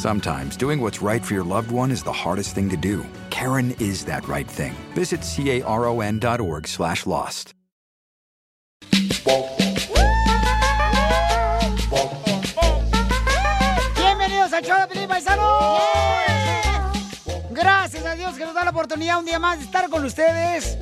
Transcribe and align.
Sometimes 0.00 0.56
doing 0.56 0.80
what's 0.80 1.02
right 1.02 1.22
for 1.22 1.34
your 1.34 1.44
loved 1.44 1.70
one 1.70 1.90
is 1.90 2.02
the 2.02 2.10
hardest 2.10 2.54
thing 2.54 2.70
to 2.70 2.76
do. 2.78 3.04
Karen 3.28 3.76
is 3.78 4.06
that 4.06 4.26
right 4.26 4.48
thing. 4.48 4.72
Visit 4.94 5.20
caron.org 5.20 6.66
slash 6.66 7.04
lost. 7.04 7.52
Bienvenidos 13.94 14.54
al 14.54 14.62
show 14.64 14.78
de 14.80 14.86
Pelín 14.86 15.06
Paisano. 15.06 15.58
Gracias 17.50 18.06
a 18.06 18.14
Dios 18.14 18.38
que 18.38 18.46
nos 18.46 18.54
da 18.54 18.64
la 18.64 18.70
oportunidad 18.70 19.18
un 19.18 19.26
día 19.26 19.38
más 19.38 19.58
de 19.58 19.66
estar 19.66 19.90
con 19.90 20.02
ustedes. 20.02 20.78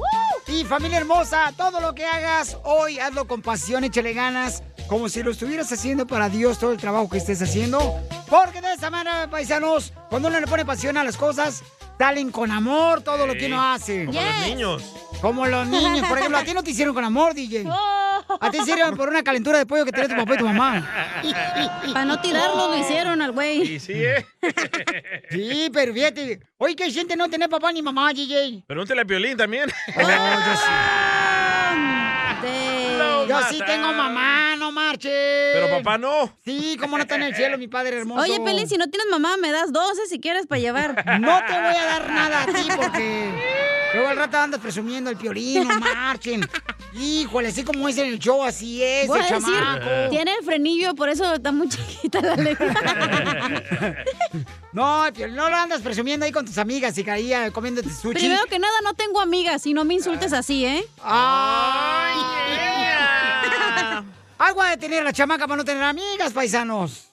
Y 0.47 0.62
familia 0.62 0.98
hermosa, 0.98 1.53
todo 1.56 1.80
lo 1.80 1.92
que 1.92 2.05
hagas 2.05 2.56
hoy, 2.62 3.00
hazlo 3.00 3.27
con 3.27 3.42
pasión, 3.42 3.82
échale 3.82 4.12
ganas, 4.12 4.62
como 4.89 5.08
si 5.08 5.22
lo 5.22 5.31
estuvieras 5.31 5.70
haciendo 5.70 6.06
para 6.06 6.28
Dios 6.28 6.58
todo 6.58 6.72
el 6.72 6.78
trabajo 6.78 7.08
que 7.08 7.19
estés 7.19 7.41
haciendo. 7.42 7.94
Porque 8.28 8.61
de 8.61 8.72
esa 8.72 8.91
manera, 8.91 9.28
paisanos, 9.31 9.92
cuando 10.08 10.28
uno 10.28 10.41
le 10.41 10.47
pone 10.47 10.64
pasión 10.64 10.97
a 10.97 11.05
las 11.05 11.17
cosas, 11.17 11.62
salen 11.98 12.31
con 12.31 12.50
amor 12.50 13.03
todo 13.03 13.27
lo 13.27 13.34
que 13.34 13.47
uno 13.47 13.62
hace. 13.62 14.06
Como 14.06 14.20
los 14.20 14.47
niños. 14.47 14.94
Como 15.20 15.47
los 15.47 15.66
niños. 15.66 16.06
Por 16.09 16.19
ejemplo, 16.19 16.39
a 16.39 16.44
ti 16.44 16.55
no 16.55 16.62
te 16.62 16.70
hicieron 16.70 16.94
con 16.94 17.05
amor, 17.05 17.34
DJ. 17.34 17.69
A 18.41 18.50
ti 18.50 18.59
sirven 18.62 18.94
por 18.94 19.09
una 19.09 19.22
calentura 19.22 19.56
de 19.56 19.64
pollo 19.64 19.86
que 19.86 19.92
tenía 19.92 20.09
tu 20.09 20.16
papá 20.16 20.34
y 20.34 20.39
tu 20.39 20.44
mamá. 20.44 20.86
Para 21.92 22.05
no 22.05 22.20
tirarlo, 22.20 22.69
lo 22.69 22.77
hicieron 22.77 23.22
al 23.22 23.33
güey. 23.33 23.66
Sí, 23.66 23.81
sí, 23.81 23.92
¿eh? 23.94 24.27
Sí, 25.31 25.70
pero 25.72 25.94
fíjate. 25.94 26.41
Oye, 26.59 26.77
¿qué 26.77 26.91
siente 26.91 27.16
no 27.16 27.31
tener 27.31 27.48
papá 27.48 27.72
ni 27.72 27.81
mamá, 27.81 28.12
DJ? 28.12 28.64
Pregúntale 28.66 29.00
a 29.00 29.05
Piolín 29.06 29.36
también. 29.36 29.70
Oh, 29.97 30.00
yo 30.00 30.56
sí. 30.56 30.69
Yo 33.28 33.42
sí 33.50 33.61
tengo 33.66 33.92
mamá, 33.92 34.47
no 34.69 34.72
marches. 34.72 35.11
Pero 35.55 35.78
papá 35.78 35.98
no. 35.98 36.30
Sí, 36.44 36.77
¿cómo 36.80 36.97
no 36.97 37.02
está 37.02 37.16
en 37.16 37.22
el 37.22 37.34
cielo, 37.34 37.58
mi 37.58 37.69
padre 37.69 37.98
hermoso? 37.98 38.20
Oye, 38.22 38.41
Pelín, 38.41 38.69
si 38.69 38.77
no 38.77 38.88
tienes 38.88 39.08
mamá, 39.10 39.36
me 39.36 39.50
das 39.50 39.72
12 39.72 40.06
si 40.08 40.20
quieres 40.20 40.47
para 40.47 40.60
llevar. 40.60 41.05
No 41.19 41.38
te 41.47 41.52
voy 41.52 41.75
a 41.75 41.84
dar 41.84 42.10
nada 42.10 42.42
a 42.42 42.47
ti 42.47 42.69
porque 42.77 43.30
luego 43.94 44.08
al 44.08 44.16
rato 44.16 44.38
andas 44.38 44.60
presumiendo 44.60 45.10
el 45.10 45.16
piolín, 45.16 45.66
no 45.66 45.80
marchen. 45.80 46.48
Híjole, 46.94 47.48
así 47.48 47.64
como 47.64 47.88
es 47.88 47.98
en 47.98 48.06
el 48.06 48.19
show, 48.19 48.42
así 48.44 48.83
es, 48.83 49.06
Voy 49.08 49.19
el 49.19 49.27
a 49.27 49.28
decir, 49.28 49.55
chamaco. 49.55 50.10
tiene 50.10 50.33
el 50.38 50.44
frenillo, 50.44 50.94
por 50.94 51.08
eso 51.08 51.34
está 51.34 51.53
muy 51.53 51.69
chiquita 51.69 52.20
la 52.20 52.36
lengua. 52.36 52.75
No, 54.70 55.10
no 55.10 55.48
lo 55.48 55.56
andas 55.56 55.81
presumiendo 55.81 56.26
ahí 56.26 56.31
con 56.31 56.44
tus 56.44 56.59
amigas 56.59 56.97
y 56.98 57.03
caía 57.03 57.50
comiéndote 57.50 57.88
sushi. 57.88 58.14
Primero 58.14 58.44
que 58.44 58.59
nada, 58.59 58.75
no 58.84 58.93
tengo 58.94 59.19
amigas 59.20 59.66
y 59.66 59.72
no 59.72 59.84
me 59.84 59.94
insultes 59.94 60.32
así, 60.34 60.66
¿eh? 60.66 60.84
¡Ay! 61.03 62.97
Agua 64.38 64.71
de 64.71 64.76
tener 64.76 65.00
a 65.00 65.04
la 65.04 65.12
chamaca 65.12 65.47
para 65.47 65.59
no 65.59 65.65
tener 65.65 65.82
amigas, 65.82 66.32
paisanos. 66.32 67.04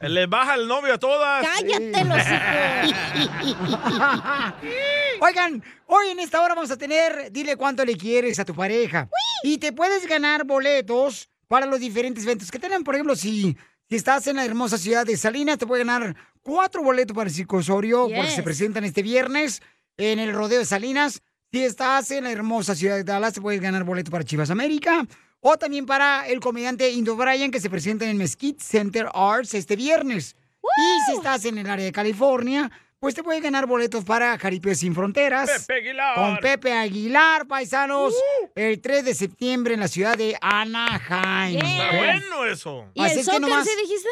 Le 0.00 0.26
baja 0.26 0.54
el 0.54 0.68
novio 0.68 0.94
a 0.94 0.98
todas. 0.98 1.44
¡Cállate, 1.44 2.04
los 2.04 2.18
Oigan, 5.20 5.62
hoy 5.86 6.08
en 6.10 6.20
esta 6.20 6.40
hora 6.40 6.54
vamos 6.54 6.70
a 6.70 6.76
tener, 6.76 7.32
dile 7.32 7.56
cuánto 7.56 7.84
le 7.84 7.96
quieres 7.96 8.38
a 8.38 8.44
tu 8.44 8.54
pareja. 8.54 9.08
Y 9.42 9.58
te 9.58 9.72
puedes 9.72 10.06
ganar 10.06 10.44
boletos 10.44 11.28
para 11.48 11.66
los 11.66 11.80
diferentes 11.80 12.24
eventos 12.24 12.50
que 12.50 12.60
tengan. 12.60 12.84
Por 12.84 12.94
ejemplo, 12.94 13.16
si, 13.16 13.56
si 13.88 13.96
estás 13.96 14.26
en 14.28 14.36
la 14.36 14.44
hermosa 14.44 14.78
ciudad 14.78 15.04
de 15.04 15.16
Salinas, 15.16 15.58
te 15.58 15.66
puedes 15.66 15.84
ganar 15.84 16.14
cuatro 16.42 16.82
boletos 16.82 17.16
para 17.16 17.28
el 17.28 17.34
Circo 17.34 17.56
Osorio, 17.56 18.04
porque 18.04 18.22
Yes. 18.22 18.34
se 18.36 18.42
presentan 18.44 18.84
este 18.84 19.02
viernes 19.02 19.60
en 19.96 20.20
el 20.20 20.32
Rodeo 20.32 20.60
de 20.60 20.64
Salinas. 20.64 21.22
Si 21.50 21.64
estás 21.64 22.10
en 22.12 22.24
la 22.24 22.30
hermosa 22.30 22.76
ciudad 22.76 22.94
de 22.96 23.04
Dallas, 23.04 23.32
te 23.32 23.40
puedes 23.40 23.60
ganar 23.60 23.82
boleto 23.82 24.12
para 24.12 24.22
Chivas 24.22 24.50
América. 24.50 25.04
O 25.40 25.56
también 25.56 25.86
para 25.86 26.26
el 26.28 26.40
comediante 26.40 26.90
Indo 26.90 27.14
Bryan, 27.16 27.50
que 27.50 27.60
se 27.60 27.70
presenta 27.70 28.04
en 28.04 28.10
el 28.12 28.16
Mesquite 28.16 28.62
Center 28.62 29.08
Arts 29.14 29.54
este 29.54 29.76
viernes. 29.76 30.34
Y 30.62 31.10
si 31.10 31.16
estás 31.16 31.44
en 31.44 31.58
el 31.58 31.68
área 31.70 31.84
de 31.84 31.92
California, 31.92 32.70
pues 32.98 33.14
te 33.14 33.22
puedes 33.22 33.40
ganar 33.42 33.66
boletos 33.66 34.04
para 34.04 34.36
Jaripeo 34.36 34.74
Sin 34.74 34.94
Fronteras. 34.94 35.48
Pepe 35.66 35.74
Aguilar. 35.80 36.14
Con 36.16 36.36
Pepe 36.38 36.72
Aguilar, 36.72 37.46
paisanos, 37.46 38.14
el 38.56 38.80
3 38.80 39.04
de 39.04 39.14
septiembre 39.14 39.74
en 39.74 39.80
la 39.80 39.88
ciudad 39.88 40.18
de 40.18 40.36
Anaheim. 40.40 41.58
Está 41.64 41.96
bueno 41.96 42.44
eso. 42.44 42.90
¿Y 42.94 43.02
Así 43.04 43.14
el 43.14 43.20
es 43.20 43.28
que 43.28 43.40
nomás- 43.40 43.64
sí 43.66 43.70
dijiste? 43.80 44.08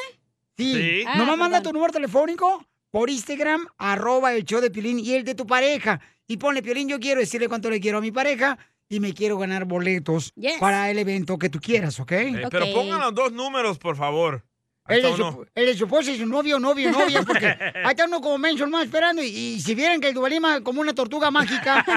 Sí. 0.57 0.73
Sí. 0.75 1.05
Ah, 1.07 1.19
Nomás 1.19 1.37
manda 1.37 1.61
tu 1.61 1.73
número 1.73 1.93
telefónico 1.93 2.65
por 2.91 3.11
Instagram, 3.11 3.67
arroba 3.77 4.33
el 4.33 4.45
show 4.45 4.61
de 4.61 4.71
Piolín 4.71 4.99
y 5.01 5.15
el 5.15 5.25
de 5.25 5.35
tu 5.35 5.47
pareja. 5.47 6.01
Y 6.29 6.37
ponle, 6.39 6.63
Piolín, 6.63 6.89
yo 6.89 6.99
quiero 6.99 7.21
decirle 7.21 7.49
cuánto 7.49 7.69
le 7.69 7.81
quiero 7.81 7.99
a 7.99 8.01
mi 8.01 8.11
pareja 8.13 8.57
y 8.89 9.01
me 9.01 9.13
quiero 9.15 9.39
ganar 9.39 9.65
boletos 9.65 10.33
Yes. 10.37 10.59
para 10.61 10.91
el 10.91 10.99
evento 10.99 11.39
que 11.39 11.49
tú 11.49 11.59
quieras, 11.61 11.99
¿ok? 12.01 12.13
Eh, 12.13 12.47
Pero 12.51 12.67
Ok. 12.67 12.73
pongan 12.73 13.01
los 13.01 13.15
dos 13.15 13.33
números, 13.33 13.79
por 13.79 13.97
favor. 13.97 14.45
El 14.89 15.03
de, 15.03 15.17
su, 15.17 15.47
el 15.55 15.67
de 15.67 15.75
su 15.77 15.85
esposa 15.85 16.13
y 16.13 16.19
su 16.19 16.27
novio, 16.27 16.61
novio, 16.61 16.93
novia, 16.93 17.23
porque 17.27 17.47
ahí 17.85 17.91
está 17.91 18.05
uno 18.07 18.21
como 18.21 18.39
menso 18.39 18.67
más 18.69 18.85
esperando 18.85 19.21
y, 19.23 19.27
y 19.27 19.61
si 19.61 19.75
vieran 19.75 20.01
que 20.01 20.09
el 20.09 20.15
Duvalima 20.15 20.61
como 20.63 20.81
una 20.81 20.95
tortuga 20.95 21.31
mágica. 21.31 21.85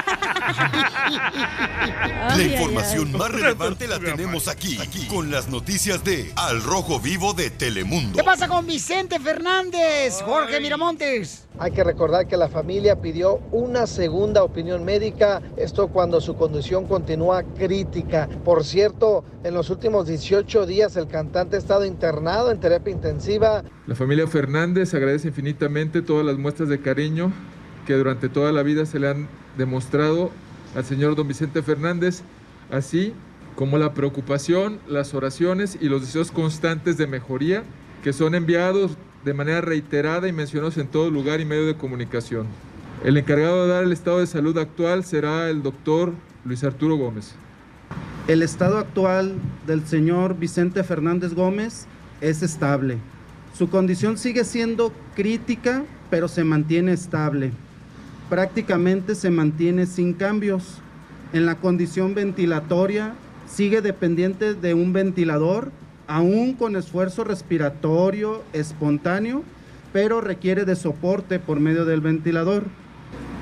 La 1.10 2.34
Ay, 2.36 2.42
ay, 2.42 2.52
información 2.52 3.10
ay. 3.14 3.20
más 3.20 3.32
relevante 3.32 3.88
la 3.88 4.00
tenemos 4.00 4.48
aquí, 4.48 4.78
aquí, 4.82 5.08
con 5.08 5.32
las 5.32 5.48
noticias 5.48 6.04
de 6.04 6.32
Al 6.36 6.62
Rojo 6.62 7.00
Vivo 7.00 7.34
de 7.34 7.50
Telemundo. 7.50 8.18
¿Qué 8.18 8.24
pasa 8.24 8.48
con 8.48 8.66
Vicente 8.66 9.20
Fernández, 9.20 10.22
Jorge 10.22 10.60
Miramontes? 10.60 11.48
Hay 11.58 11.72
que 11.72 11.84
recordar 11.84 12.28
que 12.28 12.38
la 12.38 12.48
familia 12.48 13.02
pidió 13.02 13.40
una 13.52 13.88
segunda 13.88 14.44
opinión 14.44 14.84
médica, 14.86 15.42
esto 15.58 15.88
cuando 15.90 16.22
su 16.22 16.36
condición 16.36 16.86
continúa 16.86 17.44
crítica. 17.44 18.30
Por 18.46 18.64
cierto, 18.64 19.24
en 19.44 19.54
los 19.54 19.70
últimos 19.70 20.08
18 20.08 20.66
días 20.66 20.96
el 20.96 21.08
cantante 21.08 21.56
ha 21.56 21.60
estado 21.60 21.86
internado 21.86 22.52
en 22.52 22.60
terapia 22.60 22.79
intensiva. 22.86 23.64
La 23.88 23.96
familia 23.96 24.28
Fernández 24.28 24.94
agradece 24.94 25.30
infinitamente 25.30 26.02
todas 26.02 26.26
las 26.26 26.38
muestras 26.38 26.70
de 26.70 26.80
cariño 26.80 27.32
que 27.86 27.96
durante 27.96 28.30
toda 28.30 28.52
la 28.52 28.64
vida 28.64 28.86
se 28.86 29.00
le 29.00 29.10
han 29.10 29.28
demostrado 29.58 30.32
al 30.76 30.86
señor 30.86 31.16
don 31.16 31.28
Vicente 31.28 31.62
Fernández, 31.64 32.22
así 32.72 33.14
como 33.56 33.78
la 33.78 33.94
preocupación, 33.94 34.80
las 34.88 35.14
oraciones 35.14 35.78
y 35.82 35.90
los 35.90 36.02
deseos 36.02 36.32
constantes 36.32 36.98
de 36.98 37.08
mejoría 37.08 37.64
que 38.04 38.14
son 38.14 38.36
enviados 38.36 38.96
de 39.26 39.34
manera 39.34 39.62
reiterada 39.62 40.28
y 40.28 40.32
mencionados 40.32 40.78
en 40.78 40.88
todo 40.88 41.10
lugar 41.10 41.42
y 41.42 41.46
medio 41.46 41.66
de 41.66 41.76
comunicación. 41.76 42.48
El 43.04 43.18
encargado 43.18 43.64
de 43.66 43.74
dar 43.74 43.84
el 43.84 43.92
estado 43.92 44.20
de 44.20 44.28
salud 44.28 44.58
actual 44.58 45.04
será 45.04 45.50
el 45.50 45.62
doctor 45.62 46.14
Luis 46.46 46.64
Arturo 46.64 46.96
Gómez. 46.96 47.34
El 48.28 48.44
estado 48.44 48.78
actual 48.78 49.36
del 49.66 49.86
señor 49.86 50.38
Vicente 50.38 50.84
Fernández 50.84 51.34
Gómez 51.34 51.88
es 52.22 52.44
estable. 52.44 52.98
Su 53.58 53.70
condición 53.70 54.18
sigue 54.18 54.44
siendo 54.44 54.94
crítica, 55.16 55.84
pero 56.10 56.28
se 56.28 56.44
mantiene 56.44 56.94
estable. 56.94 57.52
Prácticamente 58.30 59.16
se 59.16 59.30
mantiene 59.30 59.86
sin 59.86 60.14
cambios. 60.14 60.80
En 61.34 61.46
la 61.46 61.56
condición 61.56 62.16
ventilatoria 62.16 63.14
sigue 63.48 63.82
dependiente 63.82 64.54
de 64.54 64.74
un 64.74 64.94
ventilador, 64.94 65.72
aún 66.08 66.54
con 66.54 66.76
esfuerzo 66.76 67.24
respiratorio 67.24 68.44
espontáneo, 68.54 69.44
pero 69.92 70.22
requiere 70.22 70.66
de 70.66 70.76
soporte 70.76 71.40
por 71.40 71.60
medio 71.60 71.86
del 71.86 72.02
ventilador. 72.02 72.64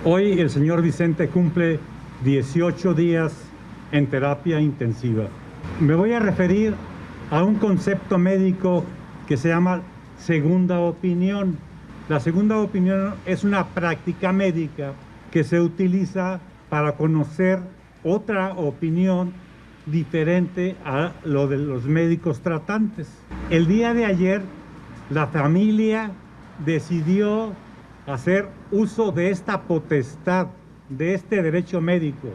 Hoy 0.06 0.40
el 0.40 0.50
señor 0.50 0.82
Vicente 0.82 1.28
cumple 1.28 1.80
18 2.24 2.94
días 2.94 3.34
en 3.92 4.08
terapia 4.08 4.60
intensiva. 4.60 5.28
Me 5.80 5.96
voy 5.96 6.14
a 6.14 6.20
referir 6.20 6.74
a 7.30 7.44
un 7.44 7.56
concepto 7.56 8.18
médico 8.18 8.84
que 9.28 9.38
se 9.38 9.50
llama 9.50 9.82
segunda 10.18 10.80
opinión. 10.80 11.58
La 12.10 12.20
segunda 12.20 12.58
opinión 12.58 13.16
es 13.26 13.44
una 13.44 13.68
práctica 13.68 14.32
médica 14.32 14.94
que 15.32 15.44
se 15.44 15.60
utiliza 15.60 16.40
para 16.70 16.94
conocer 16.94 17.60
otra 18.04 18.54
opinión 18.54 19.34
diferente 19.86 20.76
a 20.86 21.12
lo 21.24 21.48
de 21.48 21.58
los 21.58 21.86
médicos 21.86 22.42
tratantes. 22.42 23.10
El 23.50 23.68
día 23.68 23.94
de 23.94 24.06
ayer, 24.06 24.42
la 25.10 25.28
familia 25.28 26.12
decidió 26.66 27.54
hacer 28.06 28.48
uso 28.72 29.12
de 29.12 29.32
esta 29.32 29.62
potestad, 29.64 30.48
de 30.90 31.14
este 31.14 31.42
derecho 31.42 31.82
médico, 31.82 32.30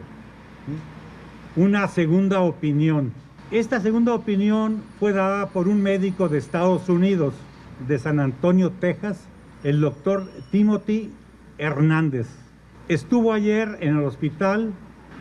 una 1.55 1.87
segunda 1.87 2.41
opinión. 2.41 3.11
Esta 3.53 3.79
segunda 3.79 4.15
opinión 4.15 4.81
fue 4.99 5.13
dada 5.13 5.49
por 5.49 5.67
un 5.67 5.83
médico 5.83 6.27
de 6.27 6.39
Estados 6.39 6.89
Unidos, 6.89 7.35
de 7.87 7.99
San 7.99 8.19
Antonio, 8.19 8.71
Texas, 8.71 9.27
el 9.63 9.79
doctor 9.79 10.27
Timothy 10.49 11.11
Hernández. 11.59 12.25
Estuvo 12.87 13.31
ayer 13.31 13.77
en 13.79 13.97
el 13.97 14.05
hospital, 14.05 14.73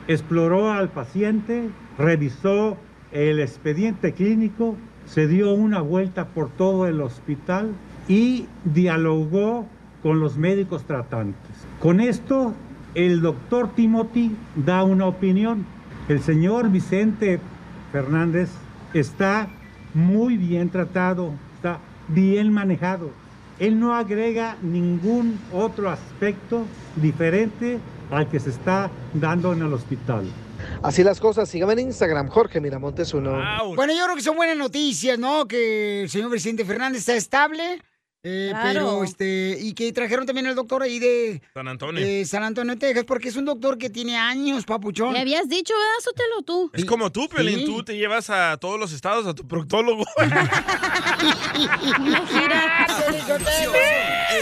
exploró 0.09 0.73
al 0.73 0.89
paciente, 0.89 1.69
revisó 1.99 2.79
el 3.11 3.39
expediente 3.39 4.15
clínico, 4.15 4.77
se 5.05 5.29
dio 5.29 5.53
una 5.53 5.83
vuelta 5.83 6.29
por 6.29 6.49
todo 6.49 6.87
el 6.87 7.03
hospital 7.03 7.73
y 8.09 8.47
dialogó 8.65 9.67
con 10.03 10.21
los 10.21 10.39
médicos 10.39 10.85
tratantes. 10.85 11.67
Con 11.81 12.01
esto, 12.01 12.55
el 12.95 13.21
doctor 13.21 13.75
Timothy 13.75 14.35
da 14.57 14.85
una 14.85 15.05
opinión. 15.05 15.67
El 16.09 16.21
señor 16.21 16.71
Vicente 16.71 17.39
Fernández 17.93 18.49
está 18.95 19.49
muy 19.95 20.37
bien 20.37 20.71
tratado, 20.71 21.33
está 21.55 21.79
bien 22.09 22.53
manejado. 22.53 23.11
Él 23.59 23.79
no 23.79 23.95
agrega 23.95 24.57
ningún 24.63 25.39
otro 25.53 25.91
aspecto 25.91 26.65
diferente 26.97 27.79
al 28.11 28.29
que 28.29 28.41
se 28.41 28.51
está 28.51 28.91
dando 29.15 29.53
en 29.53 29.63
el 29.63 29.73
hospital. 29.73 30.25
Así 30.83 31.03
las 31.03 31.21
cosas, 31.21 31.49
síganme 31.49 31.75
en 31.75 31.81
Instagram, 31.81 32.29
Jorge 32.29 32.61
Miramontes 32.61 33.13
uno. 33.15 33.39
Bueno, 33.75 33.93
yo 33.93 34.05
creo 34.05 34.17
que 34.17 34.23
son 34.23 34.37
buenas 34.37 34.57
noticias, 34.57 35.19
¿no? 35.19 35.47
Que 35.47 36.03
el 36.03 36.09
señor 36.09 36.31
presidente 36.31 36.65
Fernández 36.65 37.01
está 37.01 37.15
estable. 37.15 37.81
Eh, 38.25 38.49
Claro. 38.51 38.69
Pero, 38.73 39.05
este, 39.05 39.57
y 39.61 39.73
que 39.75 39.93
trajeron 39.93 40.27
también 40.27 40.47
al 40.47 40.55
doctor 40.55 40.83
ahí 40.83 40.99
de 40.99 41.43
San 41.55 41.69
Antonio. 41.69 42.05
de 42.05 42.25
San 42.25 42.43
Antonio, 42.45 42.79
Texas, 42.79 43.05
porque 43.05 43.29
es 43.29 43.37
un 43.37 43.45
doctor 43.45 43.79
que 43.79 43.91
tiene 43.91 44.17
años, 44.17 44.65
papuchón. 44.65 45.13
Le 45.13 45.21
habías 45.21 45.49
dicho, 45.49 45.75
¿verdad? 45.75 46.01
Sótelo 46.05 46.43
tú. 46.43 46.71
Es 46.75 46.85
como 46.85 47.11
tú, 47.11 47.29
Pelín. 47.29 47.61
Sí. 47.61 47.65
Tú 47.67 47.83
te 47.83 47.97
llevas 47.97 48.31
a 48.31 48.57
todos 48.59 48.79
los 48.79 48.93
estados 48.93 49.27
a 49.27 49.35
tu 49.35 49.47
proctólogo. 49.47 50.05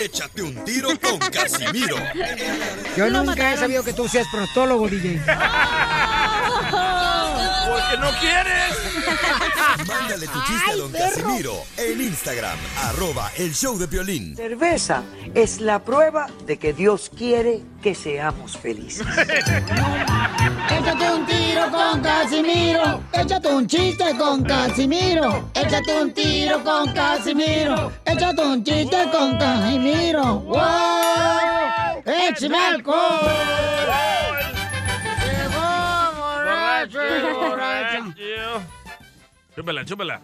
Échate 0.02 0.42
un 0.42 0.64
tiro 0.64 0.88
con 1.00 1.18
Casimiro. 1.18 1.96
Yo 2.96 3.10
nunca 3.10 3.52
he 3.52 3.56
sabido 3.56 3.82
que 3.84 3.92
tú 3.92 4.08
seas 4.08 4.26
prostólogo, 4.32 4.88
DJ. 4.88 5.20
Porque 7.66 7.96
no 7.98 8.10
quieres. 8.20 8.89
Mándale 9.86 10.26
tu 10.26 10.38
chiste 10.42 10.70
a 10.72 10.76
don 10.76 10.92
Casimiro 10.92 11.54
en 11.76 12.00
Instagram, 12.00 12.58
arroba 12.84 13.30
el 13.36 13.54
show 13.54 13.78
de 13.78 13.86
violín. 13.86 14.36
Cerveza 14.36 15.02
es 15.34 15.60
la 15.60 15.82
prueba 15.82 16.28
de 16.46 16.58
que 16.58 16.72
Dios 16.72 17.10
quiere 17.16 17.62
que 17.82 17.94
seamos 17.94 18.56
felices. 18.56 19.06
Échate 20.70 21.10
un 21.12 21.26
tiro 21.26 21.70
con 21.70 22.00
Casimiro. 22.02 23.02
Échate 23.12 23.48
un 23.48 23.66
chiste 23.66 24.16
con 24.16 24.44
Casimiro. 24.44 25.50
Échate 25.54 26.02
un 26.02 26.12
tiro 26.12 26.62
con 26.62 26.92
Casimiro. 26.92 27.92
Échate 28.04 28.42
un 28.42 28.64
chiste 28.64 29.10
con 29.10 29.38
Casimiro. 29.38 30.40
¡Wow! 30.40 32.02
¡Échame 32.04 32.56
alcohol! 32.56 33.20
Llegó 35.24 36.12
borracho 36.18 36.98
borracho. 37.40 38.79
Chúpala, 39.60 39.84
chúpala. 39.84 40.20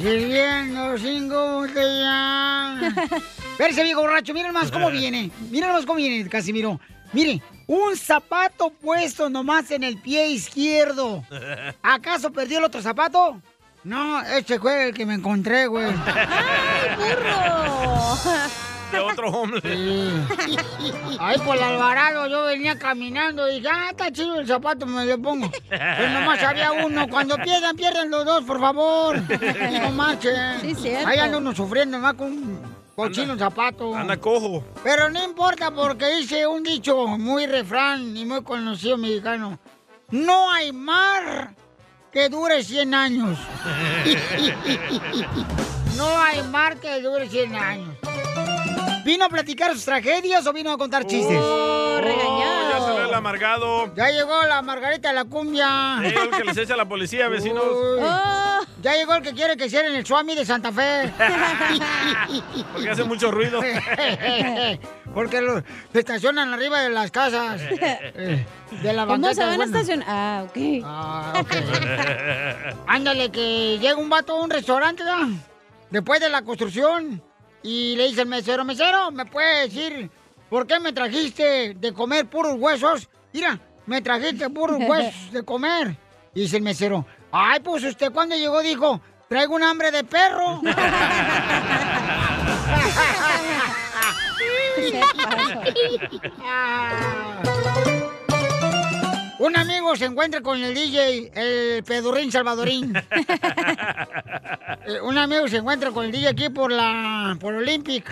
Sirviendo 0.00 0.96
cinco 0.96 1.56
botellas. 1.60 2.94
Espérese, 3.52 3.82
viejo 3.82 4.00
borracho. 4.00 4.32
Miren 4.32 4.54
más 4.54 4.70
cómo 4.70 4.90
viene. 4.90 5.30
Miren 5.50 5.72
más 5.72 5.84
cómo 5.84 5.96
viene, 5.98 6.26
Casimiro. 6.26 6.80
Mire, 7.12 7.42
un 7.66 7.94
zapato 7.98 8.70
puesto 8.70 9.28
nomás 9.28 9.70
en 9.72 9.82
el 9.84 9.98
pie 9.98 10.28
izquierdo. 10.28 11.22
¿Acaso 11.82 12.32
perdió 12.32 12.60
el 12.60 12.64
otro 12.64 12.80
zapato? 12.80 13.42
No, 13.84 14.22
este 14.22 14.58
fue 14.58 14.88
el 14.88 14.94
que 14.94 15.04
me 15.04 15.16
encontré, 15.16 15.66
güey. 15.66 15.92
¡Ay, 16.06 16.96
burro! 16.96 18.16
De 18.94 19.00
otro 19.00 19.28
hombre. 19.28 19.60
Ahí 21.18 21.38
por 21.38 21.56
el 21.56 21.62
Alvarado 21.62 22.26
yo 22.28 22.44
venía 22.44 22.78
caminando 22.78 23.48
y 23.50 23.56
dije, 23.56 23.68
ah, 23.72 23.88
está 23.90 24.12
chido 24.12 24.38
el 24.38 24.46
zapato, 24.46 24.86
me 24.86 25.04
lo 25.04 25.18
pongo. 25.18 25.50
Pero 25.68 26.08
nomás 26.10 26.42
había 26.42 26.72
uno. 26.72 27.08
Cuando 27.08 27.36
pierdan, 27.36 27.76
pierdan 27.76 28.10
los 28.10 28.24
dos, 28.24 28.44
por 28.44 28.60
favor. 28.60 29.20
No 29.20 29.90
marchen. 29.92 30.60
Sí, 30.60 30.74
cierto. 30.74 31.08
Ahí 31.08 31.18
anda 31.18 31.38
uno 31.38 31.54
sufriendo 31.54 31.98
más 31.98 32.14
con 32.14 32.28
un 32.28 32.60
cochino 32.94 33.36
zapato. 33.36 33.94
Anda 33.94 34.16
cojo. 34.16 34.64
Pero 34.82 35.10
no 35.10 35.22
importa 35.24 35.70
porque 35.70 36.20
hice 36.20 36.46
un 36.46 36.62
dicho 36.62 37.06
muy 37.06 37.46
refrán 37.46 38.16
y 38.16 38.24
muy 38.24 38.42
conocido 38.42 38.96
mexicano. 38.96 39.58
No 40.10 40.52
hay 40.52 40.72
mar 40.72 41.54
que 42.12 42.28
dure 42.28 42.62
100 42.62 42.94
años. 42.94 43.38
No 45.96 46.18
hay 46.18 46.42
mar 46.42 46.76
que 46.78 47.00
dure 47.00 47.28
100 47.28 47.54
años. 47.54 47.96
¿Vino 49.04 49.24
a 49.24 49.28
platicar 49.28 49.72
sus 49.72 49.84
tragedias 49.84 50.46
o 50.46 50.52
vino 50.52 50.72
a 50.72 50.78
contar 50.78 51.06
chistes? 51.06 51.38
Oh, 51.40 52.00
ya 52.00 52.80
se 52.80 52.92
ve 52.92 53.08
el 53.08 53.14
amargado. 53.14 53.94
Ya 53.94 54.10
llegó 54.10 54.42
la 54.42 54.62
Margarita 54.62 55.08
de 55.08 55.14
la 55.14 55.24
cumbia. 55.24 55.98
Eh, 56.02 56.14
el 56.22 56.30
que 56.30 56.44
les 56.44 56.56
echa 56.56 56.76
la 56.76 56.88
policía, 56.88 57.28
vecinos. 57.28 57.64
Uy. 57.64 58.00
Ya 58.82 58.94
llegó 58.94 59.14
el 59.14 59.22
que 59.22 59.32
quiere 59.32 59.56
que 59.56 59.68
cierren 59.68 59.94
el 59.94 60.04
Swami 60.04 60.34
de 60.34 60.44
Santa 60.44 60.72
Fe. 60.72 61.12
Porque 62.72 62.90
hace 62.90 63.04
mucho 63.04 63.30
ruido. 63.30 63.60
Porque 65.14 65.40
lo 65.40 65.62
se 65.92 66.00
estacionan 66.00 66.52
arriba 66.52 66.80
de 66.80 66.90
las 66.90 67.10
casas. 67.10 67.60
De 68.82 68.92
la 68.92 69.06
¿Cómo 69.06 69.32
se 69.32 69.44
van 69.44 69.60
a 69.60 69.64
estacionar? 69.64 70.06
Ah, 70.08 70.44
ok. 70.48 70.56
Ah, 70.84 71.32
ok. 71.40 71.52
Ándale, 72.88 73.30
que 73.30 73.78
llega 73.78 73.96
un 73.96 74.10
vato 74.10 74.32
a 74.36 74.42
un 74.42 74.50
restaurante. 74.50 75.04
Después 75.90 76.20
de 76.20 76.28
la 76.28 76.42
construcción. 76.42 77.22
Y 77.64 77.96
le 77.96 78.08
dice 78.08 78.20
el 78.20 78.28
mesero, 78.28 78.62
mesero, 78.62 79.10
¿me 79.10 79.24
puede 79.24 79.68
decir 79.68 80.10
por 80.50 80.66
qué 80.66 80.78
me 80.78 80.92
trajiste 80.92 81.72
de 81.72 81.94
comer 81.94 82.26
puros 82.26 82.56
huesos? 82.58 83.08
Mira, 83.32 83.58
me 83.86 84.02
trajiste 84.02 84.50
puros 84.50 84.76
huesos 84.86 85.32
de 85.32 85.42
comer. 85.42 85.96
Y 86.34 86.42
dice 86.42 86.58
el 86.58 86.62
mesero, 86.62 87.06
ay, 87.32 87.60
pues 87.60 87.82
usted 87.82 88.12
cuando 88.12 88.36
llegó 88.36 88.60
dijo, 88.60 89.00
traigo 89.30 89.54
un 89.54 89.62
hambre 89.62 89.90
de 89.90 90.04
perro. 90.04 90.60
Un 99.38 99.56
amigo 99.56 99.96
se 99.96 100.04
encuentra 100.04 100.40
con 100.40 100.62
el 100.62 100.74
DJ, 100.74 101.32
el 101.34 101.84
pedurrín 101.84 102.30
salvadorín. 102.30 102.94
Un 105.02 105.18
amigo 105.18 105.48
se 105.48 105.56
encuentra 105.56 105.90
con 105.90 106.04
el 106.04 106.12
DJ 106.12 106.28
aquí 106.28 106.48
por 106.50 106.70
la 106.70 107.36
por 107.40 107.54
Olympic. 107.54 108.06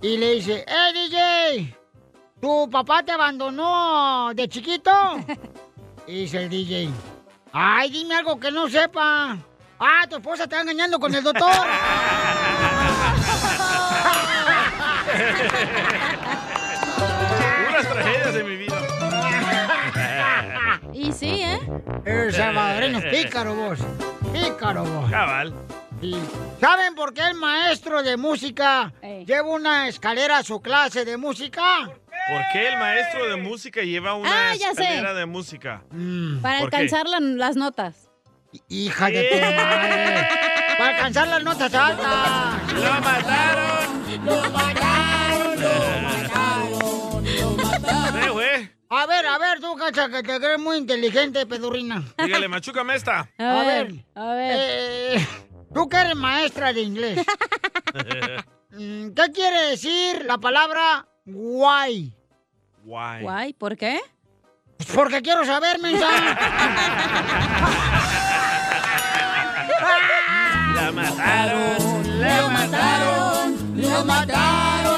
Y 0.00 0.16
le 0.16 0.34
dice, 0.34 0.64
¡Eh, 0.66 0.92
DJ! 0.92 1.76
¿Tu 2.40 2.70
papá 2.70 3.02
te 3.02 3.12
abandonó 3.12 4.32
de 4.34 4.48
chiquito? 4.48 4.90
Y 6.04 6.22
dice 6.22 6.42
el 6.42 6.50
DJ, 6.50 6.90
¡ay, 7.52 7.88
dime 7.88 8.16
algo 8.16 8.40
que 8.40 8.50
no 8.50 8.68
sepa! 8.68 9.38
¡Ah, 9.78 10.04
tu 10.10 10.16
esposa 10.16 10.48
te 10.48 10.56
está 10.56 10.62
engañando 10.62 10.98
con 10.98 11.14
el 11.14 11.22
doctor! 11.22 11.48
Mi 17.94 18.10
vida. 18.10 18.21
Y 21.02 21.12
sí, 21.12 21.40
¿eh? 21.42 21.58
El 22.04 22.32
salvadoreño 22.32 22.98
es 22.98 23.04
pícaro 23.24 23.54
vos. 23.56 23.78
Pícaro 24.32 24.84
vos. 24.84 25.10
Cabal. 25.10 25.52
Sí. 26.00 26.14
¿Saben 26.60 26.94
por 26.94 27.12
qué 27.12 27.22
el 27.22 27.34
maestro 27.34 28.02
de 28.04 28.16
música 28.16 28.92
lleva 29.26 29.42
una 29.48 29.88
escalera 29.88 30.38
a 30.38 30.42
su 30.44 30.60
clase 30.60 31.04
de 31.04 31.16
música? 31.16 31.86
¿Por 31.86 32.42
qué 32.52 32.68
el 32.68 32.78
maestro 32.78 33.26
de 33.28 33.36
música 33.36 33.82
lleva 33.82 34.14
una 34.14 34.30
Ah, 34.50 34.54
ya 34.54 34.74
sé. 34.74 34.82
escalera 34.82 35.14
de 35.14 35.26
música? 35.26 35.82
Para 36.40 36.60
¿Por 36.60 36.70
qué? 36.70 36.76
alcanzar 36.76 37.08
la- 37.08 37.18
las 37.20 37.56
notas. 37.56 38.08
Hija 38.68 39.06
de 39.06 39.22
tu 39.24 39.36
madre. 39.56 40.28
Para 40.78 40.90
alcanzar 40.90 41.26
las 41.28 41.42
notas 41.42 41.74
altas. 41.74 42.72
¡Lo 42.74 42.92
mataron! 43.00 44.24
¡Lo 44.24 44.50
mataron! 44.50 45.60
¡Lo 45.60 45.68
mataron! 46.02 46.12
Güey. 46.12 46.21
A 48.94 49.06
ver, 49.06 49.26
a 49.26 49.38
ver, 49.38 49.58
tú, 49.58 49.74
cacha, 49.74 50.10
que 50.10 50.22
te 50.22 50.38
crees 50.38 50.58
muy 50.58 50.76
inteligente, 50.76 51.46
pedurrina. 51.46 52.04
Dígale, 52.22 52.46
machúcame 52.46 52.94
esta. 52.94 53.26
A 53.38 53.62
ver, 53.64 54.04
a 54.14 54.34
ver. 54.34 54.56
Eh, 54.58 55.26
tú 55.72 55.88
que 55.88 55.96
eres 55.96 56.14
maestra 56.14 56.72
de 56.72 56.82
inglés. 56.82 57.26
Mm, 58.74 59.10
¿Qué 59.10 59.32
quiere 59.34 59.64
decir 59.68 60.24
la 60.24 60.38
palabra 60.38 61.06
guay? 61.26 62.16
Guay. 62.84 63.22
Guay, 63.22 63.52
¿por 63.52 63.76
qué? 63.76 64.00
Porque 64.94 65.20
quiero 65.20 65.44
saber, 65.44 65.78
mensa. 65.78 66.06
La 70.74 70.90
mataron. 70.90 72.18
Lo 72.18 72.48
mataron, 72.48 73.76
lo 73.76 74.04
mataron, 74.06 74.91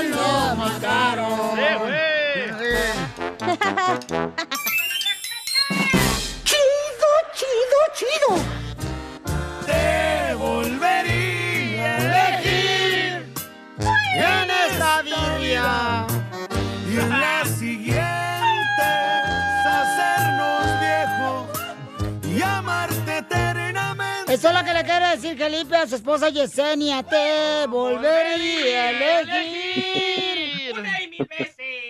Chido, 6.44 7.11
chido, 7.35 7.78
chido. 7.97 8.30
Te 9.66 10.35
volvería 10.35 11.97
a 11.97 11.99
elegir 11.99 13.35
En 14.14 14.50
esta 14.50 15.02
Biblia. 15.02 16.06
y 16.88 16.97
en 16.97 17.11
la 17.11 17.44
siguiente 17.44 18.85
hacernos 19.66 20.64
viejos 20.80 21.42
y 22.37 22.40
amarte 22.42 23.18
eternamente. 23.18 24.33
Eso 24.35 24.49
es 24.49 24.54
lo 24.54 24.62
que 24.64 24.75
le 24.75 24.85
quiere 24.85 25.09
decir 25.09 25.37
Felipe 25.37 25.76
a 25.76 25.88
su 25.88 25.97
esposa 25.97 26.28
Yesenia. 26.28 27.02
Te 27.02 27.66
volvería 27.66 28.80
a 28.85 28.90
elegir. 28.90 29.63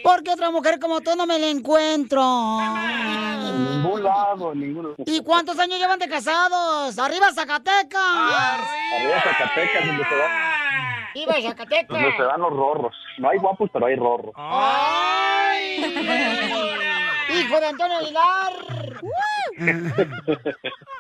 Porque 0.05 0.31
otra 0.33 0.51
mujer 0.51 0.79
como 0.79 1.01
tú 1.01 1.17
no 1.17 1.27
me 1.27 1.39
la 1.39 1.47
encuentro. 1.49 2.21
En 2.21 3.65
ningún 3.83 4.03
lado, 4.05 4.53
lado. 4.55 4.95
¿Y 5.07 5.23
cuántos 5.23 5.59
años 5.59 5.79
llevan 5.79 5.99
de 5.99 6.09
casados? 6.09 6.99
¡Arriba 6.99 7.33
Zacatecas! 7.33 8.01
Arriba 8.03 9.23
Zacatecas, 9.23 9.87
donde 9.87 10.05
se, 10.05 10.15
va- 10.15 11.11
¡Viva 11.15 11.35
Zacatecas! 11.43 11.89
donde 11.89 12.17
se 12.17 12.23
dan 12.23 12.41
los 12.41 12.51
rorros. 12.51 12.95
No 13.19 13.31
hay 13.31 13.39
guapos, 13.39 13.71
pero 13.73 13.87
hay 13.87 13.97
rorros. 13.97 14.35
¡Ay! 14.37 15.77
¡Hijo 17.41 17.61
de 17.61 17.67
Antonio 17.67 17.97
Aguilar! 17.97 18.53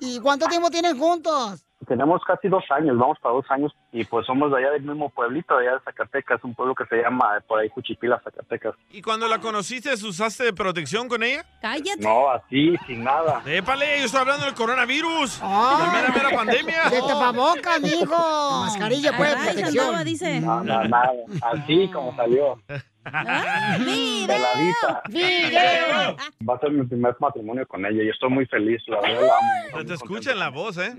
¿Y 0.01 0.19
cuánto 0.21 0.47
tiempo 0.47 0.71
tienen 0.71 0.99
juntos? 0.99 1.65
Tenemos 1.87 2.23
casi 2.25 2.49
dos 2.49 2.65
años, 2.71 2.97
vamos 2.99 3.19
para 3.21 3.35
dos 3.35 3.45
años, 3.51 3.73
y 3.93 4.05
pues 4.05 4.27
somos 4.27 4.51
de 4.51 4.59
allá 4.59 4.71
del 4.71 4.83
mismo 4.83 5.11
pueblito, 5.11 5.57
de 5.57 5.67
allá 5.69 5.79
de 5.79 5.85
Zacatecas, 5.85 6.43
un 6.45 6.55
pueblo 6.55 6.75
que 6.75 6.85
se 6.87 6.97
llama 7.03 7.41
por 7.47 7.61
ahí 7.61 7.69
Juchipila, 7.69 8.21
Zacatecas. 8.23 8.75
¿Y 8.91 9.03
cuando 9.03 9.29
la 9.29 9.39
conociste, 9.39 9.93
usaste 9.93 10.53
protección 10.53 11.09
con 11.09 11.23
ella? 11.23 11.45
Cállate. 11.61 12.01
No, 12.03 12.31
así, 12.31 12.77
sin 12.87 13.05
nada. 13.05 13.43
Épale, 13.47 13.99
yo 14.01 14.07
estoy 14.07 14.21
hablando 14.21 14.45
del 14.47 14.55
coronavirus. 14.55 15.41
Ah. 15.43 15.77
La 15.87 15.93
mera, 15.93 16.13
mera 16.13 16.37
pandemia. 16.37 16.91
De 16.91 17.01
tapabocas, 17.01 17.81
mijo. 17.81 18.65
Mascarilla, 18.67 19.17
pues, 19.17 19.35
Ay, 19.37 19.47
protección. 19.55 19.85
andaba, 19.87 20.05
dice. 20.05 20.41
No, 20.41 20.63
no, 20.65 20.85
nada. 20.85 21.13
Así 21.43 21.91
como 21.93 22.15
salió. 22.17 22.57
Peladita. 24.27 25.03
¡Video! 25.11 26.17
Va 26.49 26.55
a 26.55 26.59
ser 26.61 26.71
mi 26.71 26.87
primer 26.87 27.15
matrimonio 27.21 27.67
con 27.67 27.85
ella 27.85 28.03
y 28.03 28.09
estoy 28.09 28.31
muy 28.31 28.47
feliz, 28.47 28.83
la 28.87 29.01
verdad 29.01 29.21
la 29.23 29.37
amo. 29.37 29.79
Se 29.79 29.85
te 29.85 29.95
escucha 29.95 30.33
en 30.33 30.39
la 30.39 30.49
voz, 30.51 30.79
¿eh? 30.79 30.93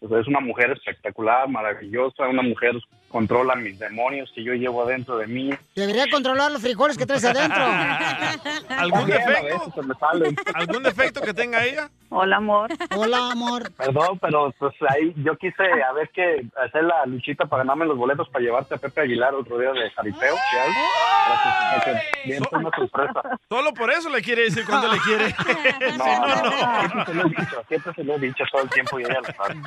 Pues 0.00 0.12
es 0.22 0.28
una 0.28 0.40
mujer 0.40 0.70
espectacular, 0.70 1.48
maravillosa, 1.48 2.26
una 2.28 2.42
mujer 2.42 2.72
controla 3.08 3.54
mis 3.54 3.78
demonios 3.78 4.30
que 4.34 4.42
yo 4.44 4.52
llevo 4.54 4.82
adentro 4.82 5.16
de 5.16 5.26
mí. 5.26 5.50
Debería 5.74 6.04
controlar 6.10 6.50
los 6.52 6.60
frijoles 6.62 6.98
que 6.98 7.06
traes 7.06 7.24
adentro. 7.24 7.64
¿Algún 8.76 9.06
defecto? 9.06 9.42
veces 9.44 9.74
se 9.74 9.82
me 9.82 9.94
salen. 9.94 10.36
¿Algún 10.54 10.82
defecto 10.82 11.20
que 11.20 11.32
tenga 11.34 11.64
ella? 11.64 11.88
Hola, 12.08 12.36
amor. 12.36 12.70
Hola, 12.94 13.32
amor. 13.32 13.72
Perdón, 13.72 14.18
pero 14.20 14.52
pues 14.58 14.74
ahí 14.88 15.12
yo 15.16 15.36
quise 15.36 15.62
a 15.82 15.92
ver 15.92 16.08
qué 16.14 16.46
hacer 16.64 16.84
la 16.84 17.04
luchita 17.06 17.46
para 17.46 17.62
ganarme 17.64 17.86
los 17.86 17.96
boletos 17.96 18.28
para 18.28 18.44
llevarte 18.44 18.74
a 18.74 18.78
Pepe 18.78 19.00
Aguilar 19.02 19.34
otro 19.34 19.58
día 19.58 19.72
de 19.72 19.90
jaripeo. 19.90 20.34
que- 21.84 21.90
que 21.92 22.28
bien, 22.28 22.42
una 22.52 22.70
sorpresa. 22.76 23.22
Solo 23.48 23.72
por 23.74 23.90
eso 23.90 24.08
le 24.08 24.22
quiere 24.22 24.42
decir 24.42 24.64
cuando 24.66 24.92
le 24.92 24.98
quiere. 25.00 25.34
No, 25.96 26.26
no, 26.26 26.44
siempre 26.44 27.04
se 27.06 27.14
lo 27.14 27.22
he 27.26 27.28
dicho, 27.30 27.64
siempre 27.68 27.94
se 27.94 28.04
lo 28.04 28.14
he 28.14 28.18
dicho 28.18 28.44
todo 28.52 28.62
el 28.62 28.70
tiempo 28.70 29.00
y 29.00 29.02
ella 29.04 29.20
lo 29.20 29.34
sabe. 29.34 29.60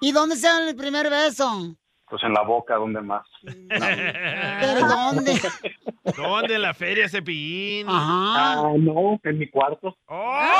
¿Y 0.00 0.12
dónde 0.12 0.36
se 0.36 0.46
dan 0.48 0.68
el 0.68 0.76
primer 0.76 1.08
beso? 1.10 1.74
Pues 2.08 2.22
en 2.22 2.32
la 2.34 2.42
boca, 2.42 2.76
¿dónde 2.76 3.00
más? 3.00 3.26
¿Pero 3.68 4.86
dónde? 4.86 5.40
¿Dónde? 6.16 6.54
En 6.56 6.62
la 6.62 6.74
feria 6.74 7.08
Cepillín. 7.08 7.88
Ajá. 7.88 8.60
Ah, 8.60 8.72
no, 8.78 9.18
en 9.22 9.38
mi 9.38 9.48
cuarto. 9.48 9.96
¡Oh, 10.06 10.50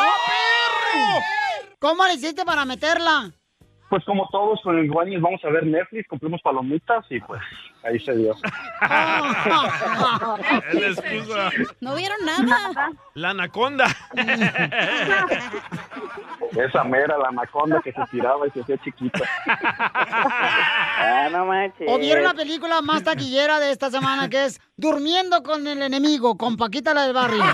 ¿Cómo 1.79 2.07
le 2.07 2.15
hiciste 2.15 2.45
para 2.45 2.65
meterla? 2.65 3.31
Pues 3.91 4.05
como 4.05 4.27
todos 4.33 4.61
con 4.63 4.79
el 4.79 4.91
Guanis 4.91 5.21
vamos 5.21 5.45
a 5.45 5.51
ver 5.51 5.67
Netflix, 5.67 6.09
cumplimos 6.09 6.41
palomitas 6.43 7.05
y 7.11 7.21
pues 7.21 7.41
ahí 7.85 7.99
se 8.01 8.15
dio. 8.17 8.35
No 11.81 11.95
vieron 11.95 12.19
nada. 12.25 12.91
La 13.15 13.31
anaconda. 13.31 13.87
Esa 16.53 16.85
mera, 16.85 17.17
la 17.19 17.29
anaconda 17.29 17.81
que 17.83 17.93
se 17.93 18.01
tiraba 18.11 18.47
y 18.47 18.51
se 18.51 18.61
hacía 18.61 18.77
chiquita. 18.79 19.21
Ah, 19.47 21.29
no 21.31 21.47
manches. 21.47 21.89
¿O 21.89 21.99
vieron 21.99 22.25
la 22.25 22.35
película 22.35 22.81
más 22.83 23.03
taquillera 23.05 23.61
de 23.61 23.71
esta 23.71 23.91
semana 23.91 24.29
que 24.29 24.45
es 24.45 24.61
Durmiendo 24.77 25.43
con 25.43 25.67
el 25.67 25.83
enemigo, 25.83 26.37
con 26.37 26.57
Paquita 26.57 26.95
la 26.95 27.03
del 27.03 27.15
barrio? 27.15 27.45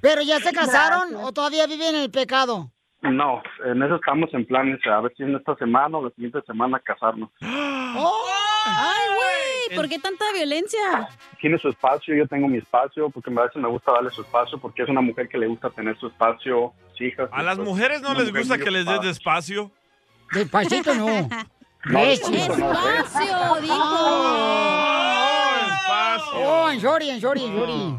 ¿Pero 0.00 0.22
ya 0.22 0.38
se 0.40 0.52
casaron 0.52 1.16
o 1.16 1.32
todavía 1.32 1.66
viven 1.66 1.94
en 1.94 2.02
el 2.02 2.10
pecado? 2.10 2.70
No, 3.00 3.42
en 3.64 3.82
eso 3.82 3.94
estamos 3.94 4.28
en 4.34 4.44
planes, 4.44 4.80
a 4.86 5.00
ver 5.00 5.12
si 5.16 5.22
en 5.22 5.36
esta 5.36 5.54
semana 5.54 5.98
o 5.98 6.04
la 6.04 6.10
siguiente 6.10 6.40
semana 6.46 6.80
casarnos. 6.80 7.30
Ay, 7.40 9.06
güey, 9.14 9.76
¿por 9.76 9.88
qué 9.88 9.98
tanta 10.00 10.24
violencia? 10.34 11.08
Tiene 11.40 11.58
su 11.58 11.68
espacio, 11.68 12.14
yo 12.16 12.26
tengo 12.26 12.48
mi 12.48 12.58
espacio, 12.58 13.08
porque 13.10 13.30
a 13.30 13.42
veces 13.42 13.62
me 13.62 13.68
gusta 13.68 13.92
darle 13.92 14.10
su 14.10 14.22
espacio, 14.22 14.58
porque 14.58 14.82
es 14.82 14.88
una 14.88 15.00
mujer 15.00 15.28
que 15.28 15.38
le 15.38 15.46
gusta 15.46 15.70
tener 15.70 15.96
su 15.98 16.08
espacio, 16.08 16.72
sus 16.90 17.00
hijas. 17.00 17.28
A 17.32 17.42
las 17.42 17.58
mujeres 17.58 18.02
no 18.02 18.14
les 18.14 18.26
mujer 18.28 18.40
gusta 18.40 18.58
que 18.58 18.70
les 18.70 18.84
des 18.84 19.00
despacio. 19.00 19.70
Despacito 20.32 20.94
no. 20.94 21.06
No, 21.84 22.00
Recio. 22.00 22.28
despacito 22.30 22.58
no, 22.58 22.72
¿eh? 22.72 22.98
Espacio, 22.98 23.60
dijo. 23.62 23.76
Oh, 26.34 26.68
en 26.70 26.78
shorty, 26.80 27.10
en 27.10 27.20
shorty, 27.20 27.44
en 27.44 27.54
shorty. 27.56 27.96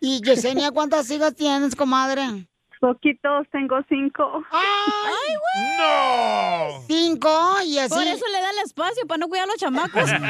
Y 0.00 0.22
Yesenia, 0.22 0.70
¿cuántas 0.70 1.10
hijas 1.10 1.34
tienes, 1.34 1.76
comadre? 1.76 2.46
Poquitos, 2.84 3.48
tengo 3.50 3.80
cinco. 3.88 4.44
¡Ay, 4.52 5.34
güey! 5.40 5.78
¡No! 5.78 6.82
Cinco 6.86 7.30
y 7.64 7.78
así. 7.78 7.94
Por 7.94 8.02
eso 8.02 8.26
le 8.30 8.42
da 8.42 8.50
el 8.50 8.58
espacio, 8.62 9.06
para 9.06 9.16
no 9.16 9.28
cuidar 9.28 9.44
a 9.44 9.46
los 9.46 9.56
chamacos. 9.56 10.10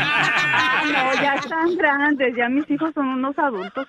No, 0.84 1.14
ya 1.22 1.34
están 1.36 1.74
grandes, 1.76 2.36
ya 2.36 2.46
mis 2.48 2.70
hijos 2.70 2.92
son 2.94 3.08
unos 3.08 3.36
adultos. 3.38 3.88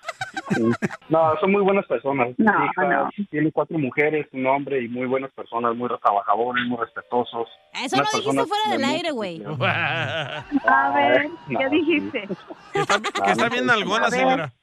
No, 1.10 1.34
son 1.42 1.52
muy 1.52 1.62
buenas 1.62 1.86
personas. 1.88 2.30
No, 2.38 2.58
Mi 2.58 2.66
hija 2.66 2.84
no. 2.86 3.10
Tiene 3.30 3.52
cuatro 3.52 3.78
mujeres, 3.78 4.26
un 4.32 4.48
hombre 4.48 4.82
y 4.82 4.88
muy 4.88 5.06
buenas 5.06 5.30
personas, 5.32 5.76
muy 5.76 5.90
trabajadores, 6.02 6.66
muy 6.68 6.78
respetuosos. 6.78 7.50
Eso 7.74 7.98
Unas 7.98 8.14
lo 8.14 8.20
dijiste 8.20 8.46
fuera 8.46 8.70
del 8.72 8.82
de 8.82 8.86
aire, 8.88 9.12
güey. 9.12 9.44
A 9.46 10.92
ver, 10.96 11.30
no, 11.50 11.60
¿qué 11.60 11.70
dijiste? 11.70 12.28
Que 12.72 12.80
está, 12.80 13.02
que 13.02 13.32
está 13.32 13.50
bien 13.50 13.70
algona, 13.70 14.06
A 14.06 14.10
ver. 14.10 14.20
señora. 14.20 14.54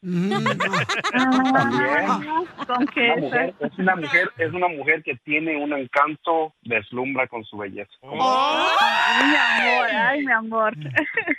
¿Con 2.67 2.87
qué? 2.87 3.13
Una 3.13 3.21
mujer, 3.21 3.55
es 3.61 3.79
una 3.79 3.92
mujer, 3.97 4.31
es 4.39 4.53
una 4.53 4.69
mujer 4.69 5.03
que 5.03 5.17
tiene 5.25 5.57
un 5.63 5.73
encanto, 5.73 6.55
deslumbra 6.63 7.27
con 7.29 7.45
su 7.45 7.57
belleza. 7.57 7.91
Ay, 8.03 9.29
mi 9.29 9.37
amor, 9.37 9.87
ay, 9.91 10.27
mi 10.27 10.33
amor. 10.33 10.75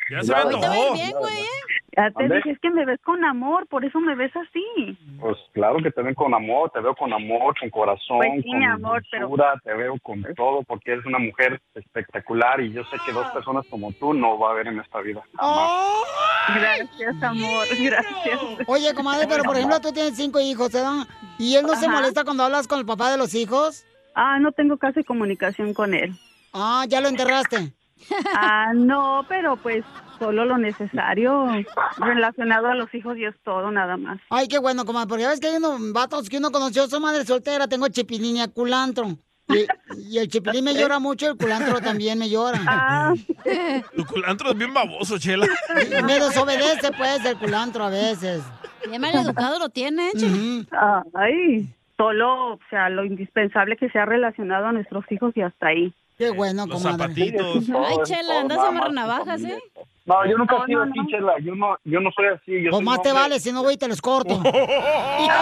Ya 0.09 0.21
se 0.21 0.33
me 0.35 0.51
te 0.51 0.93
bien, 0.93 1.11
güey, 1.19 1.33
¿eh? 1.41 1.47
Ya 1.95 2.09
te 2.11 2.23
dije, 2.27 2.51
es 2.51 2.59
que 2.59 2.69
me 2.71 2.85
ves 2.85 2.99
con 3.03 3.23
amor, 3.23 3.67
por 3.67 3.85
eso 3.85 3.99
me 3.99 4.15
ves 4.15 4.31
así. 4.35 4.97
Pues 5.19 5.37
claro 5.53 5.77
que 5.77 5.91
te 5.91 6.01
ven 6.01 6.13
con 6.15 6.33
amor, 6.33 6.71
te 6.71 6.79
veo 6.81 6.95
con 6.95 7.13
amor, 7.13 7.55
con 7.59 7.69
corazón, 7.69 8.17
Pues 8.17 8.43
sí, 8.43 8.49
con 8.49 8.59
mi 8.59 8.65
amor, 8.65 9.03
pero- 9.11 9.27
dulzura, 9.27 9.53
te 9.63 9.73
veo 9.73 9.95
con 10.01 10.23
todo, 10.35 10.63
porque 10.63 10.93
eres 10.93 11.05
una 11.05 11.19
mujer 11.19 11.61
espectacular 11.75 12.59
y 12.61 12.73
yo 12.73 12.83
sé 12.85 12.97
que 13.05 13.11
dos 13.13 13.27
personas 13.31 13.65
como 13.69 13.91
tú 13.93 14.13
no 14.13 14.37
va 14.39 14.49
a 14.49 14.51
haber 14.53 14.67
en 14.67 14.79
esta 14.79 14.99
vida. 15.01 15.21
Gracias, 16.55 17.23
amor, 17.23 17.65
gracias. 17.79 18.39
Oye, 18.67 18.93
comadre, 18.93 19.27
pero 19.27 19.43
por 19.43 19.55
ejemplo, 19.55 19.79
tú 19.79 19.91
tienes 19.93 20.15
cinco 20.15 20.39
hijos, 20.41 20.71
¿verdad? 20.71 21.05
¿Y 21.43 21.57
él 21.57 21.65
no 21.65 21.75
se 21.75 21.89
molesta 21.89 22.23
cuando 22.23 22.43
hablas 22.43 22.69
con 22.69 22.79
el 22.79 22.85
papá 22.85 23.11
de 23.11 23.17
los 23.17 23.35
hijos? 23.35 23.83
Ah, 24.15 24.39
no 24.39 24.53
tengo 24.53 24.77
casi 24.77 25.03
comunicación 25.03 25.73
con 25.73 25.93
él. 25.93 26.17
Ah, 26.53 26.85
¿ya 26.87 27.01
lo 27.01 27.09
enterraste? 27.09 27.73
Ah, 28.35 28.73
no, 28.75 29.25
pero 29.29 29.55
pues 29.55 29.85
solo 30.19 30.43
lo 30.43 30.57
necesario 30.57 31.45
relacionado 31.97 32.67
a 32.67 32.75
los 32.75 32.93
hijos 32.93 33.17
y 33.17 33.23
es 33.23 33.35
todo, 33.45 33.71
nada 33.71 33.95
más. 33.95 34.19
Ay, 34.29 34.49
qué 34.49 34.59
bueno, 34.59 34.83
comadre, 34.83 35.07
porque 35.07 35.27
ves 35.27 35.39
que 35.39 35.47
hay 35.47 35.55
unos 35.55 35.93
vatos 35.93 36.27
que 36.27 36.37
uno 36.37 36.51
conoció, 36.51 36.85
su 36.87 36.99
madre 36.99 37.23
soltera, 37.23 37.69
tengo 37.69 37.87
chipilín 37.87 38.37
y 38.37 38.47
culantro. 38.49 39.17
Y, 39.49 39.65
y 40.09 40.17
el 40.19 40.27
chipilín 40.29 40.63
me 40.63 40.73
llora 40.73 40.99
mucho, 40.99 41.31
el 41.31 41.37
culantro 41.37 41.81
también 41.81 42.17
me 42.17 42.29
llora. 42.29 42.61
Ah. 42.65 43.13
Tu 43.95 44.05
culantro 44.05 44.51
es 44.51 44.57
bien 44.57 44.73
baboso, 44.73 45.19
Chela. 45.19 45.45
Me 46.05 46.13
desobedece, 46.19 46.91
pues, 46.97 47.25
el 47.25 47.37
culantro 47.37 47.83
a 47.83 47.89
veces. 47.89 48.41
Bien 48.87 49.01
mal 49.01 49.13
educado 49.15 49.59
lo 49.59 49.67
tiene, 49.69 50.11
che. 50.17 50.27
Ay, 51.13 51.67
solo, 51.97 52.53
o 52.53 52.59
sea, 52.69 52.89
lo 52.89 53.03
indispensable 53.05 53.75
que 53.77 53.89
sea 53.89 54.05
relacionado 54.05 54.67
a 54.67 54.71
nuestros 54.71 55.03
hijos 55.11 55.33
y 55.35 55.41
hasta 55.41 55.67
ahí. 55.67 55.93
Qué 56.17 56.29
bueno, 56.29 56.65
Los 56.67 56.81
comadre. 56.81 57.03
zapatitos. 57.03 57.63
Ay, 57.85 57.97
Chela, 58.05 58.39
andas 58.41 58.59
a 58.59 58.67
amarrar 58.67 58.93
navajas, 58.93 59.41
¿eh? 59.41 59.59
No, 60.05 60.15
yo 60.29 60.37
nunca 60.37 60.57
No, 60.57 60.63
he 60.63 60.67
sido 60.67 60.85
no, 60.85 60.91
así, 60.91 60.99
no. 60.99 61.07
Chela. 61.07 61.33
Yo 61.41 61.55
no, 61.55 61.77
yo 61.85 61.99
no 62.01 62.11
soy 62.11 62.27
así. 62.27 62.61
Yo 62.63 62.69
Pues 62.71 62.75
soy 62.75 62.85
más 62.85 63.01
te 63.01 63.11
vale, 63.13 63.39
si 63.39 63.51
no 63.51 63.63
voy 63.63 63.73
y 63.73 63.77
te 63.77 63.87
los 63.87 63.99
corto. 64.01 64.39
Quisiera 65.27 65.39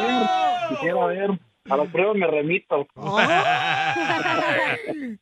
ver, 0.00 0.26
quisiera 0.68 1.06
ver. 1.06 1.30
A 1.70 1.78
la 1.78 1.84
prueba 1.84 2.12
me 2.12 2.26
remito. 2.26 2.86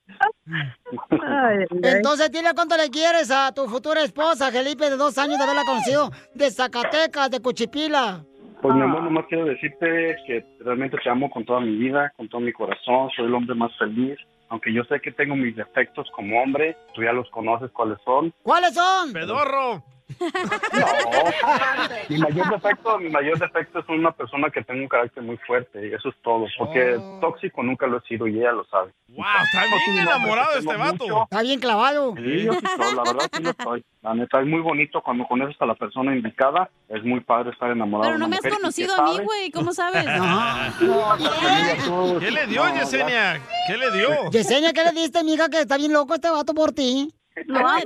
Entonces, 1.82 2.32
dile 2.32 2.50
cuánto 2.54 2.76
le 2.76 2.90
quieres 2.90 3.30
a 3.30 3.52
tu 3.54 3.68
futura 3.68 4.02
esposa, 4.02 4.50
Felipe, 4.50 4.90
de 4.90 4.96
dos 4.96 5.16
años 5.18 5.38
de 5.38 5.44
haberla 5.44 5.62
conocido, 5.64 6.10
de 6.34 6.50
Zacatecas, 6.50 7.30
de 7.30 7.40
Cuchipila. 7.40 8.24
Pues 8.60 8.74
mi 8.74 8.82
amor, 8.82 9.04
nomás 9.04 9.26
quiero 9.28 9.44
decirte 9.44 10.16
que 10.26 10.44
realmente 10.60 10.96
te 11.02 11.08
amo 11.08 11.30
con 11.30 11.44
toda 11.44 11.60
mi 11.60 11.76
vida, 11.76 12.12
con 12.16 12.28
todo 12.28 12.40
mi 12.40 12.52
corazón. 12.52 13.08
Soy 13.14 13.26
el 13.26 13.34
hombre 13.34 13.54
más 13.54 13.70
feliz. 13.78 14.18
Aunque 14.48 14.72
yo 14.72 14.82
sé 14.84 15.00
que 15.00 15.12
tengo 15.12 15.36
mis 15.36 15.54
defectos 15.56 16.08
como 16.14 16.42
hombre, 16.42 16.76
tú 16.94 17.02
ya 17.02 17.12
los 17.12 17.30
conoces 17.30 17.70
cuáles 17.70 17.98
son. 18.04 18.34
¿Cuáles 18.42 18.74
son? 18.74 19.12
¡Pedorro! 19.12 19.82
Mi 22.08 22.18
mayor 22.18 22.50
defecto, 22.50 22.98
mi 22.98 23.08
mayor 23.08 23.38
defecto 23.38 23.78
es 23.80 23.88
una 23.88 24.12
persona 24.12 24.50
que 24.50 24.62
tengo 24.62 24.82
un 24.82 24.88
carácter 24.88 25.22
muy 25.22 25.36
fuerte 25.38 25.88
y 25.88 25.92
eso 25.92 26.08
es 26.08 26.14
todo. 26.22 26.46
Porque 26.58 26.98
tóxico 27.20 27.62
nunca 27.62 27.86
lo 27.86 27.98
he 27.98 28.02
sido 28.02 28.26
y 28.26 28.38
ella 28.38 28.52
lo 28.52 28.64
sabe. 28.66 28.92
¡Wow! 29.08 29.24
Está 29.44 29.64
bien 29.66 29.98
enamorado 30.00 30.58
este 30.58 30.76
vato. 30.76 31.22
Está 31.24 31.42
bien 31.42 31.60
clavado. 31.60 32.14
Sí, 32.16 32.44
yo 32.44 32.52
sí 32.54 32.66
soy, 32.76 32.94
la 32.96 33.02
verdad 33.02 33.30
sí 33.32 33.42
lo 33.42 33.52
soy. 33.62 33.84
La 34.02 34.14
neta 34.14 34.40
es 34.40 34.46
muy 34.46 34.60
bonito 34.60 35.00
cuando 35.02 35.26
conoces 35.26 35.56
a 35.60 35.66
la 35.66 35.74
persona 35.74 36.14
indicada. 36.14 36.70
Es 36.88 37.04
muy 37.04 37.20
padre 37.20 37.50
estar 37.50 37.70
enamorado. 37.70 38.04
Pero 38.10 38.14
de 38.14 38.18
no 38.18 38.26
una 38.26 38.38
me 38.40 38.48
has 38.48 38.54
conocido 38.54 38.94
a 38.96 39.04
mí, 39.04 39.18
güey. 39.24 39.50
¿Cómo 39.50 39.72
sabes? 39.72 40.04
¿Qué 42.20 42.30
le 42.30 42.46
dio, 42.46 42.66
No, 42.66 42.74
Yesenia? 42.74 43.40
¿Qué 43.66 43.76
le 43.76 43.90
dio? 43.92 44.30
Yesenia, 44.30 44.72
¿qué 44.72 44.84
le 44.84 44.92
diste, 44.92 45.22
mija, 45.24 45.48
que 45.48 45.60
está 45.60 45.76
bien 45.76 45.92
loco 45.92 46.14
este 46.14 46.30
vato 46.30 46.54
por 46.54 46.72
ti? 46.72 47.12
Lo 47.46 47.66
amo. 47.66 47.82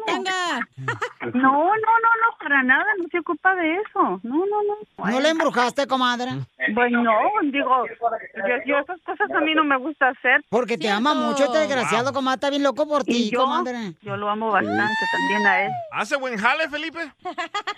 No, 1.34 1.52
no, 1.52 1.72
no, 1.72 1.72
no, 1.74 2.38
para 2.38 2.62
nada, 2.62 2.84
no 2.98 3.04
se 3.10 3.18
ocupa 3.18 3.54
de 3.54 3.74
eso. 3.74 4.20
No, 4.22 4.36
no, 4.46 4.62
no. 4.62 5.10
¿No 5.10 5.20
le 5.20 5.28
embrujaste, 5.28 5.86
comadre? 5.86 6.30
Pues 6.74 6.92
no, 6.92 7.12
digo, 7.44 7.86
yo, 7.86 8.44
yo 8.66 8.78
esas 8.78 9.00
cosas 9.02 9.30
a 9.30 9.40
mí 9.40 9.54
no 9.54 9.64
me 9.64 9.76
gusta 9.78 10.08
hacer. 10.08 10.44
Porque 10.48 10.78
te 10.78 10.88
ama 10.90 11.14
mucho 11.14 11.44
este 11.44 11.58
desgraciado, 11.58 12.12
comadre, 12.12 12.34
está 12.36 12.50
bien 12.50 12.62
loco 12.62 12.86
por 12.86 13.04
ti, 13.04 13.30
yo, 13.30 13.40
comadre. 13.40 13.94
yo 14.02 14.16
lo 14.16 14.28
amo 14.28 14.50
bastante 14.50 15.04
también 15.12 15.46
a 15.46 15.64
él. 15.66 15.72
¿Hace 15.92 16.16
buen 16.16 16.36
jale, 16.36 16.68
Felipe? 16.68 17.00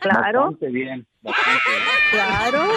Claro, 0.01 0.51
Bastante 0.51 0.69
bien, 0.69 1.07
bastante 1.29 1.91
claro. 2.11 2.69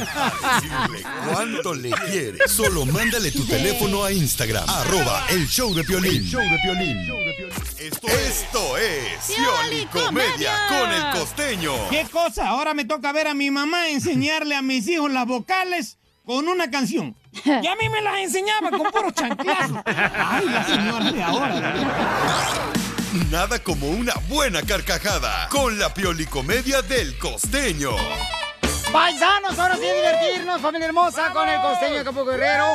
decirle 0.60 1.02
cuánto 1.32 1.74
le 1.74 1.90
quieres. 1.90 2.50
Solo 2.50 2.86
mándale 2.86 3.30
tu 3.30 3.44
teléfono 3.44 4.04
a 4.04 4.12
Instagram, 4.12 4.68
arroba 4.68 5.24
el 5.30 5.46
show 5.48 5.74
de 5.74 5.84
Piolín. 5.84 6.24
show 6.24 6.40
de 6.40 6.58
Piolín. 6.62 6.98
Esto, 7.78 8.08
esto 8.08 8.76
es 8.76 9.34
Pioli 9.34 9.86
Comedia 9.86 10.52
con 10.68 10.92
el 10.92 11.18
costeño. 11.18 11.72
¿Qué 11.88 12.06
cosa? 12.10 12.48
Ahora 12.48 12.74
me 12.74 12.84
toca 12.84 13.12
ver 13.12 13.28
a 13.28 13.34
mi 13.34 13.50
mamá 13.50 13.88
enseñarle 13.88 14.54
a 14.54 14.62
mis 14.62 14.86
hijos 14.88 15.10
las 15.10 15.26
vocales 15.26 15.98
con 16.26 16.46
una 16.48 16.70
canción. 16.70 17.16
Y 17.44 17.66
a 17.66 17.76
mí 17.76 17.88
me 17.88 18.02
las 18.02 18.18
enseñaba 18.18 18.70
con 18.70 18.90
puros 18.90 19.14
chanclazos. 19.14 19.78
Ay, 19.86 20.46
la 20.46 20.64
señora 20.64 21.12
de 21.12 21.22
ahora. 21.22 22.79
Nada 23.12 23.58
como 23.58 23.88
una 23.88 24.14
buena 24.28 24.62
carcajada 24.62 25.48
con 25.48 25.76
la 25.80 25.92
Pioli 25.92 26.26
Comedia 26.26 26.80
del 26.80 27.18
costeño. 27.18 27.90
Paisanos, 28.92 29.58
ahora 29.58 29.74
sí 29.74 29.82
divertirnos, 29.82 30.60
familia 30.60 30.86
hermosa, 30.86 31.32
con 31.32 31.48
el 31.48 31.60
costeño 31.60 31.98
de 31.98 32.04
Campo 32.04 32.24
Guerrero. 32.24 32.66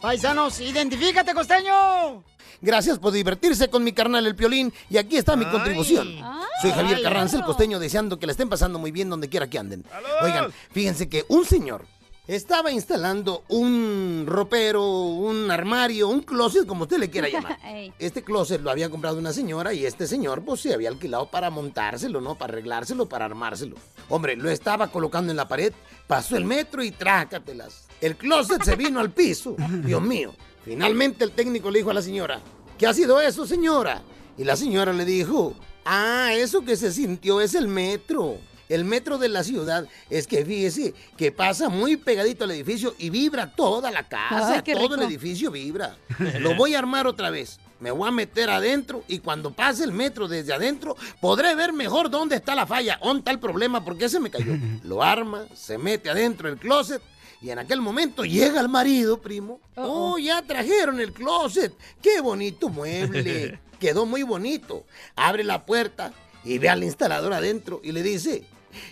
Paisanos, 0.00 0.58
identifícate, 0.58 1.32
costeño. 1.34 2.24
Gracias 2.60 2.98
por 2.98 3.12
divertirse 3.12 3.70
con 3.70 3.84
mi 3.84 3.92
carnal 3.92 4.26
el 4.26 4.34
Piolín 4.34 4.72
y 4.90 4.96
aquí 4.96 5.18
está 5.18 5.36
mi 5.36 5.44
contribución. 5.44 6.18
Soy 6.60 6.72
Javier 6.72 6.96
Ay, 6.96 7.02
Carranza, 7.04 7.36
el 7.36 7.44
costeño, 7.44 7.78
deseando 7.78 8.18
que 8.18 8.26
la 8.26 8.32
estén 8.32 8.48
pasando 8.48 8.80
muy 8.80 8.90
bien 8.90 9.08
donde 9.08 9.28
quiera 9.28 9.48
que 9.48 9.60
anden. 9.60 9.84
Oigan, 10.22 10.52
fíjense 10.72 11.08
que 11.08 11.26
un 11.28 11.44
señor 11.44 11.86
estaba 12.26 12.72
instalando 12.72 13.44
un 13.48 14.24
ropero, 14.26 14.82
un 14.84 15.50
armario, 15.50 16.08
un 16.08 16.22
closet, 16.22 16.66
como 16.66 16.84
usted 16.84 16.98
le 16.98 17.10
quiera 17.10 17.28
llamar. 17.32 17.58
Este 17.98 18.22
closet 18.22 18.62
lo 18.62 18.70
había 18.70 18.88
comprado 18.88 19.18
una 19.18 19.32
señora 19.32 19.74
y 19.74 19.84
este 19.84 20.06
señor 20.06 20.42
pues 20.44 20.60
se 20.60 20.72
había 20.72 20.88
alquilado 20.88 21.30
para 21.30 21.50
montárselo, 21.50 22.20
¿no? 22.20 22.36
Para 22.36 22.52
arreglárselo, 22.52 23.06
para 23.06 23.26
armárselo. 23.26 23.76
Hombre, 24.08 24.36
lo 24.36 24.50
estaba 24.50 24.88
colocando 24.88 25.30
en 25.30 25.36
la 25.36 25.48
pared, 25.48 25.72
pasó 26.06 26.36
el 26.36 26.44
metro 26.44 26.82
y 26.82 26.90
trácatelas. 26.90 27.86
El 28.00 28.16
closet 28.16 28.62
se 28.62 28.76
vino 28.76 29.00
al 29.00 29.10
piso. 29.10 29.56
Dios 29.84 30.02
mío. 30.02 30.34
Finalmente 30.64 31.24
el 31.24 31.32
técnico 31.32 31.70
le 31.70 31.80
dijo 31.80 31.90
a 31.90 31.94
la 31.94 32.02
señora, 32.02 32.40
¿qué 32.78 32.86
ha 32.86 32.94
sido 32.94 33.20
eso, 33.20 33.46
señora? 33.46 34.02
Y 34.38 34.44
la 34.44 34.56
señora 34.56 34.92
le 34.94 35.04
dijo, 35.04 35.54
ah, 35.84 36.30
eso 36.32 36.64
que 36.64 36.76
se 36.76 36.90
sintió 36.90 37.40
es 37.42 37.54
el 37.54 37.68
metro. 37.68 38.38
El 38.74 38.84
metro 38.84 39.18
de 39.18 39.28
la 39.28 39.44
ciudad 39.44 39.86
es 40.10 40.26
que 40.26 40.44
fíjese 40.44 40.94
que 41.16 41.30
pasa 41.30 41.68
muy 41.68 41.96
pegadito 41.96 42.42
al 42.42 42.50
edificio 42.50 42.92
y 42.98 43.08
vibra 43.08 43.54
toda 43.54 43.92
la 43.92 44.08
casa, 44.08 44.62
Ay, 44.66 44.74
todo 44.74 44.96
el 44.96 45.02
edificio 45.02 45.52
vibra. 45.52 45.96
Lo 46.40 46.56
voy 46.56 46.74
a 46.74 46.80
armar 46.80 47.06
otra 47.06 47.30
vez. 47.30 47.60
Me 47.78 47.92
voy 47.92 48.08
a 48.08 48.10
meter 48.10 48.50
adentro 48.50 49.04
y 49.06 49.20
cuando 49.20 49.52
pase 49.52 49.84
el 49.84 49.92
metro 49.92 50.26
desde 50.26 50.52
adentro 50.52 50.96
podré 51.20 51.54
ver 51.54 51.72
mejor 51.72 52.10
dónde 52.10 52.34
está 52.34 52.56
la 52.56 52.66
falla, 52.66 52.98
dónde 53.00 53.20
está 53.20 53.30
el 53.30 53.38
problema, 53.38 53.84
por 53.84 53.96
qué 53.96 54.08
se 54.08 54.18
me 54.18 54.28
cayó. 54.28 54.56
Lo 54.82 55.04
arma, 55.04 55.46
se 55.54 55.78
mete 55.78 56.10
adentro 56.10 56.48
del 56.48 56.58
closet 56.58 57.00
y 57.40 57.50
en 57.50 57.60
aquel 57.60 57.80
momento 57.80 58.24
llega 58.24 58.60
el 58.60 58.68
marido, 58.68 59.20
primo. 59.20 59.60
Oh, 59.76 60.18
ya 60.18 60.42
trajeron 60.42 60.98
el 60.98 61.12
closet. 61.12 61.72
Qué 62.02 62.20
bonito 62.20 62.70
mueble. 62.70 63.60
Quedó 63.78 64.04
muy 64.04 64.24
bonito. 64.24 64.84
Abre 65.14 65.44
la 65.44 65.64
puerta 65.64 66.12
y 66.42 66.58
ve 66.58 66.68
al 66.68 66.82
instalador 66.82 67.32
adentro 67.34 67.80
y 67.84 67.92
le 67.92 68.02
dice, 68.02 68.44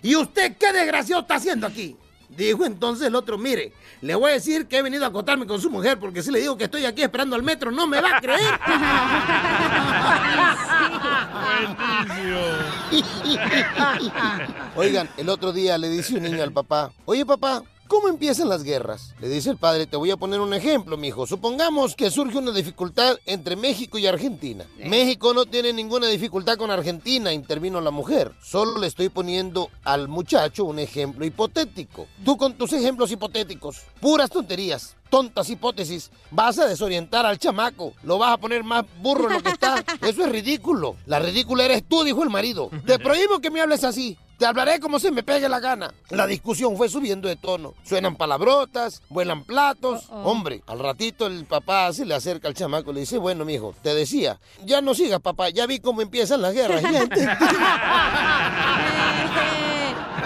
¿y 0.03 0.16
usted 0.16 0.57
qué 0.59 0.73
desgraciado 0.73 1.23
está 1.23 1.37
haciendo 1.37 1.66
aquí? 1.66 1.97
Dijo 2.37 2.64
entonces 2.64 3.09
el 3.09 3.14
otro, 3.14 3.37
mire, 3.37 3.73
le 4.01 4.14
voy 4.14 4.31
a 4.31 4.35
decir 4.35 4.66
que 4.66 4.79
he 4.79 4.83
venido 4.83 5.05
a 5.05 5.09
acotarme 5.09 5.47
con 5.47 5.61
su 5.61 5.71
mujer 5.71 5.99
porque 5.99 6.23
si 6.23 6.31
le 6.31 6.40
digo 6.40 6.57
que 6.57 6.64
estoy 6.64 6.87
aquí 6.87 7.03
esperando 7.03 7.37
al 7.37 7.42
metro, 7.42 7.71
no 7.71 7.87
me 7.87 8.01
va 8.01 8.16
a 8.16 8.21
creer. 8.21 8.40
Oigan, 14.77 15.09
el 15.16 15.29
otro 15.29 15.53
día 15.53 15.77
le 15.77 15.90
dice 15.90 16.16
un 16.16 16.23
niño 16.23 16.42
al 16.42 16.53
papá, 16.53 16.90
oye 17.05 17.27
papá, 17.27 17.62
¿cómo 17.92 18.09
empiezan 18.09 18.48
las 18.48 18.62
guerras? 18.62 19.14
Le 19.20 19.28
dice 19.28 19.50
el 19.50 19.59
padre, 19.59 19.87
te 19.87 19.98
voy 19.98 20.11
a 20.11 20.16
poner 20.16 20.40
un 20.40 20.55
ejemplo, 20.55 20.96
mijo. 20.96 21.26
Supongamos 21.26 21.94
que 21.94 22.11
surge 22.11 22.38
una 22.38 22.50
dificultad 22.50 23.18
entre 23.26 23.55
México 23.55 23.98
y 23.98 24.07
Argentina. 24.07 24.64
México 24.78 25.35
no 25.35 25.44
tiene 25.44 25.74
ninguna 25.74 26.07
dificultad 26.07 26.57
con 26.57 26.70
Argentina, 26.70 27.35
intervino 27.35 27.83
la 27.83 27.90
mujer. 27.90 28.33
Solo 28.42 28.78
le 28.78 28.87
estoy 28.87 29.11
poniendo 29.11 29.68
al 29.85 30.09
muchacho 30.09 30.64
un 30.64 30.78
ejemplo 30.78 31.26
hipotético. 31.26 32.07
Tú 32.24 32.38
con 32.38 32.55
tus 32.55 32.72
ejemplos 32.72 33.12
hipotéticos, 33.12 33.83
puras 34.00 34.31
tonterías. 34.31 34.96
Tontas 35.11 35.50
hipótesis, 35.50 36.11
vas 36.31 36.59
a 36.59 36.66
desorientar 36.66 37.26
al 37.26 37.38
chamaco, 37.38 37.92
lo 38.02 38.16
vas 38.16 38.33
a 38.33 38.38
poner 38.38 38.64
más 38.64 38.87
burro 39.02 39.26
en 39.26 39.35
lo 39.35 39.42
que 39.42 39.50
está. 39.50 39.85
Eso 40.00 40.24
es 40.24 40.33
ridículo. 40.33 40.96
La 41.05 41.18
ridícula 41.18 41.66
eres 41.66 41.87
tú, 41.87 42.02
dijo 42.02 42.22
el 42.22 42.31
marido. 42.31 42.70
Te 42.87 42.98
prohíbo 42.98 43.38
que 43.40 43.50
me 43.50 43.61
hables 43.61 43.85
así. 43.85 44.16
Te 44.42 44.48
hablaré 44.48 44.81
como 44.81 44.98
se 44.98 45.12
me 45.12 45.22
pegue 45.22 45.48
la 45.48 45.61
gana. 45.61 45.94
La 46.11 46.26
discusión 46.26 46.76
fue 46.76 46.88
subiendo 46.88 47.28
de 47.28 47.37
tono. 47.37 47.74
Suenan 47.85 48.16
palabrotas, 48.16 49.00
vuelan 49.09 49.44
platos. 49.44 50.09
Hombre, 50.11 50.62
al 50.66 50.81
ratito 50.81 51.28
el 51.28 51.44
papá 51.44 51.92
se 51.92 52.05
le 52.05 52.12
acerca 52.12 52.48
al 52.48 52.55
chamaco 52.55 52.90
y 52.90 52.94
le 52.94 53.00
dice, 53.02 53.18
bueno, 53.18 53.44
mijo, 53.44 53.72
te 53.85 53.94
decía, 53.94 54.40
ya 54.64 54.81
no 54.81 54.94
sigas, 54.94 55.20
papá, 55.20 55.50
ya 55.50 55.64
vi 55.68 55.78
cómo 55.78 56.02
empiezan 56.02 56.42
las 56.42 56.55
guerras. 56.55 56.83
Ya 56.92 57.02
entendí". 57.02 57.20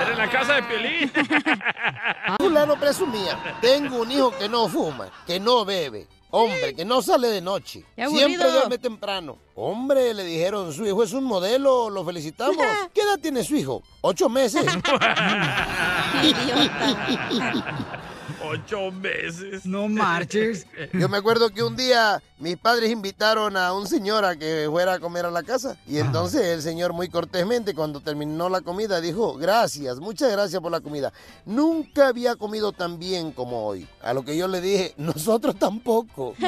Era 0.00 0.12
en 0.12 0.18
la 0.18 0.30
casa 0.30 0.54
de 0.54 0.62
Piolín. 0.62 1.12
Fulano 2.38 2.80
presumía, 2.80 3.58
tengo 3.60 4.00
un 4.00 4.10
hijo 4.10 4.30
que 4.38 4.48
no 4.48 4.66
fuma, 4.68 5.10
que 5.26 5.38
no 5.40 5.64
bebe, 5.66 6.06
hombre, 6.36 6.74
que 6.74 6.84
no 6.84 7.02
sale 7.02 7.28
de 7.28 7.40
noche, 7.40 7.84
siempre 7.94 8.50
duerme 8.50 8.78
temprano. 8.78 9.38
Hombre, 9.54 10.12
le 10.12 10.24
dijeron, 10.24 10.72
su 10.72 10.86
hijo 10.86 11.02
es 11.02 11.12
un 11.12 11.24
modelo, 11.24 11.90
lo 11.90 12.04
felicitamos. 12.04 12.56
¿Qué 12.94 13.00
edad 13.00 13.18
tiene 13.20 13.42
su 13.42 13.56
hijo? 13.56 13.82
Ocho 14.02 14.28
meses. 14.28 14.66
Ocho 18.48 18.90
meses. 18.92 19.66
No 19.66 19.88
marches. 19.88 20.66
Yo 20.92 21.08
me 21.08 21.16
acuerdo 21.16 21.50
que 21.50 21.62
un 21.62 21.76
día 21.76 22.22
mis 22.38 22.56
padres 22.56 22.90
invitaron 22.90 23.56
a 23.56 23.72
un 23.72 23.86
señor 23.86 24.24
a 24.24 24.36
que 24.36 24.66
fuera 24.70 24.94
a 24.94 24.98
comer 25.00 25.26
a 25.26 25.30
la 25.30 25.42
casa. 25.42 25.76
Y 25.86 25.98
entonces 25.98 26.42
el 26.42 26.62
señor 26.62 26.92
muy 26.92 27.08
cortésmente 27.08 27.74
cuando 27.74 28.00
terminó 28.00 28.48
la 28.48 28.60
comida 28.60 29.00
dijo, 29.00 29.34
gracias, 29.36 29.98
muchas 29.98 30.30
gracias 30.30 30.60
por 30.62 30.70
la 30.70 30.80
comida. 30.80 31.12
Nunca 31.44 32.08
había 32.08 32.36
comido 32.36 32.72
tan 32.72 32.98
bien 32.98 33.32
como 33.32 33.66
hoy. 33.66 33.88
A 34.02 34.12
lo 34.14 34.24
que 34.24 34.36
yo 34.36 34.46
le 34.48 34.60
dije, 34.60 34.94
nosotros 34.96 35.58
tampoco. 35.58 36.34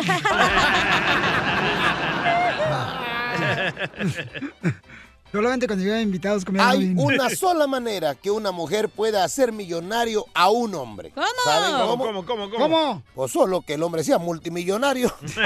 Solamente 5.31 5.67
cuando 5.67 5.85
llevan 5.85 6.01
invitados 6.01 6.45
comiendo 6.45 6.71
Hay 6.71 6.79
bien. 6.79 6.99
una 6.99 7.29
sola 7.37 7.67
manera 7.67 8.15
que 8.15 8.31
una 8.31 8.51
mujer 8.51 8.89
pueda 8.89 9.25
hacer 9.25 9.53
millonario 9.53 10.25
a 10.35 10.49
un 10.51 10.75
hombre. 10.75 11.11
¿Cómo? 11.15 11.27
¿Saben 11.45 11.87
cómo? 11.87 12.05
¿Cómo, 12.05 12.25
cómo, 12.27 12.51
cómo? 12.51 12.59
¿Cómo? 12.59 13.03
Pues 13.15 13.33
solo 13.33 13.61
que 13.63 13.75
el 13.75 13.83
hombre 13.83 14.03
sea 14.05 14.19
multimillonario. 14.19 15.13
Se 15.21 15.41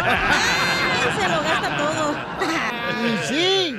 lo 1.29 1.43
gasta 1.43 1.77
todo. 1.79 2.15
Y 3.05 3.27
sí. 3.27 3.77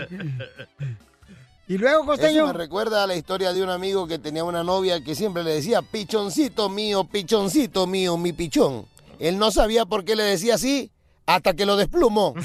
Y 1.70 1.78
luego, 1.78 2.00
Eso 2.04 2.06
costeño. 2.12 2.48
me 2.48 2.54
recuerda 2.54 3.04
a 3.04 3.08
la 3.08 3.16
historia 3.16 3.54
de 3.54 3.64
un 3.64 3.70
amigo 3.70 4.06
que 4.06 4.20
tenía 4.20 4.44
una 4.44 4.64
novia 4.64 5.02
que 5.02 5.16
siempre 5.16 5.44
le 5.44 5.52
decía, 5.56 5.82
pichoncito 5.82 6.68
mío, 6.68 7.06
pichoncito 7.06 7.88
mío, 7.88 8.18
mi 8.18 8.34
pichón. 8.34 8.86
Él 9.20 9.40
no 9.40 9.52
sabía 9.52 9.86
por 9.86 10.04
qué 10.04 10.18
le 10.18 10.24
decía 10.24 10.56
así 10.56 10.92
hasta 11.26 11.54
que 11.54 11.66
lo 11.66 11.78
desplumó. 11.78 12.34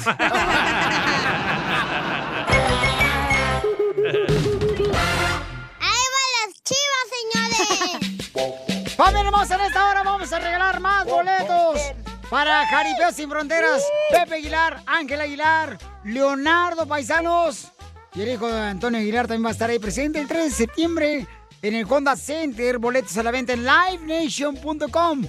¡Familia 9.08 9.30
hermosa! 9.30 9.54
En 9.54 9.60
esta 9.62 9.88
hora 9.88 10.02
vamos 10.02 10.30
a 10.34 10.38
regalar 10.38 10.80
más 10.80 11.06
boletos 11.06 11.80
para 12.28 12.66
Jaripeo 12.66 13.10
Sin 13.10 13.30
Fronteras. 13.30 13.82
Pepe 14.10 14.34
Aguilar, 14.34 14.82
Ángel 14.84 15.22
Aguilar, 15.22 15.78
Leonardo 16.04 16.86
Paisanos. 16.86 17.72
Y 18.14 18.20
el 18.20 18.32
hijo 18.32 18.48
de 18.48 18.60
Antonio 18.60 19.00
Aguilar 19.00 19.26
también 19.26 19.46
va 19.46 19.48
a 19.48 19.52
estar 19.52 19.70
ahí 19.70 19.78
presente 19.78 20.20
el 20.20 20.28
3 20.28 20.44
de 20.44 20.50
septiembre 20.50 21.26
en 21.62 21.74
el 21.74 21.86
Honda 21.88 22.16
Center. 22.16 22.76
Boletos 22.76 23.16
a 23.16 23.22
la 23.22 23.30
venta 23.30 23.54
en 23.54 23.64
livenation.com. 23.64 25.24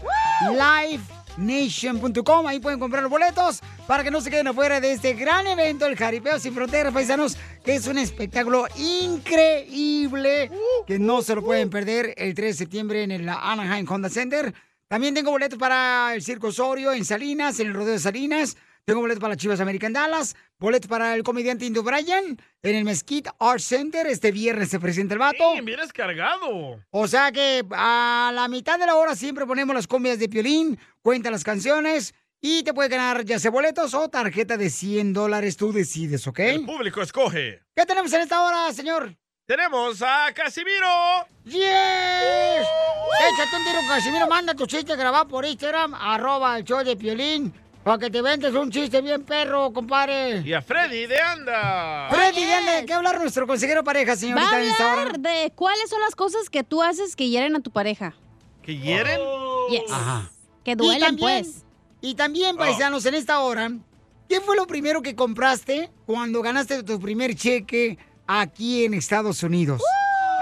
Livenation.com. 1.40 2.48
Ahí 2.48 2.60
pueden 2.60 2.80
comprar 2.80 3.02
los 3.02 3.12
boletos 3.12 3.62
para 3.88 4.04
que 4.04 4.12
no 4.12 4.22
se 4.22 4.30
queden 4.30 4.48
afuera 4.48 4.80
de 4.80 4.92
este 4.92 5.14
gran 5.14 5.48
evento, 5.48 5.86
el 5.86 5.96
Jaripeo 5.96 6.38
Sin 6.40 6.54
Fronteras, 6.54 6.94
Paisanos, 6.94 7.38
que 7.64 7.76
es 7.76 7.88
un 7.88 7.98
espectáculo 7.98 8.68
increíble 8.78 10.52
que 10.86 11.00
no 11.00 11.22
se 11.22 11.36
lo 11.36 11.44
pueden 11.44 11.70
perder 11.70 12.14
el 12.18 12.34
3 12.34 12.56
de 12.56 12.58
septiembre 12.58 13.04
en 13.04 13.12
el 13.12 13.30
Anaheim 13.30 13.86
Honda 13.90 14.10
Center. 14.10 14.54
También 14.88 15.14
tengo 15.14 15.32
boletos 15.32 15.58
para 15.58 16.14
el 16.14 16.22
Circo 16.22 16.48
Osorio 16.48 16.92
en 16.92 17.06
Salinas, 17.06 17.60
en 17.60 17.68
el 17.68 17.74
Rodeo 17.74 17.94
de 17.94 18.00
Salinas. 18.00 18.58
Tengo 18.86 19.02
boletos 19.02 19.22
para 19.22 19.34
las 19.34 19.38
Chivas 19.38 19.60
American 19.60 19.94
Dallas. 19.94 20.36
Boletos 20.58 20.90
para 20.90 21.14
el 21.16 21.24
comediante 21.24 21.66
Indo 21.66 21.84
Bryan 21.84 22.38
en 22.64 22.76
el 22.76 22.84
Mesquite 22.84 23.30
Art 23.40 23.60
Center. 23.60 24.08
Este 24.08 24.32
viernes 24.32 24.70
se 24.70 24.80
presenta 24.80 25.14
el 25.14 25.20
vato. 25.20 25.54
Sí, 25.56 25.62
vienes 25.62 25.94
cargado. 25.94 26.84
O 26.90 27.08
sea 27.08 27.32
que 27.32 27.64
a 27.72 28.32
la 28.34 28.48
mitad 28.48 28.80
de 28.80 28.86
la 28.86 28.96
hora 28.96 29.16
siempre 29.16 29.46
ponemos 29.46 29.76
las 29.76 29.88
comidas 29.88 30.20
de 30.20 30.30
Piolín, 30.30 30.80
cuenta 31.02 31.32
las 31.32 31.44
canciones 31.44 32.14
y 32.42 32.64
te 32.64 32.74
puede 32.74 32.90
ganar 32.90 33.26
ya 33.26 33.38
sea 33.38 33.52
boletos 33.52 33.94
o 33.94 34.10
tarjeta 34.10 34.58
de 34.58 34.70
100 34.70 35.14
dólares. 35.14 35.58
Tú 35.58 35.72
decides, 35.72 36.26
¿ok? 36.28 36.40
El 36.40 36.66
público 36.66 37.02
escoge. 37.02 37.62
¿Qué 37.76 37.86
tenemos 37.86 38.12
en 38.14 38.22
esta 38.22 38.42
hora, 38.42 38.72
señor? 38.74 39.16
Tenemos 39.46 40.02
a 40.04 40.32
Casimiro. 40.34 41.26
¡Yes! 41.44 41.58
Échate 43.32 43.56
un 43.58 43.64
tiro, 43.64 43.80
Casimiro. 43.88 44.28
Manda 44.28 44.54
tu 44.54 44.68
chiste 44.68 44.96
grabado 44.96 45.28
por 45.28 45.44
Instagram, 45.44 45.96
arroba 45.96 46.58
el 46.58 46.64
show 46.64 46.84
de 46.84 46.96
Piolín, 46.96 47.52
para 47.90 47.98
que 48.02 48.12
te 48.12 48.22
ventes 48.22 48.54
un 48.54 48.70
chiste 48.70 49.02
bien 49.02 49.24
perro, 49.24 49.74
compadre. 49.74 50.44
Y 50.46 50.54
a 50.54 50.62
Freddy 50.62 51.08
de 51.08 51.20
Anda. 51.20 52.08
Freddy, 52.12 52.46
¿de 52.46 52.86
qué 52.86 52.94
hablar 52.94 53.20
nuestro 53.20 53.48
consejero 53.48 53.84
pareja, 53.84 54.12
Va 54.12 54.14
a 54.14 54.16
señorita, 54.16 54.62
esta 54.62 54.84
hora? 54.94 55.02
hablar 55.02 55.20
de 55.20 55.52
cuáles 55.56 55.90
son 55.90 56.00
las 56.02 56.14
cosas 56.14 56.52
que 56.52 56.64
tú 56.64 56.84
haces 56.84 57.16
que 57.16 57.30
hieren 57.30 57.56
a 57.56 57.62
tu 57.62 57.72
pareja. 57.72 58.14
¿Que 58.62 58.78
hieren? 58.78 59.20
Yes. 59.72 59.92
Ajá. 59.92 60.30
Que 60.64 60.74
Y 60.74 60.76
duelen, 60.76 61.00
también, 61.00 61.44
pues. 61.44 61.66
Y 62.00 62.14
también, 62.14 62.58
paisanos, 62.58 63.08
en 63.08 63.16
esta 63.16 63.40
hora, 63.40 63.72
¿qué 64.28 64.40
fue 64.40 64.56
lo 64.56 64.68
primero 64.68 65.02
que 65.02 65.16
compraste 65.16 65.90
cuando 66.06 66.44
ganaste 66.44 66.84
tu 66.84 67.00
primer 67.00 67.34
cheque 67.34 67.98
aquí 68.28 68.86
en 68.86 68.94
Estados 68.94 69.42
Unidos? 69.42 69.82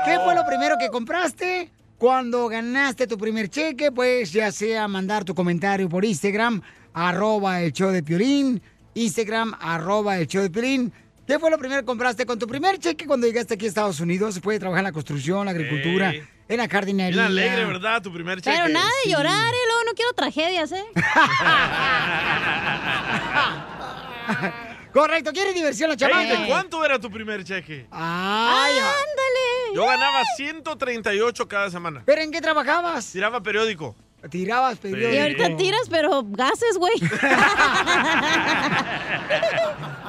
¿Qué 0.03 0.19
fue 0.19 0.35
lo 0.35 0.45
primero 0.45 0.75
que 0.77 0.89
compraste 0.89 1.71
cuando 1.97 2.49
ganaste 2.49 3.07
tu 3.07 3.17
primer 3.17 3.47
cheque? 3.47 3.89
Pues 3.89 4.33
ya 4.33 4.51
sea 4.51 4.85
mandar 4.89 5.23
tu 5.23 5.33
comentario 5.33 5.87
por 5.87 6.03
Instagram, 6.03 6.61
arroba 6.97 7.61
el 7.61 7.71
show 7.73 7.91
de 7.91 8.01
Piolín, 8.01 8.59
Instagram, 8.95 9.55
arroba 9.59 10.17
el 10.17 10.25
show 10.27 10.41
de 10.41 10.49
Piolín. 10.49 10.91
¿Qué 11.27 11.37
fue 11.37 11.51
lo 11.51 11.59
primero 11.59 11.81
que 11.81 11.85
compraste 11.85 12.25
con 12.25 12.39
tu 12.39 12.47
primer 12.47 12.79
cheque 12.79 13.05
cuando 13.05 13.27
llegaste 13.27 13.53
aquí 13.53 13.65
a 13.65 13.67
Estados 13.67 13.99
Unidos? 13.99 14.33
Se 14.33 14.41
puede 14.41 14.57
trabajar 14.59 14.79
en 14.79 14.85
la 14.85 14.91
construcción, 14.91 15.45
la 15.45 15.51
agricultura, 15.51 16.11
Ey. 16.11 16.23
en 16.47 16.57
la 16.57 16.67
jardinería. 16.67 17.11
Bien 17.13 17.25
alegre, 17.25 17.65
¿verdad? 17.65 18.01
Tu 18.01 18.11
primer 18.11 18.41
cheque. 18.41 18.55
Pero 18.55 18.69
nada 18.69 18.89
de 19.03 19.11
llorar, 19.11 19.53
¿eh? 19.53 19.57
Luego 19.67 19.83
no 19.85 19.91
quiero 19.93 20.13
tragedias, 20.13 20.71
¿eh? 20.71 20.83
Correcto, 24.93 25.31
¿quieres 25.33 25.53
diversión 25.53 25.89
la 25.91 25.97
chamaca? 25.97 26.39
¿De 26.41 26.47
cuánto 26.47 26.83
era 26.83 26.97
tu 26.97 27.11
primer 27.11 27.43
cheque? 27.43 27.85
Ay, 27.91 28.71
ándale. 28.71 29.75
Yo 29.75 29.85
ganaba 29.85 30.23
138 30.37 31.47
cada 31.47 31.69
semana. 31.69 32.01
¿Pero 32.05 32.21
en 32.21 32.31
qué 32.31 32.41
trabajabas? 32.41 33.11
Tiraba 33.11 33.43
periódico. 33.43 33.95
Tirabas 34.29 34.77
periódico. 34.79 35.13
Y 35.13 35.17
ahorita 35.19 35.55
tiras, 35.57 35.87
pero 35.89 36.23
gases, 36.25 36.77
güey. 36.77 36.93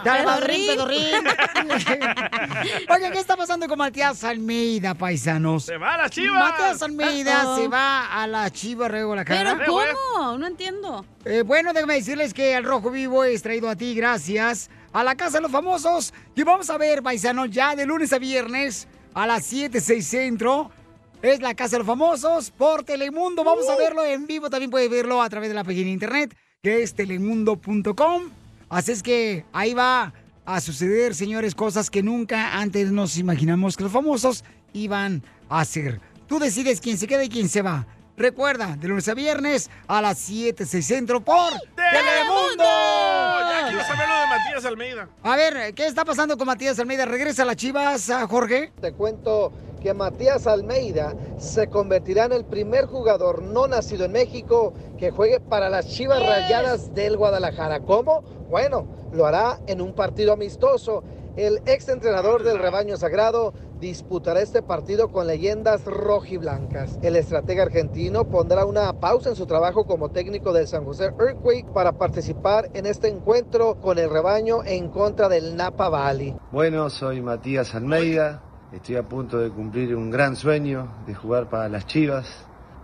Pedorrín, 0.03 0.67
pedorrín. 0.67 1.07
Oye, 2.89 3.11
¿qué 3.13 3.19
está 3.19 3.37
pasando 3.37 3.69
con 3.69 3.79
Matías 3.79 4.25
Almeida, 4.25 4.95
paisanos? 4.95 5.65
¡Se 5.65 5.77
va 5.77 5.95
a 5.95 5.99
las 5.99 6.11
chivas! 6.11 6.51
Matías 6.51 6.83
Almeida 6.83 7.57
se 7.57 7.69
va 7.69 8.23
a 8.23 8.27
la 8.27 8.51
Chiva 8.51 8.89
Rego 8.89 9.15
la 9.15 9.25
cara. 9.25 9.57
¿Pero 9.59 9.73
cómo? 10.15 10.39
No 10.39 10.47
entiendo. 10.47 11.05
Eh, 11.25 11.43
bueno, 11.43 11.73
déjame 11.73 11.95
decirles 11.95 12.33
que 12.33 12.55
el 12.55 12.65
Rojo 12.65 12.91
Vivo 12.91 13.25
es 13.25 13.43
traído 13.43 13.69
a 13.69 13.77
ti 13.77 13.95
gracias 13.95 14.71
a 14.93 15.05
la 15.05 15.15
Casa 15.17 15.39
de 15.39 15.43
los 15.43 15.53
Famosos. 15.53 16.15
Y 16.35 16.43
vamos 16.43 16.71
a 16.71 16.79
ver, 16.79 17.03
paisanos, 17.03 17.51
ya 17.51 17.75
de 17.77 17.85
lunes 17.85 18.13
a 18.13 18.19
viernes 18.19 18.89
a 19.15 19.27
las 19.27 19.45
7, 19.45 19.81
6 19.81 20.07
centro. 20.07 20.71
Es 21.21 21.41
la 21.41 21.55
Casa 21.55 21.73
de 21.73 21.79
los 21.79 21.87
Famosos 21.87 22.53
por 22.53 22.85
Telemundo. 22.85 23.43
Vamos 23.43 23.69
a 23.69 23.77
verlo 23.77 24.05
en 24.05 24.27
vivo. 24.29 24.51
También 24.51 24.71
puede 24.71 24.89
verlo 24.89 25.21
a 25.21 25.29
través 25.29 25.49
de 25.49 25.55
la 25.55 25.65
página 25.65 25.87
de 25.87 25.91
internet 25.91 26.37
que 26.63 26.83
es 26.83 26.95
telemundo.com. 26.95 28.31
Así 28.69 28.93
es 28.93 29.03
que 29.03 29.45
ahí 29.53 29.75
va 29.75 30.13
a 30.45 30.61
suceder, 30.61 31.15
señores, 31.15 31.55
cosas 31.55 31.91
que 31.91 32.03
nunca 32.03 32.59
antes 32.59 32.93
nos 32.93 33.19
imaginamos 33.19 33.77
que 33.77 33.85
los 33.85 33.93
famosos 33.93 34.45
iban 34.73 35.23
a 35.49 35.61
hacer. 35.61 36.01
Tú 36.27 36.39
decides 36.39 36.81
quién 36.81 36.99
se 36.99 37.07
queda 37.07 37.25
y 37.25 37.29
quién 37.29 37.49
se 37.49 37.63
va. 37.63 37.87
Recuerda, 38.17 38.77
de 38.77 38.89
lunes 38.89 39.09
a 39.09 39.15
viernes 39.15 39.71
a 39.87 40.03
las 40.03 40.19
7, 40.19 40.67
6 40.67 40.87
centro 40.87 41.21
por 41.21 41.53
Telemundo. 41.77 42.65
Ya 42.65 43.69
quiero 43.69 43.85
saber 43.85 44.09
lo 44.09 44.21
de 44.21 44.27
Matías 44.27 44.65
Almeida. 44.65 45.09
A 45.23 45.37
ver, 45.37 45.75
¿qué 45.75 45.87
está 45.87 46.05
pasando 46.05 46.37
con 46.37 46.47
Matías 46.47 46.79
Almeida? 46.79 47.07
¿Regresa 47.07 47.43
a 47.43 47.47
las 47.47 47.57
chivas, 47.57 48.11
Jorge? 48.29 48.73
Te 48.81 48.93
cuento 48.93 49.53
que 49.79 49.95
Matías 49.95 50.47
Almeida 50.47 51.15
se 51.39 51.69
convertirá 51.69 52.25
en 52.25 52.33
el 52.33 52.45
primer 52.45 52.87
jugador 52.87 53.43
no 53.43 53.67
nacido 53.67 54.05
en 54.05 54.13
México 54.13 54.73
que 54.99 55.11
juegue 55.11 55.41
para 55.41 55.69
las 55.69 55.89
Chivas 55.89 56.21
Rayadas 56.21 56.95
del 56.95 57.17
Guadalajara. 57.17 57.81
¿Cómo? 57.81 58.23
Bueno, 58.51 58.87
lo 59.13 59.27
hará 59.27 59.61
en 59.67 59.81
un 59.81 59.95
partido 59.95 60.33
amistoso. 60.33 61.03
El 61.37 61.61
ex 61.67 61.89
entrenador 61.89 62.43
del 62.43 62.59
rebaño 62.59 62.97
sagrado 62.97 63.53
disputará 63.79 64.41
este 64.41 64.61
partido 64.61 65.13
con 65.13 65.29
leyendas 65.29 65.85
rojiblancas. 65.85 66.99
El 67.03 67.15
estratega 67.15 67.63
argentino 67.63 68.25
pondrá 68.25 68.65
una 68.65 68.93
pausa 68.99 69.31
en 69.31 69.37
su 69.37 69.47
trabajo 69.47 69.87
como 69.87 70.11
técnico 70.11 70.53
del 70.53 70.67
San 70.67 70.85
José 70.85 71.05
Earthquake 71.05 71.67
para 71.73 71.93
participar 71.93 72.71
en 72.75 72.87
este 72.87 73.09
encuentro 73.09 73.81
con 73.81 73.99
el 73.99 74.11
rebaño 74.11 74.65
en 74.65 74.89
contra 74.89 75.29
del 75.29 75.57
Napa 75.57 75.89
Valley. 75.89 76.35
Bueno, 76.51 76.91
soy 76.91 77.23
Matías 77.23 77.75
Almeida, 77.75 78.43
estoy 78.73 78.97
a 78.97 79.03
punto 79.03 79.39
de 79.39 79.51
cumplir 79.51 79.97
un 79.97 80.11
gran 80.11 80.37
sueño 80.37 80.89
de 81.07 81.15
jugar 81.15 81.49
para 81.49 81.69
las 81.69 81.87
Chivas. 81.87 82.27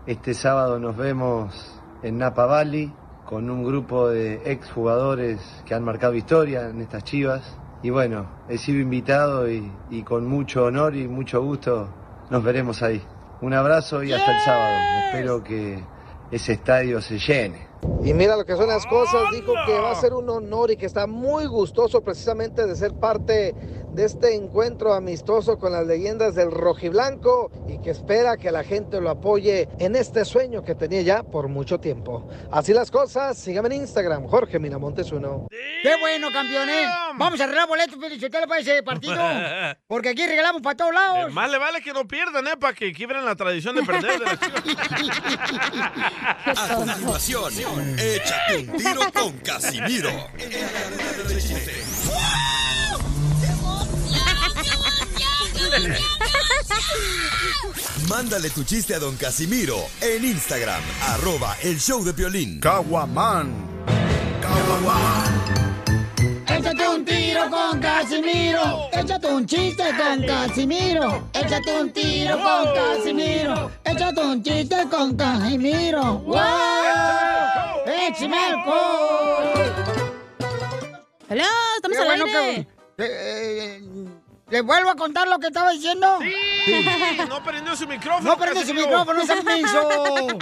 Este 0.07 0.35
sábado 0.35 0.79
nos 0.79 0.97
vemos 0.97 1.81
en 2.03 2.18
Napa 2.18 2.47
Valley 2.47 2.92
con 3.27 3.51
un 3.51 3.64
grupo 3.64 4.09
de 4.09 4.40
exjugadores 4.51 5.40
que 5.66 5.75
han 5.75 5.85
marcado 5.85 6.14
historia 6.14 6.68
en 6.68 6.81
estas 6.81 7.05
Chivas. 7.05 7.59
Y 7.83 7.90
bueno, 7.90 8.27
he 8.49 8.57
sido 8.57 8.81
invitado 8.81 9.51
y, 9.51 9.70
y 9.90 10.03
con 10.03 10.27
mucho 10.27 10.64
honor 10.64 10.97
y 10.97 11.07
mucho 11.07 11.42
gusto 11.42 11.88
nos 12.31 12.42
veremos 12.42 12.83
ahí. 12.83 13.03
Un 13.42 13.53
abrazo 13.53 14.03
y 14.03 14.12
hasta 14.12 14.37
el 14.37 14.40
sábado. 14.42 14.77
Espero 15.07 15.44
que 15.44 15.85
ese 16.31 16.55
estadio 16.55 17.01
se 17.03 17.18
llene. 17.18 17.68
Y 18.03 18.14
mira 18.14 18.37
lo 18.37 18.44
que 18.44 18.57
son 18.57 18.68
las 18.68 18.87
cosas, 18.87 19.23
dijo 19.33 19.53
que 19.66 19.79
va 19.79 19.90
a 19.90 19.94
ser 19.94 20.14
un 20.14 20.29
honor 20.31 20.70
y 20.70 20.77
que 20.77 20.87
está 20.87 21.07
muy 21.07 21.47
gustoso 21.47 22.03
precisamente 22.03 22.66
de 22.66 22.77
ser 22.77 22.94
parte 22.94 23.55
de 23.94 24.04
este 24.04 24.35
encuentro 24.35 24.94
amistoso 24.94 25.59
con 25.59 25.72
las 25.72 25.87
leyendas 25.87 26.35
del 26.35 26.50
rojiblanco 26.50 27.50
y 27.68 27.78
que 27.78 27.90
espera 27.90 28.37
que 28.37 28.50
la 28.50 28.64
gente 28.64 29.00
lo 29.00 29.11
apoye 29.11 29.68
en 29.78 29.96
este 29.96 30.24
sueño 30.24 30.64
que 30.64 30.74
tenía 30.74 31.02
ya 31.02 31.22
por 31.22 31.48
mucho 31.48 31.78
tiempo. 31.78 32.28
Así 32.50 32.72
las 32.72 32.90
cosas, 32.90 33.38
síganme 33.38 33.68
en 33.74 33.83
Instagram, 33.83 34.26
Jorge 34.26 34.59
Miramontes 34.59 35.12
uno. 35.12 35.46
¡Qué 35.50 35.96
bueno, 36.00 36.28
campeones! 36.33 36.87
Vamos 37.16 37.40
a 37.40 37.44
arreglar 37.44 37.68
boletos, 37.68 37.98
Felicitele, 38.00 38.46
para 38.46 38.61
ese 38.61 38.83
partido. 38.83 39.14
Porque 39.87 40.11
aquí 40.11 40.26
regalamos 40.26 40.62
para 40.62 40.76
todos 40.76 40.90
Eh, 40.90 40.94
lados. 40.94 41.33
más 41.33 41.50
le 41.50 41.59
vale 41.59 41.80
que 41.80 41.92
no 41.92 42.07
pierdan, 42.07 42.46
¿eh? 42.48 42.57
Para 42.59 42.74
que 42.74 42.92
quiebren 42.92 43.24
la 43.24 43.37
tradición 43.37 43.76
de 43.76 43.83
perder 43.83 44.18
de 44.18 44.24
A 46.46 46.74
continuación, 46.76 47.96
échate 47.98 48.59
un 48.70 48.76
tiro 48.76 49.00
con 49.12 49.33
Casimiro. 49.38 50.11
Mándale 58.09 58.50
tu 58.50 58.64
chiste 58.64 58.94
a 58.94 58.98
don 58.98 59.16
Casimiro 59.16 59.77
en 60.00 60.24
Instagram, 60.24 60.83
arroba 61.09 61.57
el 61.62 61.79
show 61.81 62.05
de 62.05 62.12
violín. 62.12 62.61
Caguaman. 62.61 63.72
Échate 66.46 66.88
un 66.88 67.05
tiro 67.05 67.50
con 67.50 67.81
Casimiro. 67.81 68.88
Échate 68.92 69.27
un 69.27 69.46
chiste 69.46 69.85
con 69.96 70.22
Casimiro. 70.27 71.29
Échate 71.33 71.81
un 71.81 71.92
tiro 71.92 72.38
con 72.40 72.74
Casimiro. 72.74 73.70
Échate 73.85 74.20
un 74.20 74.42
chiste 74.42 74.77
con 74.90 75.16
Casimiro. 75.16 76.18
¡Wow! 76.18 76.40
¡Échame 77.87 78.37
alcohol! 78.38 79.72
¡Hola! 81.31 81.48
¡Estamos 81.77 81.98
al 81.98 82.07
bueno 82.07 82.24
aire! 82.27 82.66
que- 82.96 83.05
eh, 83.05 83.77
eh, 83.77 83.81
¿Le 84.55 84.61
vuelvo 84.61 84.90
a 84.90 84.95
contar 84.95 85.27
lo 85.27 85.40
que 85.40 85.49
estaba 85.49 85.73
diciendo? 85.73 86.21
Sí, 86.64 86.87
no 87.29 87.43
prendió 87.43 87.75
su 87.75 87.88
micrófono. 87.88 88.31
No 88.31 88.38
prende 88.38 88.64
su 88.64 88.73
micrófono, 88.73 89.27
se 89.27 89.59
hizo. 89.59 89.88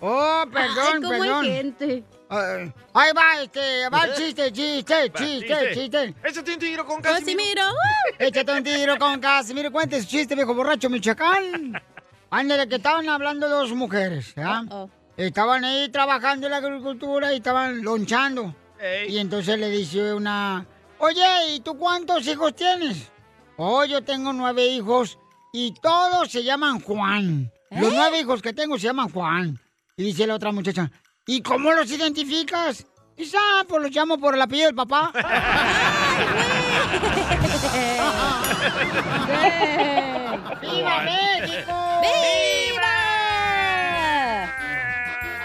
Oh, 0.00 0.44
perdón, 0.52 0.86
Ay, 0.94 1.00
cómo 1.02 1.12
hay 1.14 1.20
perdón. 1.20 1.44
gente. 1.46 2.04
Ay, 2.28 2.72
ahí 2.94 3.12
va, 3.12 3.42
este, 3.42 3.88
va 3.88 4.04
el 4.04 4.14
chiste, 4.14 4.52
chiste, 4.52 5.12
chiste, 5.12 5.70
chiste. 5.74 6.14
Échate 6.22 6.52
un 6.52 6.58
tiro 6.60 6.86
con 6.86 7.00
Casimiro. 7.00 7.24
Casimiro. 7.24 7.64
Échate 8.20 8.52
un 8.52 8.62
tiro 8.62 8.98
con 8.98 9.18
Casimiro. 9.18 9.72
Cuente 9.72 10.00
su 10.00 10.06
chiste, 10.06 10.36
viejo 10.36 10.54
borracho, 10.54 10.88
Michoacán. 10.88 11.82
Ándale, 12.30 12.68
que 12.68 12.76
estaban 12.76 13.08
hablando 13.08 13.48
dos 13.48 13.72
mujeres, 13.72 14.32
¿ya? 14.36 14.62
Uh-oh. 14.70 14.88
Estaban 15.16 15.64
ahí 15.64 15.88
trabajando 15.88 16.46
en 16.46 16.52
la 16.52 16.58
agricultura 16.58 17.32
y 17.32 17.38
estaban 17.38 17.82
lonchando. 17.82 18.54
Ey. 18.78 19.12
Y 19.16 19.18
entonces 19.18 19.58
le 19.58 19.70
dice 19.70 20.12
una, 20.12 20.64
oye, 20.98 21.54
¿y 21.54 21.60
tú 21.60 21.76
cuántos 21.76 22.24
hijos 22.28 22.54
tienes? 22.54 23.10
Oh, 23.56 23.84
yo 23.84 24.02
tengo 24.02 24.32
nueve 24.32 24.66
hijos 24.66 25.18
y 25.52 25.72
todos 25.80 26.30
se 26.30 26.44
llaman 26.44 26.80
Juan. 26.80 27.50
Los 27.70 27.92
¿Eh? 27.92 27.96
nueve 27.96 28.20
hijos 28.20 28.42
que 28.42 28.52
tengo 28.52 28.78
se 28.78 28.86
llaman 28.86 29.08
Juan. 29.08 29.58
Y 29.96 30.04
dice 30.04 30.26
la 30.26 30.34
otra 30.34 30.52
muchacha, 30.52 30.90
¿y 31.26 31.40
cómo 31.40 31.72
los 31.72 31.90
identificas? 31.90 32.86
Dice, 33.16 33.38
ah, 33.40 33.64
pues 33.66 33.82
los 33.82 33.90
llamo 33.90 34.18
por 34.18 34.34
el 34.34 34.42
apellido 34.42 34.66
del 34.66 34.74
papá. 34.74 35.10
¡Viva 40.60 41.00
México! 41.02 41.72
¡Viva! 42.02 42.92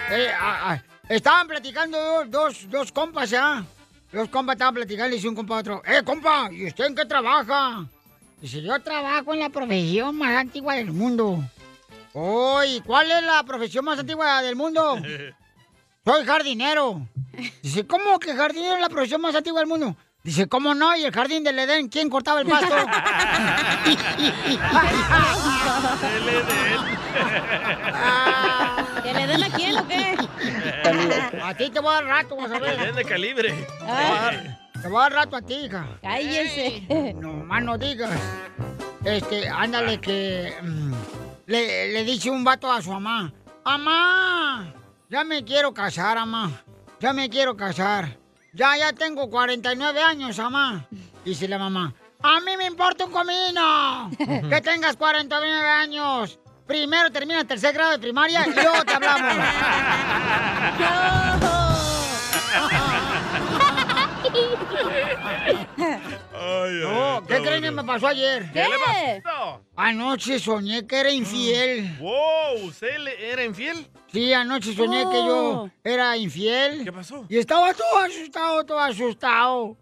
Eh, 0.09 0.27
ah, 0.37 0.59
ah, 0.63 0.81
estaban 1.07 1.47
platicando 1.47 1.97
dos, 1.97 2.29
dos, 2.29 2.69
dos 2.69 2.91
compas, 2.91 3.29
¿ya? 3.29 3.63
Dos 4.11 4.27
compas 4.27 4.55
estaban 4.55 4.73
platicando 4.73 5.13
y 5.13 5.15
dice 5.15 5.29
un 5.29 5.35
compa 5.35 5.55
a 5.55 5.59
otro, 5.59 5.81
¡Eh, 5.85 6.03
compa! 6.03 6.49
¿Y 6.51 6.67
usted 6.67 6.87
en 6.87 6.95
qué 6.95 7.05
trabaja? 7.05 7.85
Dice, 8.41 8.61
yo 8.61 8.79
trabajo 8.81 9.33
en 9.33 9.39
la 9.39 9.49
profesión 9.49 10.17
más 10.17 10.35
antigua 10.35 10.75
del 10.75 10.91
mundo. 10.91 11.43
Oh, 12.13 12.61
¿y 12.63 12.81
cuál 12.81 13.09
es 13.11 13.23
la 13.23 13.43
profesión 13.43 13.85
más 13.85 13.99
antigua 13.99 14.41
del 14.41 14.55
mundo? 14.55 14.97
Soy 16.05 16.25
jardinero. 16.25 17.07
Dice, 17.61 17.85
¿cómo 17.85 18.19
que 18.19 18.33
jardinero 18.35 18.75
es 18.75 18.81
la 18.81 18.89
profesión 18.89 19.21
más 19.21 19.35
antigua 19.35 19.59
del 19.59 19.69
mundo? 19.69 19.95
Dice, 20.23 20.47
¿cómo 20.47 20.73
no? 20.75 20.95
¿Y 20.95 21.03
el 21.03 21.11
jardín 21.11 21.43
del 21.43 21.57
Edén? 21.59 21.87
¿Quién 21.87 22.09
cortaba 22.09 22.41
el 22.41 22.47
pasto? 22.47 22.75
¿Que 29.03 29.13
le 29.13 29.27
den 29.27 29.43
a 29.43 29.49
quién 29.49 29.77
o 29.77 29.87
qué? 29.87 30.15
a 31.43 31.53
ti 31.55 31.69
te 31.69 31.79
voy 31.79 31.91
a 31.91 31.95
dar 31.95 32.05
rato, 32.05 32.35
vas 32.35 32.51
a 32.51 32.59
ver. 32.59 32.77
Bien 32.79 32.95
de 32.95 33.05
calibre. 33.05 33.49
Te 33.51 33.83
voy 33.83 33.91
a 33.91 34.21
dar- 34.21 34.60
Te 34.81 34.87
voy 34.87 34.97
a 34.97 35.01
dar 35.01 35.13
rato 35.13 35.35
a 35.35 35.41
ti, 35.41 35.53
hija. 35.53 35.85
Cállense. 36.01 37.13
No 37.15 37.33
más 37.33 37.63
no 37.63 37.77
digas. 37.77 38.09
Este, 39.05 39.47
ándale 39.47 39.99
que 39.99 40.53
mm, 40.61 40.93
le, 41.47 41.91
le 41.93 42.03
dice 42.03 42.29
un 42.29 42.43
vato 42.43 42.71
a 42.71 42.81
su 42.81 42.91
mamá. 42.91 43.31
Mamá, 43.63 44.73
ya 45.09 45.23
me 45.23 45.43
quiero 45.43 45.73
casar, 45.73 46.17
mamá. 46.17 46.51
Ya 46.99 47.13
me 47.13 47.29
quiero 47.29 47.55
casar. 47.55 48.17
Ya, 48.53 48.75
ya 48.77 48.91
tengo 48.93 49.29
49 49.29 50.01
años, 50.01 50.37
mamá. 50.37 50.87
Dice 51.23 51.47
la 51.47 51.57
mamá. 51.57 51.93
A 52.23 52.39
mí 52.41 52.57
me 52.57 52.65
importa 52.65 53.05
un 53.05 53.11
comino. 53.11 54.11
Que 54.17 54.61
tengas 54.63 54.95
49 54.97 55.69
años. 55.69 56.39
Primero 56.67 57.11
termina 57.11 57.41
el 57.41 57.47
tercer 57.47 57.73
grado 57.73 57.91
de 57.91 57.99
primaria 57.99 58.47
y 58.47 58.53
luego 58.53 58.83
te 58.85 58.93
hablamos. 58.93 59.35
No, 66.81 67.23
¿qué 67.27 67.41
creen 67.41 67.63
que 67.63 67.71
me 67.71 67.83
pasó 67.83 68.07
ayer? 68.07 68.49
¿Qué 68.51 68.63
le 68.63 69.21
pasó? 69.23 69.61
Anoche 69.75 70.39
soñé 70.39 70.87
que 70.87 70.99
era 70.99 71.11
infiel. 71.11 71.95
Wow, 71.99 72.65
¿usted 72.65 73.07
era 73.19 73.43
infiel? 73.43 73.87
Sí, 74.11 74.33
anoche 74.33 74.73
soñé 74.73 75.05
que 75.09 75.17
yo 75.17 75.69
era 75.83 76.17
infiel. 76.17 76.83
¿Qué 76.83 76.91
pasó? 76.91 77.25
Y 77.29 77.37
estaba 77.37 77.73
todo 77.73 77.99
asustado, 77.99 78.65
todo 78.65 78.79
asustado. 78.79 79.77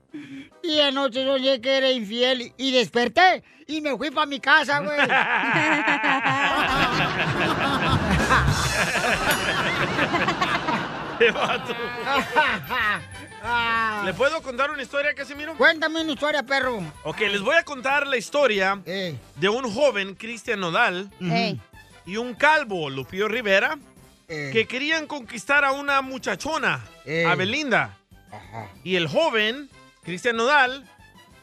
Y 0.64 0.80
anoche 0.80 1.26
soñé 1.26 1.62
que 1.62 1.78
era 1.78 1.92
infiel 1.92 2.52
y 2.58 2.72
desperté 2.72 3.44
y 3.68 3.82
me 3.82 3.96
fui 3.96 4.10
para 4.10 4.26
mi 4.26 4.40
casa, 4.40 4.80
güey. 4.80 4.98
¡Qué 11.20 11.32
vato! 11.32 11.76
Ah. 13.44 14.04
¿Le 14.06 14.14
puedo 14.14 14.42
contar 14.42 14.72
una 14.72 14.82
historia, 14.82 15.14
Casimiro? 15.14 15.56
Cuéntame 15.56 16.02
una 16.02 16.12
historia, 16.12 16.44
perro. 16.44 16.82
Ok, 17.04 17.20
les 17.22 17.42
voy 17.42 17.56
a 17.56 17.64
contar 17.64 18.08
la 18.08 18.18
historia 18.18 18.82
de 18.86 19.50
un 19.50 19.72
joven, 19.74 20.16
Cristian 20.16 20.60
Nodal, 20.60 21.10
Ey. 21.22 21.60
y 22.06 22.18
un 22.18 22.34
calvo, 22.36 22.90
Lupillo 22.90 23.28
Rivera, 23.28 23.78
Eh. 24.28 24.50
que 24.54 24.68
querían 24.68 25.08
conquistar 25.08 25.66
a 25.66 25.72
una 25.72 26.02
muchachona, 26.02 26.82
Ey. 27.06 27.26
a 27.26 27.36
Belinda. 27.36 27.98
Y 28.84 28.96
el 28.96 29.08
joven, 29.08 29.70
Cristian 30.04 30.36
Nodal, 30.36 30.88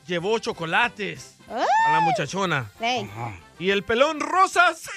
llevó 0.07 0.39
chocolates 0.39 1.37
a 1.51 1.93
la 1.93 2.01
muchachona. 2.01 2.71
Ey. 2.81 3.11
Y 3.59 3.71
el 3.71 3.83
pelón 3.83 4.21
rosas. 4.21 4.89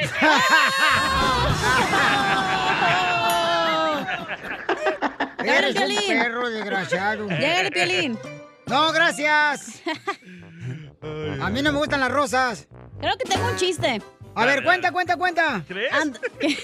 Eres 5.44 5.74
un 5.76 5.86
Piolín. 5.86 6.08
perro 6.08 6.50
desgraciado. 6.50 7.28
Llégale, 7.28 7.70
Piolín. 7.70 8.18
No, 8.66 8.92
gracias. 8.92 9.80
A 11.40 11.50
mí 11.50 11.62
no 11.62 11.72
me 11.72 11.78
gustan 11.78 12.00
las 12.00 12.10
rosas. 12.10 12.66
Creo 13.00 13.16
que 13.16 13.24
tengo 13.24 13.46
un 13.46 13.56
chiste. 13.56 14.02
A 14.34 14.44
ver, 14.44 14.62
cuenta, 14.64 14.92
cuenta, 14.92 15.16
cuenta. 15.16 15.62
¿Crees? 15.66 15.92
And- 15.92 16.18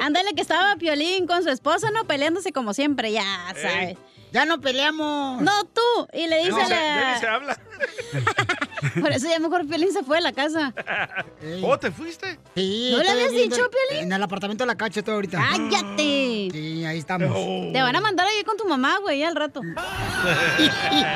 Ándale 0.00 0.32
que 0.34 0.42
estaba 0.42 0.76
Piolín 0.76 1.26
con 1.26 1.42
su 1.42 1.48
esposa, 1.50 1.90
¿no? 1.90 2.06
Peleándose 2.06 2.52
como 2.52 2.74
siempre, 2.74 3.12
ya 3.12 3.24
sabes. 3.60 3.96
Ya 4.32 4.44
no 4.44 4.60
peleamos. 4.60 5.40
No, 5.40 5.64
tú. 5.64 5.80
Y 6.12 6.26
le 6.26 6.38
dice 6.38 6.50
No, 6.50 6.58
a 6.58 6.68
ya 6.68 7.12
ni 7.14 7.20
se 7.20 7.26
la... 7.26 7.34
habla. 7.34 7.58
Por 9.00 9.12
eso 9.12 9.28
ya 9.28 9.38
mejor 9.38 9.66
Piolín 9.66 9.92
se 9.92 10.02
fue 10.02 10.16
de 10.18 10.22
la 10.22 10.32
casa. 10.32 10.72
¿Oh, 11.62 11.78
te 11.78 11.90
fuiste? 11.90 12.38
Sí, 12.54 12.90
¿No 12.92 13.02
le 13.02 13.10
habías 13.10 13.32
dicho, 13.32 13.68
Piolín? 13.70 14.04
En 14.04 14.12
el 14.12 14.22
apartamento 14.22 14.64
de 14.64 14.68
la 14.68 14.76
cacha 14.76 15.00
estoy 15.00 15.14
ahorita. 15.14 15.38
¡Cállate! 15.38 16.48
Sí, 16.52 16.84
ahí 16.84 16.98
estamos. 16.98 17.32
Te 17.72 17.80
van 17.82 17.96
a 17.96 18.00
mandar 18.00 18.26
a 18.26 18.34
ir 18.34 18.44
con 18.44 18.56
tu 18.56 18.66
mamá, 18.66 18.98
güey, 18.98 19.22
al 19.22 19.36
rato. 19.36 19.60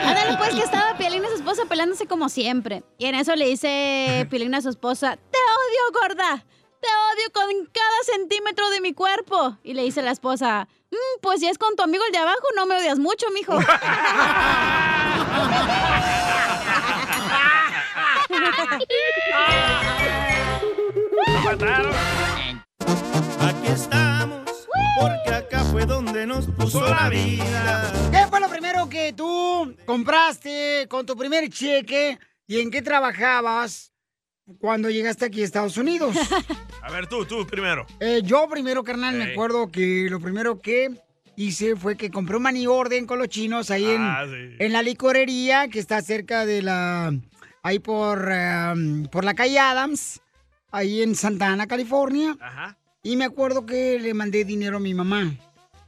Ándale, 0.04 0.36
pues 0.38 0.54
que 0.54 0.60
estaba 0.62 0.96
Piolín 0.96 1.24
y 1.24 1.28
su 1.28 1.34
esposa 1.34 1.62
peleándose 1.68 2.06
como 2.06 2.28
siempre. 2.28 2.82
Y 2.98 3.06
en 3.06 3.14
eso 3.14 3.34
le 3.36 3.46
dice 3.46 4.26
Piolín 4.30 4.54
a 4.54 4.60
su 4.62 4.68
esposa, 4.68 5.16
te 5.16 5.38
odio, 5.38 6.00
gorda. 6.00 6.44
Te 6.80 6.88
odio 6.88 7.32
con 7.32 7.44
cada 7.72 8.02
centímetro 8.12 8.68
de 8.70 8.80
mi 8.80 8.92
cuerpo. 8.92 9.56
Y 9.62 9.74
le 9.74 9.82
dice 9.82 10.02
la 10.02 10.10
esposa, 10.10 10.66
"Mm, 10.90 11.20
pues 11.20 11.38
si 11.38 11.46
es 11.46 11.56
con 11.56 11.76
tu 11.76 11.82
amigo 11.84 12.02
el 12.04 12.10
de 12.12 12.18
abajo, 12.18 12.42
no 12.56 12.66
me 12.66 12.76
odias 12.76 12.98
mucho, 12.98 13.26
mijo. 13.32 13.56
Aquí 23.40 23.66
estamos, 23.68 24.42
porque 24.98 25.34
acá 25.34 25.64
fue 25.64 25.84
donde 25.84 26.26
nos 26.26 26.46
puso 26.46 26.80
la 26.88 27.08
vida. 27.10 27.92
¿Qué 28.10 28.26
fue 28.28 28.40
lo 28.40 28.48
primero 28.48 28.88
que 28.88 29.12
tú 29.12 29.76
compraste 29.84 30.86
con 30.88 31.04
tu 31.04 31.16
primer 31.16 31.48
cheque 31.50 32.18
y 32.46 32.60
en 32.60 32.70
qué 32.70 32.80
trabajabas 32.80 33.92
cuando 34.58 34.88
llegaste 34.88 35.26
aquí 35.26 35.42
a 35.42 35.44
Estados 35.44 35.76
Unidos? 35.76 36.16
A 36.82 36.90
ver, 36.90 37.06
tú, 37.06 37.24
tú 37.26 37.46
primero. 37.46 37.86
Eh, 38.00 38.22
yo 38.24 38.48
primero, 38.48 38.82
carnal, 38.82 39.14
me 39.14 39.24
acuerdo 39.32 39.70
que 39.70 40.06
lo 40.10 40.18
primero 40.20 40.60
que 40.60 40.90
hice 41.36 41.76
fue 41.76 41.96
que 41.96 42.10
compré 42.10 42.36
un 42.36 42.42
money 42.42 42.66
orden 42.66 43.06
con 43.06 43.18
los 43.18 43.28
chinos 43.28 43.70
ahí 43.70 43.84
en, 43.90 44.00
Ah, 44.02 44.24
sí. 44.26 44.56
en 44.58 44.72
la 44.72 44.82
licorería 44.82 45.68
que 45.68 45.78
está 45.78 46.00
cerca 46.02 46.44
de 46.46 46.62
la... 46.62 47.12
ahí 47.62 47.78
por, 47.78 48.30
em, 48.30 49.06
por 49.06 49.24
la 49.24 49.34
calle 49.34 49.58
Adams, 49.58 50.20
ahí 50.70 51.02
en 51.02 51.14
Santa 51.14 51.48
Ana, 51.48 51.66
California. 51.66 52.36
Ajá. 52.40 52.76
Y 53.02 53.16
me 53.16 53.24
acuerdo 53.24 53.66
que 53.66 53.98
le 54.00 54.14
mandé 54.14 54.44
dinero 54.44 54.76
a 54.76 54.80
mi 54.80 54.94
mamá. 54.94 55.34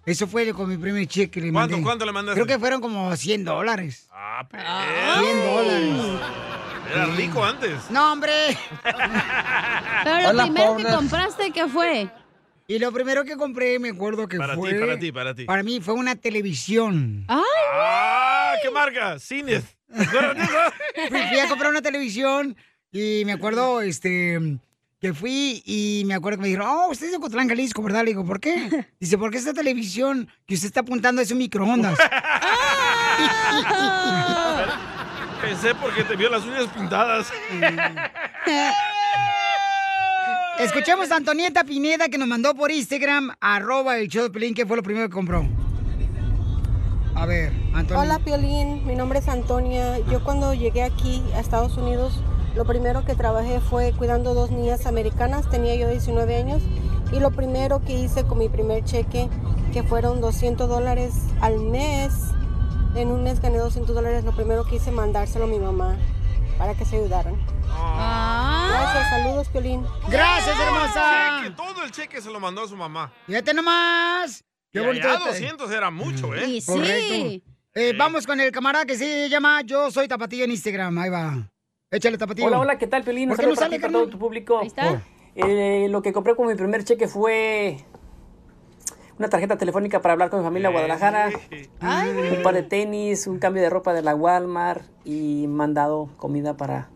Eso 0.06 0.26
fue 0.26 0.52
con 0.52 0.68
mi 0.68 0.76
primer 0.76 1.06
cheque. 1.06 1.40
Le 1.40 1.50
¿Cuánto, 1.52 1.72
mandé. 1.72 1.84
cuánto 1.84 2.04
le 2.04 2.12
mandaste? 2.12 2.40
Creo 2.42 2.46
que 2.46 2.58
fueron 2.60 2.80
como 2.80 3.14
100 3.16 3.44
dólares. 3.44 4.08
Ah, 4.12 4.46
pues. 4.50 4.62
100 4.62 5.44
dólares. 5.46 6.20
Era 6.92 7.06
rico 7.06 7.42
antes. 7.44 7.90
No, 7.90 8.12
hombre. 8.12 8.32
Pero 10.04 10.20
lo 10.22 10.28
Hola, 10.30 10.42
primero 10.44 10.76
que 10.76 10.84
compraste, 10.84 11.50
¿qué 11.52 11.66
fue? 11.68 12.10
Y 12.66 12.78
lo 12.78 12.92
primero 12.92 13.24
que 13.24 13.36
compré, 13.36 13.78
me 13.78 13.90
acuerdo 13.90 14.26
que 14.28 14.36
Para 14.36 14.54
ti, 14.54 14.60
fue... 14.60 14.74
para 14.74 14.98
ti, 14.98 15.12
para 15.12 15.34
ti. 15.34 15.44
Para 15.44 15.62
mí 15.62 15.80
fue 15.80 15.94
una 15.94 16.16
televisión. 16.16 17.24
¡Ah! 17.28 17.42
¿Qué 18.64 18.70
marca? 18.70 19.18
Zinith. 19.18 19.64
¿Te 19.94 20.04
acuerdas 20.04 20.36
de 20.38 20.44
eso? 20.44 20.54
Fui, 21.10 21.20
fui 21.28 21.38
a 21.38 21.48
comprar 21.50 21.70
una 21.70 21.82
televisión 21.82 22.56
y 22.90 23.22
me 23.26 23.32
acuerdo, 23.32 23.82
este, 23.82 24.58
que 25.02 25.12
fui 25.12 25.62
y 25.66 26.04
me 26.06 26.14
acuerdo 26.14 26.38
que 26.38 26.42
me 26.44 26.48
dijeron, 26.48 26.68
oh, 26.70 26.88
usted 26.90 27.08
es 27.08 27.12
de 27.12 27.18
Cotlán, 27.18 27.46
Jalisco, 27.46 27.82
¿verdad? 27.82 28.04
Le 28.04 28.12
digo, 28.12 28.24
¿por 28.24 28.40
qué? 28.40 28.86
Dice, 28.98 29.18
porque 29.18 29.36
esta 29.36 29.52
televisión 29.52 30.30
que 30.46 30.54
usted 30.54 30.68
está 30.68 30.80
apuntando 30.80 31.20
es 31.20 31.30
un 31.30 31.36
microondas. 31.36 31.98
Pensé 35.42 35.74
porque 35.74 36.04
te 36.04 36.16
vio 36.16 36.30
las 36.30 36.42
uñas 36.46 36.64
pintadas. 36.74 37.30
Escuchemos 40.58 41.10
a 41.10 41.16
Antonieta 41.16 41.64
Pineda 41.64 42.08
que 42.08 42.16
nos 42.16 42.28
mandó 42.28 42.54
por 42.54 42.70
Instagram, 42.70 43.30
arroba 43.40 43.98
el 43.98 44.08
show 44.08 44.22
de 44.22 44.30
Pelín, 44.30 44.54
que 44.54 44.64
fue 44.64 44.78
lo 44.78 44.82
primero 44.82 45.06
que 45.06 45.12
compró. 45.12 45.46
A 47.14 47.26
ver, 47.26 47.52
Antonio. 47.72 48.02
Hola 48.02 48.18
Piolín, 48.18 48.86
mi 48.86 48.94
nombre 48.94 49.20
es 49.20 49.28
Antonia. 49.28 49.98
Yo 50.10 50.22
cuando 50.24 50.52
llegué 50.52 50.82
aquí 50.82 51.22
a 51.34 51.40
Estados 51.40 51.76
Unidos, 51.76 52.20
lo 52.54 52.64
primero 52.64 53.04
que 53.04 53.14
trabajé 53.14 53.60
fue 53.60 53.92
cuidando 53.92 54.34
dos 54.34 54.50
niñas 54.50 54.86
americanas, 54.86 55.48
tenía 55.48 55.74
yo 55.76 55.88
19 55.88 56.36
años, 56.36 56.62
y 57.12 57.20
lo 57.20 57.30
primero 57.30 57.80
que 57.80 57.92
hice 57.92 58.24
con 58.24 58.38
mi 58.38 58.48
primer 58.48 58.84
cheque, 58.84 59.28
que 59.72 59.82
fueron 59.82 60.20
200 60.20 60.68
dólares 60.68 61.14
al 61.40 61.60
mes, 61.60 62.12
en 62.94 63.08
un 63.08 63.22
mes 63.22 63.40
gané 63.40 63.58
200 63.58 63.94
dólares, 63.94 64.24
lo 64.24 64.34
primero 64.34 64.64
que 64.64 64.76
hice 64.76 64.90
mandárselo 64.90 65.44
a 65.44 65.48
mi 65.48 65.58
mamá 65.58 65.96
para 66.58 66.74
que 66.74 66.84
se 66.84 66.96
ayudaran. 66.96 67.36
Gracias, 67.66 69.10
saludos 69.10 69.48
Piolín. 69.48 69.84
Gracias, 70.08 70.56
hermosa. 70.58 71.40
Cheque, 71.42 71.54
todo 71.56 71.84
el 71.84 71.90
cheque 71.90 72.20
se 72.20 72.30
lo 72.30 72.40
mandó 72.40 72.62
a 72.62 72.68
su 72.68 72.76
mamá. 72.76 73.12
Fíjate 73.26 73.54
nomás. 73.54 74.44
Qué 74.74 74.80
Y 74.82 74.86
bonito. 74.86 75.06
allá 75.06 75.18
detalle. 75.18 75.40
200 75.40 75.70
era 75.70 75.90
mucho, 75.92 76.34
¿eh? 76.34 76.58
Correcto. 76.66 77.50
Eh, 77.76 77.92
Vamos 77.96 78.26
con 78.26 78.40
el 78.40 78.50
camarada 78.50 78.84
que 78.84 78.96
se 78.96 79.28
llama 79.28 79.62
Yo 79.62 79.88
Soy 79.92 80.08
Tapatillo 80.08 80.44
en 80.44 80.50
Instagram. 80.50 80.98
Ahí 80.98 81.10
va. 81.10 81.48
Échale 81.92 82.18
tapatillo. 82.18 82.48
Hola, 82.48 82.58
hola, 82.58 82.76
¿qué 82.78 82.88
tal, 82.88 83.04
Pelín? 83.04 83.28
¿Por 83.28 83.38
Un 83.38 83.44
qué 83.44 83.50
no 83.50 83.56
sale, 83.56 83.78
para 83.78 83.92
todo 83.92 84.08
tu 84.08 84.18
público. 84.18 84.58
Ahí 84.58 84.66
está. 84.66 85.00
Eh, 85.36 85.86
lo 85.90 86.02
que 86.02 86.12
compré 86.12 86.34
con 86.34 86.48
mi 86.48 86.56
primer 86.56 86.82
cheque 86.82 87.06
fue 87.06 87.78
una 89.16 89.28
tarjeta 89.28 89.56
telefónica 89.56 90.02
para 90.02 90.14
hablar 90.14 90.28
con 90.28 90.40
mi 90.40 90.44
familia 90.44 90.70
a 90.70 90.72
Guadalajara, 90.72 91.30
un 91.80 92.42
par 92.42 92.54
de 92.54 92.64
tenis, 92.64 93.28
un 93.28 93.38
cambio 93.38 93.62
de 93.62 93.70
ropa 93.70 93.92
de 93.94 94.02
la 94.02 94.16
Walmart 94.16 94.82
y 95.04 95.46
mandado 95.48 96.10
comida 96.16 96.56
para, 96.56 96.90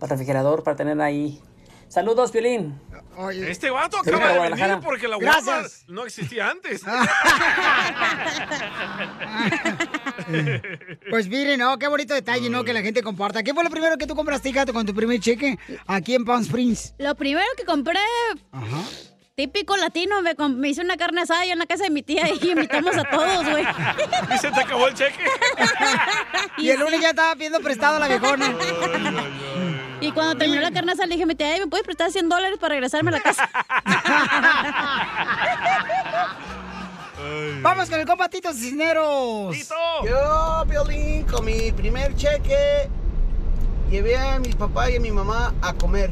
para 0.00 0.12
el 0.14 0.18
refrigerador 0.18 0.64
para 0.64 0.76
tener 0.76 1.00
ahí. 1.00 1.40
Saludos, 1.86 2.32
Piolín. 3.14 3.44
Este 3.44 3.70
vato 3.70 3.98
acaba 3.98 4.32
de 4.32 4.50
venir 4.50 4.78
porque 4.82 5.08
la. 5.08 5.16
Walmart 5.16 5.70
no 5.88 6.04
existía 6.04 6.50
antes. 6.50 6.82
Pues 11.10 11.28
miren, 11.28 11.60
¿no? 11.60 11.78
Qué 11.78 11.86
bonito 11.88 12.14
detalle, 12.14 12.48
¿no? 12.48 12.64
Que 12.64 12.72
la 12.72 12.82
gente 12.82 13.02
comparta. 13.02 13.42
¿Qué 13.42 13.52
fue 13.52 13.62
lo 13.64 13.70
primero 13.70 13.96
que 13.96 14.06
tú 14.06 14.14
compraste, 14.14 14.48
hija, 14.48 14.64
con 14.66 14.86
tu 14.86 14.94
primer 14.94 15.20
cheque 15.20 15.58
aquí 15.86 16.14
en 16.14 16.24
Palm 16.24 16.42
Springs? 16.42 16.94
Lo 16.98 17.14
primero 17.14 17.46
que 17.56 17.64
compré, 17.64 18.00
Ajá. 18.52 18.82
típico 19.34 19.76
latino, 19.76 20.16
me, 20.22 20.68
hice 20.68 20.80
una 20.82 20.96
carne 20.96 21.22
asada 21.22 21.44
en 21.44 21.58
la 21.58 21.66
casa 21.66 21.84
de 21.84 21.90
mi 21.90 22.02
tía 22.02 22.28
y 22.40 22.50
invitamos 22.50 22.96
a 22.96 23.04
todos, 23.04 23.48
güey. 23.48 23.64
¿Y 24.34 24.38
se 24.38 24.50
te 24.50 24.60
acabó 24.60 24.88
el 24.88 24.94
cheque? 24.94 25.24
Y 26.58 26.70
el 26.70 26.78
lunes 26.80 27.00
ya 27.00 27.10
estaba 27.10 27.34
pidiendo 27.34 27.60
prestado 27.60 27.96
a 27.96 28.00
la 28.00 28.08
viejona. 28.08 28.54
Y 30.00 30.12
cuando 30.12 30.36
terminó 30.36 30.60
la 30.60 30.70
carne 30.70 30.92
asada 30.92 31.06
le 31.06 31.16
dije 31.16 31.44
a 31.44 31.52
"Ay, 31.54 31.60
¿me 31.60 31.66
puedes 31.66 31.84
prestar 31.84 32.10
100 32.10 32.28
dólares 32.28 32.58
para 32.58 32.74
regresarme 32.74 33.10
a 33.10 33.12
la 33.12 33.20
casa? 33.20 33.48
Vamos 37.62 37.88
con 37.88 38.00
el 38.00 38.06
compa 38.06 38.28
Tito 38.28 38.52
Cisneros. 38.52 39.56
Yo, 40.04 40.64
Violín, 40.66 41.24
con 41.24 41.44
mi 41.44 41.72
primer 41.72 42.14
cheque, 42.14 42.88
llevé 43.90 44.16
a 44.16 44.38
mi 44.38 44.52
papá 44.52 44.90
y 44.90 44.96
a 44.96 45.00
mi 45.00 45.10
mamá 45.10 45.54
a 45.62 45.72
comer. 45.72 46.10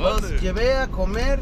Los 0.00 0.40
llevé 0.40 0.74
a 0.76 0.86
comer 0.88 1.40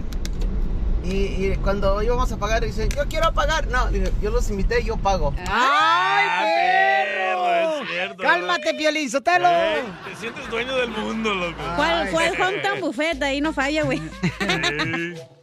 y, 1.05 1.47
y 1.47 1.57
cuando 1.63 2.03
íbamos 2.03 2.31
a 2.33 2.37
pagar, 2.37 2.65
dicen, 2.65 2.89
yo 2.91 3.07
quiero 3.09 3.33
pagar. 3.33 3.67
No, 3.69 3.87
dije, 3.89 4.13
yo 4.23 4.31
los 4.31 4.49
invité, 4.51 4.83
yo 4.85 4.97
pago. 4.97 5.35
¡Ay, 5.49 6.27
perro! 6.45 7.83
Es 7.83 7.89
cierto. 7.89 8.23
Cálmate, 8.23 8.75
Piolín 8.75 9.11
Sotelo. 9.11 9.49
Eh, 9.49 9.83
te 10.09 10.17
sientes 10.17 10.49
dueño 10.51 10.77
del 10.77 10.91
mundo, 10.91 11.35
loco. 11.35 11.63
¿Cuál 11.77 12.09
fue 12.09 12.29
el 12.29 12.41
hometown 12.41 12.81
buffet? 12.81 13.23
Ahí 13.23 13.41
no 13.41 13.53
falla, 13.53 13.85
güey. 13.85 14.01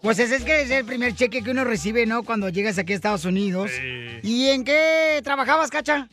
Pues 0.01 0.19
ese 0.19 0.35
es 0.35 0.43
que 0.43 0.61
es 0.61 0.71
el 0.71 0.85
primer 0.85 1.15
cheque 1.15 1.41
que 1.43 1.51
uno 1.51 1.63
recibe, 1.63 2.05
¿no? 2.05 2.23
Cuando 2.23 2.49
llegas 2.49 2.77
aquí 2.77 2.93
a 2.93 2.95
Estados 2.95 3.25
Unidos. 3.25 3.71
¿Y 4.21 4.49
en 4.49 4.63
qué 4.63 5.21
trabajabas, 5.23 5.71
Cacha? 5.71 6.07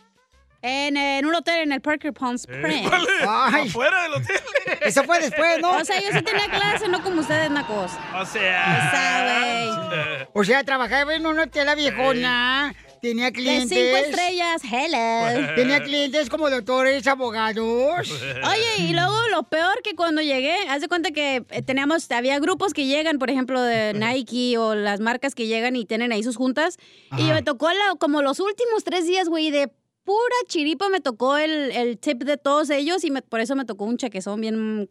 En, 0.63 0.97
en 0.97 1.27
un 1.27 1.35
hotel 1.35 1.63
en 1.63 1.73
el 1.73 1.81
Parker 1.81 2.13
Palm 2.13 2.37
Springs. 2.37 2.89
Ay. 3.29 3.67
¿Afuera 3.69 4.05
del 4.05 4.13
hotel? 4.15 4.37
Eso 4.83 5.03
fue 5.05 5.19
después, 5.21 5.59
¿no? 5.61 5.73
O 5.77 5.85
sea, 5.85 6.01
yo 6.01 6.07
sí 6.13 6.23
tenía 6.23 6.49
clase, 6.49 6.89
no 6.89 7.03
como 7.03 7.21
ustedes, 7.21 7.51
nacos. 7.51 7.91
O 8.17 8.25
sea. 8.25 8.89
Esa, 8.89 10.29
O 10.33 10.45
sea, 10.45 10.63
trabajaba 10.65 11.15
en 11.15 11.27
un 11.27 11.39
hotel 11.39 11.67
la 11.67 11.75
viejona. 11.75 12.75
Tenía 13.01 13.27
De 13.27 13.33
clientes. 13.33 13.77
cinco 13.77 13.97
estrellas, 13.97 14.63
hello. 14.63 15.55
Tenía 15.57 15.83
clientes 15.83 16.31
como 16.31 16.49
doctores, 16.49 17.05
abogados. 17.09 18.09
Oye, 18.13 18.85
y 18.85 18.93
luego 18.93 19.17
lo 19.33 19.43
peor 19.43 19.83
que 19.83 19.97
cuando 19.97 20.23
llegué, 20.23 20.55
haz 20.69 20.81
de 20.83 20.87
cuenta 20.89 21.11
que 21.11 21.43
eh, 21.51 21.63
teníamos, 21.63 22.09
había 22.13 22.39
grupos 22.39 22.73
que 22.73 22.87
llegan, 22.87 23.19
por 23.19 23.29
ejemplo, 23.29 23.61
de 23.61 23.93
Nike 23.95 24.57
o 24.59 24.77
las 24.77 25.01
marcas 25.01 25.35
que 25.35 25.49
llegan 25.49 25.75
y 25.75 25.85
tienen 25.85 26.13
ahí 26.13 26.23
sus 26.23 26.37
juntas. 26.37 26.77
Y 27.19 27.25
Ajá. 27.25 27.35
me 27.35 27.43
tocó 27.43 27.69
la- 27.73 27.97
como 27.99 28.23
los 28.23 28.39
últimos 28.39 28.85
tres 28.85 29.05
días, 29.05 29.29
güey, 29.29 29.51
de 29.51 29.69
pura 30.05 30.35
chiripa 30.49 30.89
me 30.89 31.01
tocó 31.01 31.37
el, 31.37 31.71
el 31.73 31.99
tip 31.99 32.23
de 32.25 32.37
todos 32.37 32.71
ellos 32.71 33.05
y 33.05 33.11
me- 33.11 33.23
por 33.23 33.41
eso 33.41 33.55
me 33.57 33.65
tocó 33.65 33.85
un 33.85 33.97
chequezón 33.97 34.41
bien... 34.41 34.89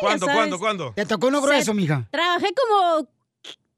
¿Cuánto, 0.00 0.10
ya 0.10 0.18
sabes. 0.18 0.34
cuándo, 0.36 0.58
cuándo? 0.58 0.92
Te 0.94 1.06
tocó 1.06 1.28
uno 1.28 1.40
grueso, 1.40 1.72
Se- 1.72 1.74
mija. 1.74 2.06
Trabajé 2.10 2.48
como 2.52 3.08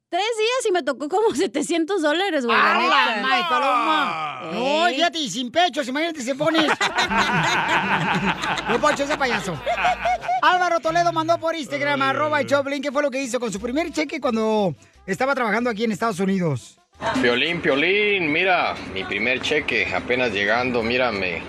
tres 0.08 0.24
días 0.38 0.66
y 0.68 0.72
me 0.72 0.82
tocó 0.82 1.08
como 1.08 1.30
700 1.34 2.02
dólares, 2.02 2.44
güey. 2.46 2.56
la 2.56 2.74
¡Ah, 2.74 2.80
la 2.88 3.06
neta. 3.16 3.22
madre, 3.22 3.44
paloma! 3.48 4.40
No, 4.52 4.88
Ey. 4.88 4.96
fíjate, 4.96 5.18
y 5.18 5.30
sin 5.30 5.52
pechos, 5.52 5.86
imagínate 5.86 6.22
si 6.22 6.34
pones. 6.34 6.66
no, 8.68 8.80
Poncho, 8.80 9.04
ese 9.04 9.16
payaso. 9.16 9.56
Álvaro 10.42 10.80
Toledo 10.80 11.12
mandó 11.12 11.38
por 11.38 11.54
Instagram, 11.54 12.02
arroba 12.02 12.40
el 12.40 12.46
Choplin, 12.46 12.82
¿qué 12.82 12.92
fue 12.92 13.02
lo 13.02 13.10
que 13.10 13.22
hizo 13.22 13.40
con 13.40 13.52
su 13.52 13.60
primer 13.60 13.90
cheque 13.92 14.20
cuando 14.20 14.74
estaba 15.06 15.34
trabajando 15.34 15.70
aquí 15.70 15.84
en 15.84 15.92
Estados 15.92 16.20
Unidos? 16.20 16.78
Piolín, 17.20 17.60
Piolín, 17.60 18.32
mira, 18.32 18.74
mi 18.92 19.04
primer 19.04 19.40
cheque 19.40 19.92
apenas 19.94 20.32
llegando, 20.32 20.82
mira, 20.82 21.10
me, 21.12 21.42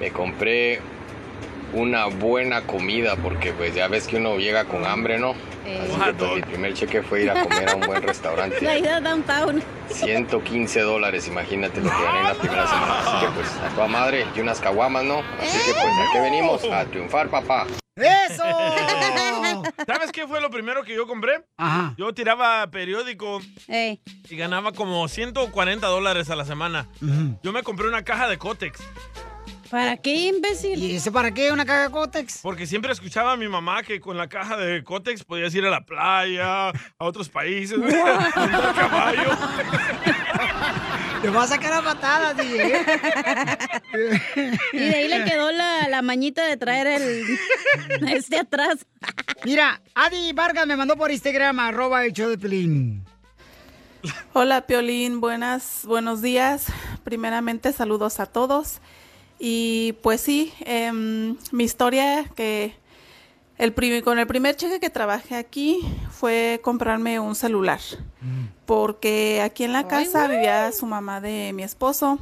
me 0.00 0.10
compré 0.10 0.80
una 1.74 2.06
buena 2.06 2.62
comida 2.62 3.16
porque 3.16 3.52
pues 3.52 3.74
ya 3.74 3.88
ves 3.88 4.06
que 4.06 4.16
uno 4.16 4.36
llega 4.38 4.64
con 4.64 4.86
hambre, 4.86 5.18
¿no? 5.18 5.30
Así 5.32 6.00
que 6.02 6.12
pues, 6.14 6.34
mi 6.36 6.40
primer 6.42 6.72
cheque 6.74 7.02
fue 7.02 7.22
ir 7.24 7.30
a 7.30 7.42
comer 7.42 7.68
a 7.68 7.74
un 7.74 7.82
buen 7.82 8.00
La 8.00 8.06
restaurante. 8.06 8.78
ida 8.78 8.96
a 8.96 9.00
downtown. 9.00 9.62
115 9.90 10.80
dólares, 10.80 11.28
imagínate 11.28 11.80
lo 11.80 11.90
que 11.90 12.02
gané 12.04 12.18
en 12.20 12.24
la 12.24 12.34
primera 12.34 12.66
semana. 12.66 12.98
Así 13.00 13.26
que 13.26 13.32
pues 13.32 13.48
a 13.58 13.68
toda 13.74 13.86
madre 13.86 14.26
y 14.34 14.40
unas 14.40 14.60
caguamas, 14.60 15.04
¿no? 15.04 15.18
Así 15.40 15.58
que 15.66 15.72
pues 15.72 15.84
a 15.84 16.12
qué 16.12 16.20
venimos, 16.20 16.64
a 16.64 16.84
triunfar, 16.86 17.28
papá. 17.28 17.66
¡Eso! 17.96 18.44
¿Sabes 19.86 20.12
qué 20.12 20.26
fue 20.26 20.40
lo 20.40 20.50
primero 20.50 20.82
que 20.84 20.94
yo 20.94 21.06
compré? 21.06 21.44
Ajá. 21.56 21.94
Yo 21.96 22.12
tiraba 22.12 22.68
periódico 22.70 23.40
y 23.68 24.36
ganaba 24.36 24.72
como 24.72 25.06
140 25.08 25.86
dólares 25.86 26.30
a 26.30 26.36
la 26.36 26.44
semana. 26.44 26.88
Yo 27.42 27.52
me 27.52 27.62
compré 27.62 27.88
una 27.88 28.02
caja 28.02 28.28
de 28.28 28.38
Cotex. 28.38 28.80
¿Para 29.70 29.98
qué, 29.98 30.28
imbécil? 30.28 30.82
¿Y 30.82 30.96
ese 30.96 31.12
para 31.12 31.30
qué? 31.32 31.52
¿Una 31.52 31.66
caja 31.66 31.82
de 31.82 31.90
Cotex? 31.90 32.40
Porque 32.42 32.66
siempre 32.66 32.90
escuchaba 32.90 33.32
a 33.32 33.36
mi 33.36 33.48
mamá 33.48 33.82
que 33.82 34.00
con 34.00 34.16
la 34.16 34.26
caja 34.26 34.56
de 34.56 34.82
Cotex 34.82 35.24
podías 35.24 35.54
ir 35.54 35.66
a 35.66 35.70
la 35.70 35.82
playa, 35.84 36.68
a 36.70 36.72
otros 36.98 37.28
países, 37.28 37.76
montar 37.78 38.74
caballo. 38.74 39.30
Te 41.22 41.30
va 41.30 41.42
a 41.42 41.46
sacar 41.48 41.72
a 41.72 41.82
patadas, 41.82 42.36
DJ. 42.36 42.86
Y 44.72 44.78
de 44.78 44.94
ahí 44.94 45.08
le 45.08 45.24
quedó 45.24 45.50
la, 45.50 45.88
la 45.88 46.02
mañita 46.02 46.44
de 46.44 46.56
traer 46.56 46.86
el 46.86 47.38
este 48.08 48.38
atrás. 48.38 48.86
Mira, 49.44 49.80
Adi 49.94 50.32
Vargas 50.32 50.66
me 50.66 50.76
mandó 50.76 50.96
por 50.96 51.10
Instagram, 51.10 51.58
arroba 51.58 52.04
el 52.04 52.12
show 52.12 52.28
de 52.30 52.38
Pelín. 52.38 53.04
Hola 54.32 54.66
Piolín, 54.66 55.20
buenas, 55.20 55.80
buenos 55.84 56.22
días. 56.22 56.66
Primeramente 57.02 57.72
saludos 57.72 58.20
a 58.20 58.26
todos. 58.26 58.78
Y 59.40 59.94
pues 60.02 60.20
sí, 60.20 60.52
em, 60.60 61.36
mi 61.50 61.64
historia 61.64 62.24
que 62.36 62.74
el 63.56 63.74
con 64.04 64.18
el 64.18 64.26
primer 64.26 64.54
cheque 64.54 64.78
que 64.78 64.90
trabajé 64.90 65.34
aquí 65.34 65.80
fue 66.10 66.60
comprarme 66.62 67.18
un 67.18 67.34
celular. 67.34 67.80
Porque 68.68 69.40
aquí 69.40 69.64
en 69.64 69.72
la 69.72 69.88
casa 69.88 70.26
vivía 70.26 70.70
su 70.72 70.84
mamá 70.84 71.22
de 71.22 71.54
mi 71.54 71.62
esposo 71.62 72.18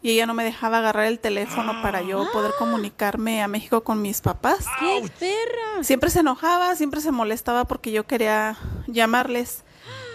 y 0.00 0.12
ella 0.12 0.24
no 0.24 0.32
me 0.32 0.42
dejaba 0.42 0.78
agarrar 0.78 1.04
el 1.04 1.18
teléfono 1.18 1.82
para 1.82 2.00
yo 2.00 2.26
poder 2.32 2.52
comunicarme 2.58 3.42
a 3.42 3.48
México 3.48 3.84
con 3.84 4.00
mis 4.00 4.22
papás. 4.22 4.64
¡Qué 4.80 5.02
perra! 5.20 5.84
Siempre 5.84 6.08
se 6.08 6.20
enojaba, 6.20 6.74
siempre 6.74 7.02
se 7.02 7.12
molestaba 7.12 7.66
porque 7.66 7.92
yo 7.92 8.06
quería 8.06 8.56
llamarles. 8.86 9.62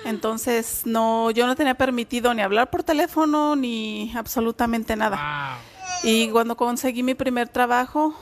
Entonces, 0.06 0.82
no, 0.86 1.30
yo 1.30 1.46
no 1.46 1.56
tenía 1.56 1.76
permitido 1.76 2.34
ni 2.34 2.42
hablar 2.42 2.72
por 2.72 2.82
teléfono 2.82 3.56
ni 3.56 4.12
absolutamente 4.16 4.96
nada. 4.96 5.60
Y 6.02 6.30
cuando 6.30 6.58
conseguí 6.58 7.04
mi 7.04 7.14
primer 7.14 7.48
trabajo, 7.48 8.16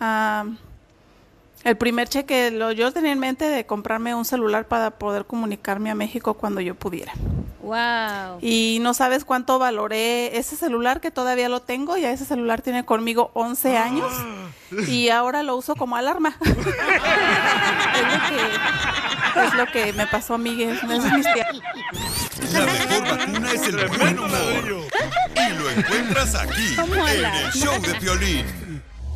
ah, 0.00 0.46
el 1.66 1.76
primer 1.76 2.08
cheque, 2.08 2.52
lo, 2.52 2.70
yo 2.70 2.92
tenía 2.92 3.10
en 3.10 3.18
mente 3.18 3.44
de 3.48 3.66
comprarme 3.66 4.14
un 4.14 4.24
celular 4.24 4.68
para 4.68 4.92
poder 4.92 5.24
comunicarme 5.24 5.90
a 5.90 5.96
México 5.96 6.34
cuando 6.34 6.60
yo 6.60 6.76
pudiera. 6.76 7.12
Wow. 7.60 8.38
Y 8.40 8.78
no 8.82 8.94
sabes 8.94 9.24
cuánto 9.24 9.58
valoré 9.58 10.38
ese 10.38 10.54
celular 10.54 11.00
que 11.00 11.10
todavía 11.10 11.48
lo 11.48 11.62
tengo, 11.62 11.96
ya 11.96 12.12
ese 12.12 12.24
celular 12.24 12.62
tiene 12.62 12.84
conmigo 12.84 13.32
11 13.34 13.78
años 13.78 14.12
y 14.86 15.08
ahora 15.08 15.42
lo 15.42 15.56
uso 15.56 15.74
como 15.74 15.96
alarma. 15.96 16.36
es, 16.44 16.54
lo 18.12 18.20
que, 18.28 19.44
es 19.44 19.54
lo 19.54 19.66
que 19.66 19.92
me 19.94 20.06
pasó 20.06 20.34
a 20.34 20.38
mí, 20.38 20.62
es. 20.62 20.80
La 20.84 20.88
mejor 22.64 23.18
vacuna 23.18 23.50
es 23.52 23.66
el 23.66 23.88
buen 23.88 24.18
humor. 24.20 24.86
Y 25.34 25.52
lo 25.58 25.70
encuentras 25.70 26.32
aquí, 26.36 26.76
en 26.78 27.24
el 27.24 27.52
show 27.52 27.82
de 27.82 27.94
Piolín. 27.96 28.65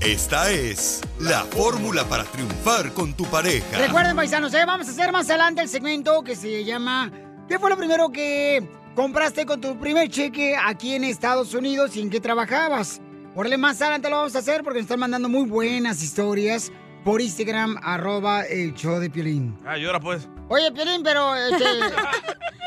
Esta 0.00 0.50
es 0.50 1.02
la 1.18 1.44
fórmula 1.44 2.04
para 2.04 2.24
triunfar 2.24 2.90
con 2.94 3.12
tu 3.12 3.26
pareja. 3.26 3.76
Recuerden, 3.76 4.16
paisanos, 4.16 4.54
¿eh? 4.54 4.64
vamos 4.66 4.88
a 4.88 4.92
hacer 4.92 5.12
más 5.12 5.28
adelante 5.28 5.60
el 5.60 5.68
segmento 5.68 6.22
que 6.22 6.34
se 6.34 6.64
llama 6.64 7.12
¿Qué 7.46 7.58
fue 7.58 7.68
lo 7.68 7.76
primero 7.76 8.08
que 8.10 8.66
compraste 8.94 9.44
con 9.44 9.60
tu 9.60 9.78
primer 9.78 10.08
cheque 10.08 10.56
aquí 10.56 10.94
en 10.94 11.04
Estados 11.04 11.52
Unidos 11.52 11.96
y 11.96 12.00
en 12.00 12.08
qué 12.08 12.18
trabajabas? 12.18 13.02
Órale, 13.34 13.58
más 13.58 13.82
adelante 13.82 14.08
lo 14.08 14.16
vamos 14.16 14.34
a 14.36 14.38
hacer 14.38 14.64
porque 14.64 14.78
nos 14.78 14.84
están 14.84 15.00
mandando 15.00 15.28
muy 15.28 15.46
buenas 15.46 16.02
historias 16.02 16.72
por 17.04 17.20
Instagram, 17.20 17.78
arroba 17.82 18.42
el 18.42 18.72
show 18.74 18.98
de 19.00 19.10
Piolín. 19.10 19.58
Ah, 19.66 19.76
llora 19.76 20.00
pues. 20.00 20.28
Oye, 20.48 20.72
Piolín, 20.72 21.02
pero 21.02 21.34
este... 21.36 21.64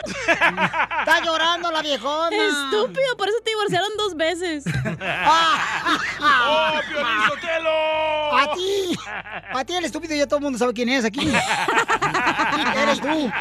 Está 0.06 1.24
llorando 1.24 1.72
la 1.72 1.82
viejona. 1.82 2.36
Estúpido, 2.36 3.18
por 3.18 3.30
eso 3.30 3.38
te 3.44 3.52
divorciaron 3.52 3.90
dos 3.98 4.16
veces. 4.16 4.66
¡Oh, 6.26 6.80
Piolín 6.90 7.13
Sotelo! 8.46 8.52
A 8.52 8.56
ti, 8.56 9.60
a 9.60 9.66
ti 9.66 9.74
el 9.74 9.86
estúpido 9.86 10.16
ya 10.16 10.28
todo 10.28 10.38
el 10.38 10.44
mundo 10.44 10.60
sabe 10.60 10.74
quién 10.74 10.90
es 10.90 11.06
aquí. 11.06 11.28
Eres 12.82 13.00
tú. 13.00 13.32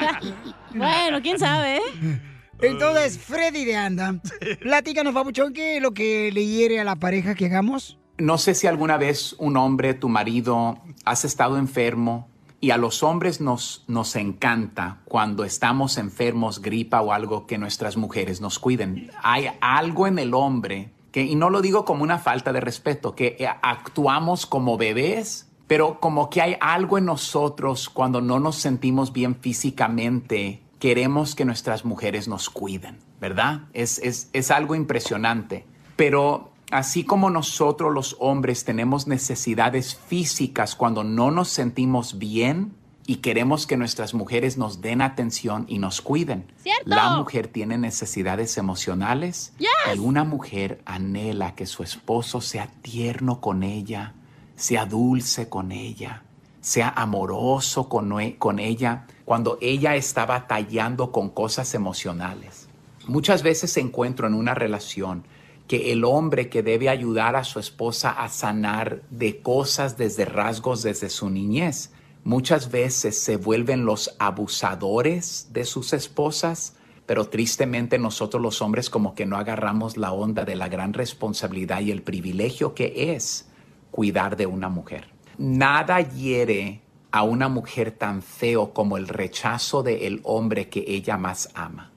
Bueno, 0.75 1.21
quién 1.23 1.39
sabe, 1.39 1.77
¿eh? 1.77 2.21
Entonces, 2.61 3.19
Freddy 3.19 3.65
de 3.65 3.77
Anda, 3.77 4.21
platícanos, 4.61 5.13
papuchón, 5.13 5.53
¿qué 5.53 5.77
es 5.77 5.83
lo 5.83 5.93
que 5.93 6.31
le 6.33 6.47
hiere 6.47 6.81
a 6.81 6.85
la 6.85 6.97
pareja 6.97 7.35
que 7.35 7.47
hagamos? 7.47 7.99
No 8.19 8.39
sé 8.39 8.55
si 8.55 8.69
alguna 8.69 8.99
vez 8.99 9.35
un 9.39 9.57
hombre, 9.57 9.95
tu 9.95 10.09
marido, 10.09 10.79
has 11.05 11.25
estado 11.25 11.59
enfermo 11.59 12.29
y 12.61 12.71
a 12.71 12.77
los 12.77 13.03
hombres 13.03 13.41
nos, 13.41 13.85
nos 13.89 14.15
encanta 14.15 15.01
cuando 15.07 15.45
estamos 15.45 15.99
enfermos, 15.99 16.63
gripa 16.63 17.01
o 17.01 17.13
algo, 17.13 17.49
que 17.49 17.59
nuestras 17.59 17.97
mujeres 17.97 18.41
nos 18.41 18.61
cuiden. 18.61 19.11
Hay 19.25 19.49
algo 19.61 20.07
en 20.07 20.21
el 20.21 20.33
hombre 20.33 20.93
y 21.21 21.35
no 21.35 21.51
lo 21.51 21.61
digo 21.61 21.85
como 21.85 22.03
una 22.03 22.19
falta 22.19 22.53
de 22.53 22.61
respeto, 22.61 23.15
que 23.15 23.37
eh, 23.39 23.47
actuamos 23.63 24.47
como 24.47 24.79
bebés, 24.79 25.49
pero 25.67 26.01
como 26.01 26.31
que 26.31 26.41
hay 26.41 26.57
algo 26.61 26.99
en 26.99 27.05
nosotros 27.05 27.89
cuando 27.89 28.21
no 28.21 28.41
nos 28.41 28.57
sentimos 28.57 29.13
bien 29.13 29.37
físicamente, 29.37 30.63
queremos 30.79 31.35
que 31.35 31.45
nuestras 31.45 31.85
mujeres 31.85 32.29
nos 32.29 32.51
cuiden, 32.51 32.99
¿verdad? 33.21 33.63
Es, 33.73 33.99
es, 33.99 34.31
es 34.33 34.51
algo 34.51 34.75
impresionante. 34.75 35.67
Pero 35.97 36.51
así 36.71 37.05
como 37.05 37.31
nosotros 37.31 37.93
los 37.93 38.17
hombres 38.19 38.65
tenemos 38.65 39.07
necesidades 39.07 39.95
físicas 39.95 40.75
cuando 40.75 41.05
no 41.05 41.31
nos 41.31 41.49
sentimos 41.49 42.19
bien 42.19 42.75
y 43.07 43.17
queremos 43.17 43.67
que 43.67 43.77
nuestras 43.77 44.15
mujeres 44.15 44.57
nos 44.57 44.81
den 44.81 45.03
atención 45.03 45.65
y 45.69 45.79
nos 45.79 46.01
cuiden. 46.01 46.53
¡Cierto! 46.63 46.83
La 46.85 47.17
mujer 47.17 47.49
tiene 47.49 47.79
necesidades 47.79 48.57
emocionales 48.59 49.53
y 49.59 49.99
una 49.99 50.25
mujer 50.25 50.81
anhela 50.85 51.55
que 51.55 51.67
su 51.67 51.83
esposo 51.83 52.41
sea 52.41 52.69
tierno 52.83 53.41
con 53.41 53.63
ella, 53.63 54.15
sea 54.57 54.87
dulce 54.87 55.49
con 55.49 55.73
ella, 55.73 56.23
sea 56.61 56.91
amoroso 56.91 57.89
con, 57.89 58.13
con 58.39 58.59
ella 58.61 59.07
cuando 59.25 59.59
ella 59.61 59.97
está 59.97 60.27
batallando 60.27 61.11
con 61.11 61.31
cosas 61.31 61.75
emocionales. 61.75 62.69
Muchas 63.07 63.43
veces 63.43 63.77
encuentro 63.77 64.29
en 64.29 64.35
una 64.35 64.55
relación 64.55 65.25
que 65.67 65.93
el 65.93 66.05
hombre 66.05 66.49
que 66.49 66.63
debe 66.63 66.89
ayudar 66.89 67.35
a 67.35 67.45
su 67.45 67.59
esposa 67.59 68.11
a 68.11 68.29
sanar 68.29 69.03
de 69.11 69.41
cosas 69.41 69.97
desde 69.97 70.25
rasgos 70.25 70.83
desde 70.83 71.09
su 71.09 71.31
niñez, 71.31 71.91
muchas 72.25 72.71
veces 72.71 73.19
se 73.19 73.37
vuelven 73.37 73.85
los 73.85 74.15
abusadores 74.19 75.49
de 75.53 75.65
sus 75.65 75.93
esposas, 75.93 76.75
pero 77.07 77.29
tristemente 77.29 77.99
nosotros 77.99 78.43
los 78.43 78.63
hombres 78.63 78.91
como 78.91 79.15
que 79.15 79.27
no 79.27 79.37
agarramos 79.37 79.97
la 79.97 80.13
onda 80.13 80.45
de 80.45 80.57
la 80.57 80.69
gran 80.69 80.93
responsabilidad 80.93 81.81
y 81.81 81.91
el 81.91 82.03
privilegio 82.03 82.75
que 82.75 83.15
es 83.15 83.49
cuidar 83.91 84.37
de 84.37 84.47
una 84.47 84.69
mujer. 84.69 85.09
Nada 85.39 86.01
hiere 86.01 86.83
a 87.11 87.23
una 87.23 87.49
mujer 87.49 87.93
tan 87.93 88.23
feo 88.23 88.73
como 88.73 88.97
el 88.97 89.09
rechazo 89.09 89.83
del 89.83 90.21
hombre 90.25 90.69
que 90.69 90.85
ella 90.87 91.19
más 91.19 91.51
ama. 91.55 91.91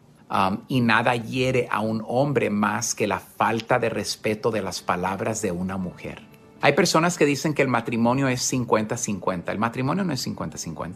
Y 0.68 0.82
nada 0.82 1.16
hiere 1.16 1.68
a 1.72 1.80
un 1.80 2.04
hombre 2.06 2.50
más 2.50 2.96
que 2.96 3.08
la 3.08 3.20
falta 3.20 3.80
de 3.80 3.90
respeto 3.90 4.52
de 4.52 4.62
las 4.62 4.82
palabras 4.82 5.42
de 5.42 5.52
una 5.52 5.78
mujer. 5.78 6.25
Hay 6.66 6.74
personas 6.74 7.16
que 7.20 7.28
dicen 7.28 7.54
que 7.54 7.62
el 7.62 7.68
matrimonio 7.68 8.28
es 8.28 8.52
50-50. 8.52 9.52
El 9.52 9.60
matrimonio 9.60 10.04
no 10.04 10.14
es 10.14 10.26
50-50. 10.26 10.96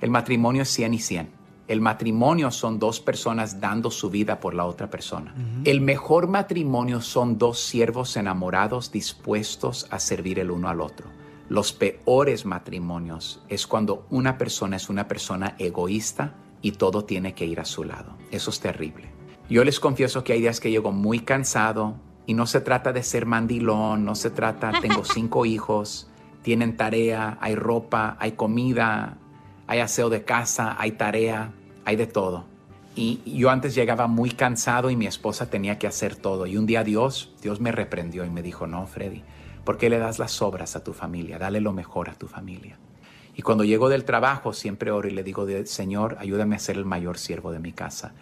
El 0.00 0.08
matrimonio 0.08 0.62
es 0.62 0.70
100 0.70 0.94
y 0.94 0.98
100. 0.98 1.28
El 1.68 1.82
matrimonio 1.82 2.50
son 2.50 2.78
dos 2.78 3.00
personas 3.00 3.60
dando 3.60 3.90
su 3.90 4.08
vida 4.08 4.40
por 4.40 4.54
la 4.54 4.64
otra 4.64 4.88
persona. 4.88 5.34
El 5.64 5.82
mejor 5.82 6.26
matrimonio 6.26 7.02
son 7.02 7.36
dos 7.36 7.60
siervos 7.60 8.16
enamorados 8.16 8.92
dispuestos 8.92 9.86
a 9.90 9.98
servir 9.98 10.38
el 10.38 10.50
uno 10.50 10.70
al 10.70 10.80
otro. 10.80 11.08
Los 11.50 11.74
peores 11.74 12.46
matrimonios 12.46 13.42
es 13.50 13.66
cuando 13.66 14.06
una 14.08 14.38
persona 14.38 14.76
es 14.76 14.88
una 14.88 15.06
persona 15.06 15.54
egoísta 15.58 16.32
y 16.62 16.72
todo 16.72 17.04
tiene 17.04 17.34
que 17.34 17.44
ir 17.44 17.60
a 17.60 17.66
su 17.66 17.84
lado. 17.84 18.16
Eso 18.30 18.48
es 18.48 18.58
terrible. 18.58 19.10
Yo 19.50 19.64
les 19.64 19.80
confieso 19.80 20.24
que 20.24 20.32
hay 20.32 20.40
días 20.40 20.60
que 20.60 20.70
llego 20.70 20.92
muy 20.92 21.20
cansado 21.20 21.96
y 22.26 22.34
no 22.34 22.46
se 22.46 22.60
trata 22.60 22.92
de 22.92 23.02
ser 23.02 23.26
mandilón, 23.26 24.04
no 24.04 24.14
se 24.14 24.30
trata, 24.30 24.72
tengo 24.80 25.04
cinco 25.04 25.46
hijos, 25.46 26.08
tienen 26.42 26.76
tarea, 26.76 27.38
hay 27.40 27.54
ropa, 27.54 28.16
hay 28.20 28.32
comida, 28.32 29.18
hay 29.66 29.80
aseo 29.80 30.10
de 30.10 30.24
casa, 30.24 30.76
hay 30.78 30.92
tarea, 30.92 31.52
hay 31.84 31.96
de 31.96 32.06
todo. 32.06 32.44
Y 32.96 33.20
yo 33.38 33.50
antes 33.50 33.74
llegaba 33.74 34.06
muy 34.06 34.30
cansado 34.30 34.88
y 34.88 34.96
mi 34.96 35.06
esposa 35.06 35.50
tenía 35.50 35.78
que 35.78 35.86
hacer 35.86 36.14
todo. 36.14 36.46
Y 36.46 36.56
un 36.56 36.66
día 36.66 36.84
Dios, 36.84 37.34
Dios 37.42 37.60
me 37.60 37.72
reprendió 37.72 38.24
y 38.24 38.30
me 38.30 38.42
dijo, 38.42 38.66
no, 38.66 38.86
Freddy, 38.86 39.22
¿por 39.64 39.78
qué 39.78 39.90
le 39.90 39.98
das 39.98 40.18
las 40.18 40.40
obras 40.42 40.76
a 40.76 40.84
tu 40.84 40.92
familia? 40.92 41.38
Dale 41.38 41.60
lo 41.60 41.72
mejor 41.72 42.08
a 42.08 42.14
tu 42.14 42.28
familia. 42.28 42.78
Y 43.36 43.42
cuando 43.42 43.64
llego 43.64 43.88
del 43.88 44.04
trabajo 44.04 44.52
siempre 44.52 44.92
oro 44.92 45.08
y 45.08 45.10
le 45.10 45.24
digo, 45.24 45.46
Señor, 45.64 46.16
ayúdame 46.20 46.54
a 46.54 46.60
ser 46.60 46.76
el 46.76 46.84
mayor 46.84 47.18
siervo 47.18 47.50
de 47.50 47.58
mi 47.58 47.72
casa. 47.72 48.14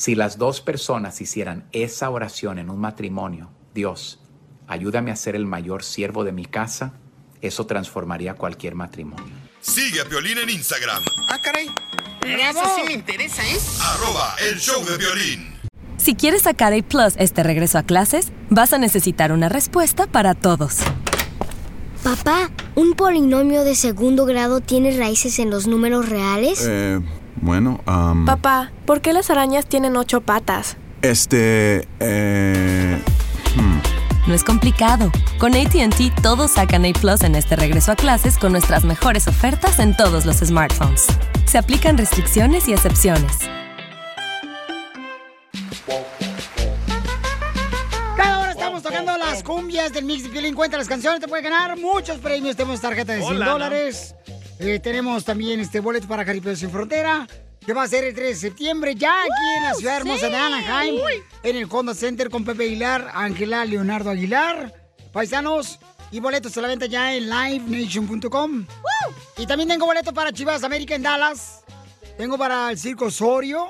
Si 0.00 0.14
las 0.14 0.38
dos 0.38 0.62
personas 0.62 1.20
hicieran 1.20 1.68
esa 1.72 2.08
oración 2.08 2.58
en 2.58 2.70
un 2.70 2.80
matrimonio, 2.80 3.50
Dios, 3.74 4.18
ayúdame 4.66 5.10
a 5.10 5.16
ser 5.16 5.36
el 5.36 5.44
mayor 5.44 5.82
siervo 5.82 6.24
de 6.24 6.32
mi 6.32 6.46
casa, 6.46 6.94
eso 7.42 7.66
transformaría 7.66 8.32
cualquier 8.32 8.74
matrimonio. 8.74 9.34
Sigue 9.60 10.00
a 10.00 10.06
Piolín 10.06 10.38
en 10.38 10.48
Instagram, 10.48 11.02
Ah, 11.28 11.38
caray. 11.44 11.66
Eso 12.22 12.62
sí 12.76 12.82
me 12.86 12.94
interesa, 12.94 13.46
¿eh? 13.46 13.58
arroba 13.78 14.36
el 14.50 14.58
show 14.58 14.82
de 14.86 14.96
violín. 14.96 15.52
Si 15.98 16.14
quieres 16.14 16.44
sacar 16.44 16.72
A 16.72 16.80
Plus 16.82 17.12
este 17.18 17.42
regreso 17.42 17.76
a 17.76 17.82
clases, 17.82 18.32
vas 18.48 18.72
a 18.72 18.78
necesitar 18.78 19.32
una 19.32 19.50
respuesta 19.50 20.06
para 20.06 20.34
todos. 20.34 20.78
Papá, 22.02 22.50
¿un 22.74 22.94
polinomio 22.94 23.64
de 23.64 23.74
segundo 23.74 24.24
grado 24.24 24.62
tiene 24.62 24.96
raíces 24.96 25.38
en 25.40 25.50
los 25.50 25.66
números 25.66 26.08
reales? 26.08 26.64
Eh, 26.66 27.00
bueno, 27.40 27.80
am, 27.86 28.24
Papá, 28.26 28.70
¿por 28.86 29.00
qué 29.00 29.12
las 29.12 29.30
arañas 29.30 29.66
tienen 29.66 29.96
ocho 29.96 30.20
patas? 30.20 30.76
este, 31.02 31.88
eh, 32.00 32.98
hmm. 33.56 33.78
No 34.26 34.34
es 34.34 34.44
complicado. 34.44 35.10
Con 35.38 35.54
ATT 35.54 36.22
todos 36.22 36.52
sacan 36.52 36.84
A 36.84 36.92
Plus 36.92 37.22
en 37.22 37.34
este 37.34 37.56
regreso 37.56 37.92
a 37.92 37.96
clases 37.96 38.38
con 38.38 38.52
nuestras 38.52 38.84
mejores 38.84 39.26
ofertas 39.26 39.78
en 39.78 39.96
todos 39.96 40.26
los 40.26 40.36
smartphones. 40.36 41.06
Se 41.46 41.58
aplican 41.58 41.96
restricciones 41.96 42.68
y 42.68 42.74
excepciones. 42.74 43.38
Cada 48.16 48.40
hora 48.40 48.50
estamos 48.52 48.82
tocando 48.82 49.16
las 49.16 49.42
cumbias 49.42 49.92
del 49.92 50.04
Mix 50.04 50.24
de 50.24 50.28
Piolín. 50.28 50.54
Cuenta 50.54 50.76
las 50.76 50.86
canciones, 50.86 51.20
te 51.20 51.26
puede 51.26 51.42
ganar 51.42 51.76
muchos 51.78 52.18
premios. 52.18 52.54
Tenemos 52.56 52.80
tarjeta 52.80 53.14
de 53.14 53.22
100 53.22 53.36
Hola, 53.36 53.46
¿no? 53.46 54.39
Eh, 54.62 54.78
tenemos 54.78 55.24
también 55.24 55.58
este 55.58 55.80
boleto 55.80 56.06
para 56.06 56.22
Jaripeo 56.22 56.54
Sin 56.54 56.70
Frontera. 56.70 57.26
que 57.64 57.72
va 57.72 57.82
a 57.82 57.88
ser 57.88 58.04
el 58.04 58.14
3 58.14 58.28
de 58.28 58.34
septiembre, 58.34 58.94
ya 58.94 59.22
aquí 59.22 59.56
en 59.58 59.64
la 59.64 59.74
ciudad 59.74 59.96
hermosa 59.98 60.28
de 60.28 60.36
Anaheim, 60.36 60.98
en 61.42 61.56
el 61.56 61.66
Honda 61.70 61.94
Center 61.94 62.30
con 62.30 62.44
Pepe 62.44 62.64
Aguilar, 62.64 63.10
Ángela 63.12 63.64
Leonardo 63.66 64.10
Aguilar, 64.10 64.74
paisanos, 65.12 65.78
y 66.10 66.20
boletos 66.20 66.56
a 66.56 66.62
la 66.62 66.68
venta 66.68 66.86
ya 66.86 67.14
en 67.14 67.28
livenation.com. 67.28 68.66
Y 69.36 69.46
también 69.46 69.68
tengo 69.68 69.84
boletos 69.86 70.12
para 70.12 70.32
Chivas 70.32 70.64
América 70.64 70.94
en 70.94 71.02
Dallas, 71.02 71.62
tengo 72.16 72.38
para 72.38 72.70
el 72.70 72.78
Circo 72.78 73.06
Osorio, 73.06 73.68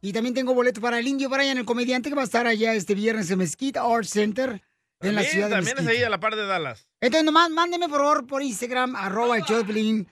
y 0.00 0.12
también 0.12 0.34
tengo 0.34 0.52
boletos 0.52 0.82
para 0.82 0.98
el 0.98 1.06
Indio 1.06 1.28
Brian, 1.28 1.58
el 1.58 1.64
comediante 1.64 2.08
que 2.08 2.16
va 2.16 2.22
a 2.22 2.26
estar 2.26 2.46
allá 2.46 2.74
este 2.74 2.94
viernes 2.94 3.30
en 3.30 3.38
Mesquite 3.38 3.78
Art 3.78 4.04
Center, 4.04 4.60
en 5.00 5.14
la 5.14 5.22
ciudad 5.22 5.48
de 5.48 5.54
también 5.54 5.78
es 5.78 5.86
ahí 5.86 6.02
a 6.02 6.10
la 6.10 6.18
par 6.18 6.34
de 6.34 6.44
Dallas. 6.44 6.88
Entonces, 7.00 7.24
nomás 7.24 7.50
mándeme 7.50 7.88
por 7.88 7.98
favor 7.98 8.26
por 8.26 8.42
Instagram, 8.42 8.96
arroba 8.96 9.36
el 9.36 9.44
Piolín, 9.44 10.08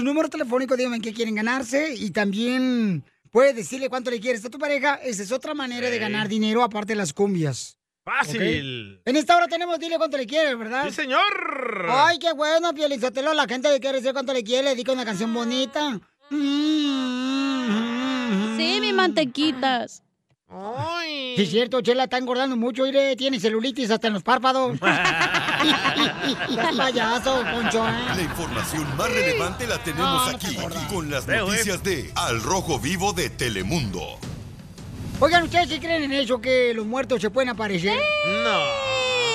su 0.00 0.06
número 0.06 0.28
telefónico, 0.30 0.76
díganme 0.76 1.00
qué 1.02 1.12
quieren 1.12 1.34
ganarse 1.34 1.94
y 1.94 2.10
también 2.10 3.04
puedes 3.30 3.54
decirle 3.54 3.90
cuánto 3.90 4.10
le 4.10 4.18
quieres 4.18 4.42
a 4.46 4.48
tu 4.48 4.58
pareja. 4.58 4.94
Esa 4.94 5.22
es 5.22 5.30
otra 5.30 5.52
manera 5.52 5.90
de 5.90 5.98
ganar 5.98 6.26
dinero 6.26 6.62
aparte 6.62 6.94
de 6.94 6.96
las 6.96 7.12
cumbias. 7.12 7.76
Fácil. 8.02 9.02
En 9.04 9.16
esta 9.16 9.36
hora 9.36 9.46
tenemos 9.46 9.78
dile 9.78 9.98
cuánto 9.98 10.16
le 10.16 10.26
quieres, 10.26 10.56
¿verdad? 10.56 10.88
Sí, 10.88 10.94
señor. 10.94 11.86
Ay, 11.90 12.18
qué 12.18 12.32
bueno, 12.32 12.72
Piolizotelo. 12.72 13.34
La 13.34 13.46
gente 13.46 13.70
le 13.70 13.78
quiere 13.78 13.98
decir 13.98 14.14
cuánto 14.14 14.32
le 14.32 14.42
quiere, 14.42 14.62
le 14.62 14.70
dedica 14.70 14.90
una 14.92 15.04
canción 15.04 15.34
bonita. 15.34 16.00
Sí, 16.30 16.38
mi 18.80 18.94
mantequitas. 18.94 20.02
Sí, 20.50 21.34
es 21.42 21.50
cierto, 21.50 21.80
Chela 21.80 22.04
está 22.04 22.18
engordando 22.18 22.56
mucho, 22.56 22.82
mire, 22.82 23.14
tiene 23.14 23.38
celulitis 23.38 23.90
hasta 23.90 24.08
en 24.08 24.14
los 24.14 24.22
párpados. 24.24 24.78
Payaso, 26.76 27.44
Poncho, 27.52 27.88
¿eh? 27.88 27.92
La 28.16 28.22
información 28.22 28.96
más 28.96 29.12
relevante 29.12 29.66
la 29.66 29.78
tenemos 29.78 30.04
No, 30.26 30.30
no 30.30 30.36
aquí, 30.36 30.56
te 30.56 30.94
con 30.94 31.08
las 31.10 31.24
Veo, 31.26 31.46
¿eh? 31.46 31.50
noticias 31.50 31.82
de 31.84 32.10
Al 32.16 32.42
Rojo 32.42 32.80
Vivo 32.80 33.12
de 33.12 33.30
Telemundo. 33.30 34.18
Oigan, 35.20 35.44
¿ustedes 35.44 35.68
sí 35.68 35.78
creen 35.78 36.02
en 36.04 36.12
eso 36.12 36.40
que 36.40 36.72
los 36.74 36.84
muertos 36.86 37.20
se 37.20 37.30
pueden 37.30 37.50
aparecer? 37.50 37.96
No. 38.42 38.60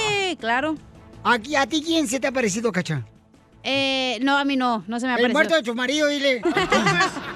Sí, 0.09 0.36
claro. 0.38 0.76
Aquí, 1.24 1.55
¿A 1.55 1.66
ti 1.66 1.82
quién 1.82 2.07
se 2.07 2.20
te 2.20 2.28
ha 2.28 2.32
parecido, 2.32 2.72
Cacha? 2.72 3.05
Eh, 3.63 4.20
no, 4.22 4.38
a 4.38 4.43
mí 4.45 4.57
no, 4.57 4.84
no 4.88 4.99
se 4.99 5.05
me 5.05 5.13
ha 5.13 5.16
El 5.16 5.22
parecido. 5.22 5.34
muerto 5.34 5.55
de 5.55 5.63
tu 5.63 5.74
marido, 5.76 6.07
dile. 6.07 6.41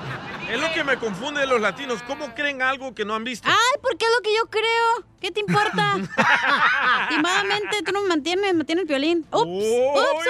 Es 0.50 0.60
lo 0.60 0.74
que 0.74 0.84
me 0.84 0.98
confunde 0.98 1.42
de 1.42 1.48
los 1.48 1.62
latinos. 1.62 2.02
¿Cómo 2.08 2.34
creen 2.34 2.62
algo 2.64 2.96
que 2.96 3.06
no 3.06 3.14
han 3.14 3.24
visto? 3.24 3.48
Ay, 3.48 3.80
porque 3.84 4.06
es 4.06 4.12
lo 4.16 4.22
que 4.24 4.36
yo 4.36 4.50
creo. 4.50 5.06
¿Qué 5.22 5.30
te 5.32 5.42
importa? 5.42 5.96
Últimamente 7.04 7.84
tú 7.86 7.92
no 7.92 8.02
me 8.02 8.10
mantienes, 8.10 8.46
me 8.46 8.54
mantiene 8.54 8.82
el 8.82 8.88
violín. 8.88 9.28
Ups, 9.32 9.44
ups, 9.44 9.60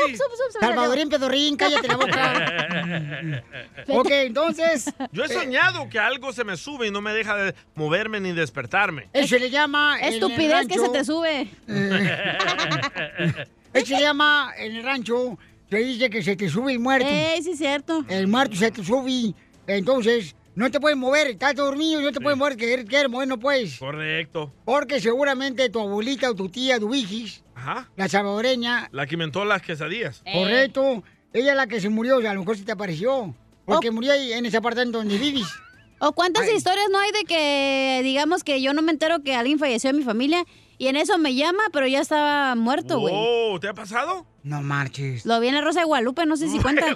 ups, 0.06 0.20
ups, 0.20 0.42
ups. 0.48 0.58
Salvadorín 0.60 1.08
Pedorrín, 1.10 1.56
cállate 1.56 1.88
la 1.88 1.96
boca. 1.96 3.44
ok, 3.88 4.10
entonces. 4.10 4.94
Yo 5.14 5.24
he 5.24 5.30
soñado 5.30 5.88
que 5.90 6.00
algo 6.00 6.34
se 6.34 6.44
me 6.44 6.58
sube 6.58 6.88
y 6.88 6.92
no 6.92 7.02
me 7.02 7.14
deja 7.14 7.38
de 7.38 7.56
moverme 7.76 8.20
ni 8.20 8.34
despertarme. 8.34 9.08
Eso 9.14 9.30
se 9.30 9.40
le 9.40 9.50
llama. 9.50 10.00
Estupidez 10.02 10.68
que 10.68 10.80
se 10.80 10.90
te 10.90 11.06
sube. 11.06 11.50
Eso 13.74 13.86
se 13.86 14.02
llama 14.02 14.52
en 14.58 14.76
el 14.76 14.84
rancho. 14.84 15.38
Se 15.70 15.78
dice 15.78 16.10
que 16.10 16.24
se 16.24 16.36
te 16.36 16.50
sube 16.50 16.74
el 16.74 16.80
muerto. 16.80 17.08
Ey, 17.08 17.44
sí, 17.44 17.52
es 17.52 17.60
cierto. 17.60 18.04
El 18.10 18.28
muerto 18.28 18.56
se 18.56 18.72
te 18.72 18.84
sube. 18.84 19.36
Entonces, 19.70 20.36
no 20.56 20.70
te 20.72 20.80
puedes 20.80 20.98
mover. 20.98 21.28
Estás 21.28 21.56
dormido, 21.56 22.02
no 22.02 22.12
te 22.12 22.20
puedes 22.20 22.38
mover. 22.38 22.58
Que 22.58 22.84
quieres 22.86 23.10
mover, 23.10 23.28
no 23.28 23.40
puedes. 23.40 23.78
Correcto. 23.80 24.52
Porque 24.66 25.00
seguramente 25.00 25.70
tu 25.70 25.80
abuelita 25.80 26.30
o 26.32 26.36
tu 26.36 26.50
tía, 26.50 26.80
tu 26.80 26.94
hijis, 26.94 27.44
Ajá. 27.56 27.90
la 27.96 28.10
salvadoreña, 28.10 28.90
La 28.92 29.06
que 29.06 29.16
inventó 29.16 29.46
las 29.46 29.62
quesadillas. 29.62 30.24
correcto, 30.34 31.04
ella 31.34 31.52
es 31.52 31.56
la 31.58 31.68
que 31.68 31.80
se 31.80 31.90
murió. 31.90 32.18
O 32.18 32.22
sea, 32.22 32.32
a 32.32 32.34
lo 32.34 32.42
mejor 32.42 32.58
se 32.58 32.64
te 32.66 32.72
apareció. 32.72 33.36
Porque 33.66 33.92
murió 33.92 34.12
ahí 34.14 34.34
en 34.34 34.46
ese 34.48 34.58
apartamento 34.58 34.98
donde 34.98 35.18
vives. 35.20 35.46
¿O 36.00 36.14
cuántas 36.14 36.50
historias 36.52 36.88
no 36.92 36.98
hay 36.98 37.12
de 37.12 37.24
que, 37.26 38.00
digamos, 38.04 38.44
que 38.44 38.62
yo 38.62 38.74
no 38.74 38.82
me 38.82 38.92
entero 38.92 39.22
que 39.22 39.36
alguien 39.36 39.60
falleció 39.60 39.90
en 39.92 39.98
mi 39.98 40.04
familia 40.04 40.44
y 40.80 40.88
en 40.88 40.96
eso 40.96 41.20
me 41.20 41.36
llama, 41.36 41.62
pero 41.72 41.86
ya 41.86 42.00
estaba 42.02 42.56
muerto, 42.56 43.00
güey? 43.00 43.14
Oh, 43.16 43.60
¿te 43.60 43.68
ha 43.68 43.74
pasado? 43.76 44.26
No 44.42 44.62
marches. 44.64 45.26
Lo 45.26 45.40
vi 45.40 45.50
en 45.50 45.56
la 45.56 45.62
Rosa 45.62 45.82
de 45.82 45.86
Guadalupe, 45.86 46.26
no 46.26 46.36
sé 46.38 46.50
si 46.50 46.58
cuenta. 46.62 46.88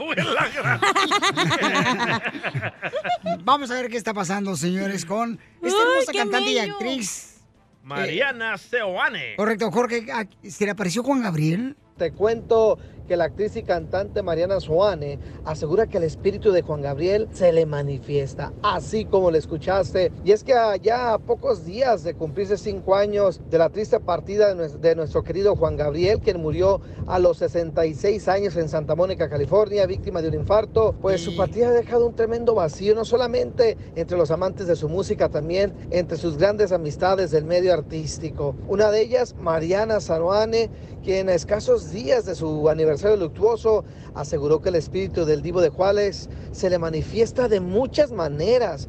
Vamos 3.44 3.70
a 3.72 3.76
ver 3.76 3.90
qué 3.90 3.98
está 3.98 4.14
pasando, 4.14 4.56
señores, 4.56 5.06
con 5.06 5.40
esta 5.62 5.82
hermosa 5.82 6.12
cantante 6.14 6.52
y 6.52 6.58
actriz. 6.60 7.42
Mariana 7.84 8.58
Seoane. 8.58 9.36
Correcto, 9.36 9.70
Jorge. 9.72 10.06
¿a- 10.12 10.26
¿Se 10.50 10.66
le 10.66 10.72
apareció 10.72 11.04
Juan 11.04 11.22
Gabriel? 11.22 11.76
Te 11.98 12.12
cuento 12.12 12.80
que 13.08 13.18
la 13.18 13.26
actriz 13.26 13.56
y 13.56 13.64
cantante 13.64 14.22
Mariana 14.22 14.60
Soane 14.60 15.20
asegura 15.46 15.88
que 15.88 15.98
el 15.98 16.04
espíritu 16.04 16.52
de 16.52 16.62
Juan 16.62 16.82
Gabriel 16.82 17.28
se 17.32 17.52
le 17.52 17.66
manifiesta, 17.66 18.54
así 18.62 19.06
como 19.06 19.32
lo 19.32 19.38
escuchaste. 19.38 20.12
Y 20.24 20.32
es 20.32 20.44
que 20.44 20.54
ya 20.82 21.14
a 21.14 21.20
pocos 21.20 21.66
días 21.66 22.04
de 22.04 22.14
cumplirse 22.14 22.58
cinco 22.58 22.96
años 22.96 23.42
de 23.50 23.58
la 23.58 23.70
triste 23.70 24.00
partida 24.00 24.54
de 24.54 24.96
nuestro 24.96 25.24
querido 25.24 25.56
Juan 25.56 25.76
Gabriel, 25.76 26.20
quien 26.20 26.42
murió 26.42 26.82
a 27.08 27.20
los 27.20 27.38
66 27.38 28.28
años 28.28 28.56
en 28.56 28.70
Santa 28.70 28.96
Mónica, 28.96 29.30
California, 29.30 29.86
víctima 29.86 30.22
de 30.22 30.30
un 30.30 30.36
infarto, 30.36 30.96
pues 31.02 31.22
su 31.22 31.36
partida 31.36 31.70
ha 31.70 31.72
dejado 31.72 32.08
un 32.08 32.16
tremendo 32.16 32.56
vacío, 32.56 32.96
no 32.96 33.06
solamente 33.06 33.78
entre 33.96 34.18
los 34.18 34.32
amantes 34.32 34.68
de 34.68 34.76
su 34.76 34.90
música, 34.90 35.30
también 35.30 35.74
entre 35.92 36.18
sus 36.18 36.38
grandes 36.38 36.72
amistades 36.72 37.32
del 37.32 37.46
medio 37.46 37.74
artístico. 37.74 38.56
Una 38.68 38.92
de 38.92 39.02
ellas, 39.02 39.36
Mariana 39.40 40.00
Saruane, 40.00 40.70
quien 41.04 41.30
a 41.30 41.34
escasos 41.34 41.92
días 41.92 42.26
de 42.26 42.34
su 42.34 42.70
aniversario 42.70 43.18
luctuoso 43.18 43.84
aseguró 44.16 44.62
que 44.62 44.70
el 44.70 44.76
espíritu 44.76 45.26
del 45.26 45.42
divo 45.42 45.62
de 45.62 45.70
Juárez 45.70 46.30
se 46.52 46.70
le 46.70 46.80
manifiesta 46.80 47.48
de 47.48 47.60
muchas 47.60 48.12
maneras. 48.12 48.88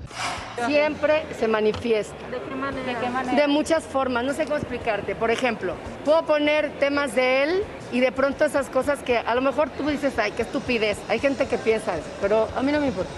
Siempre 0.66 1.24
se 1.38 1.48
manifiesta. 1.48 2.14
¿De 2.30 2.38
qué 2.48 2.54
manera? 2.54 3.34
De 3.34 3.48
muchas 3.48 3.84
formas, 3.84 4.24
no 4.24 4.32
sé 4.32 4.44
cómo 4.44 4.56
explicarte. 4.56 5.14
Por 5.14 5.30
ejemplo, 5.30 5.74
puedo 6.04 6.24
poner 6.24 6.78
temas 6.78 7.14
de 7.14 7.42
él 7.42 7.62
y 7.92 8.00
de 8.00 8.12
pronto 8.12 8.44
esas 8.44 8.68
cosas 8.68 9.02
que 9.02 9.18
a 9.18 9.34
lo 9.34 9.40
mejor 9.40 9.70
tú 9.70 9.88
dices, 9.88 10.16
ay, 10.18 10.32
qué 10.32 10.42
estupidez. 10.42 10.98
Hay 11.08 11.18
gente 11.18 11.46
que 11.46 11.58
piensa 11.58 11.96
eso, 11.96 12.06
pero 12.20 12.48
a 12.56 12.62
mí 12.62 12.70
no 12.70 12.80
me 12.80 12.86
importa. 12.86 13.10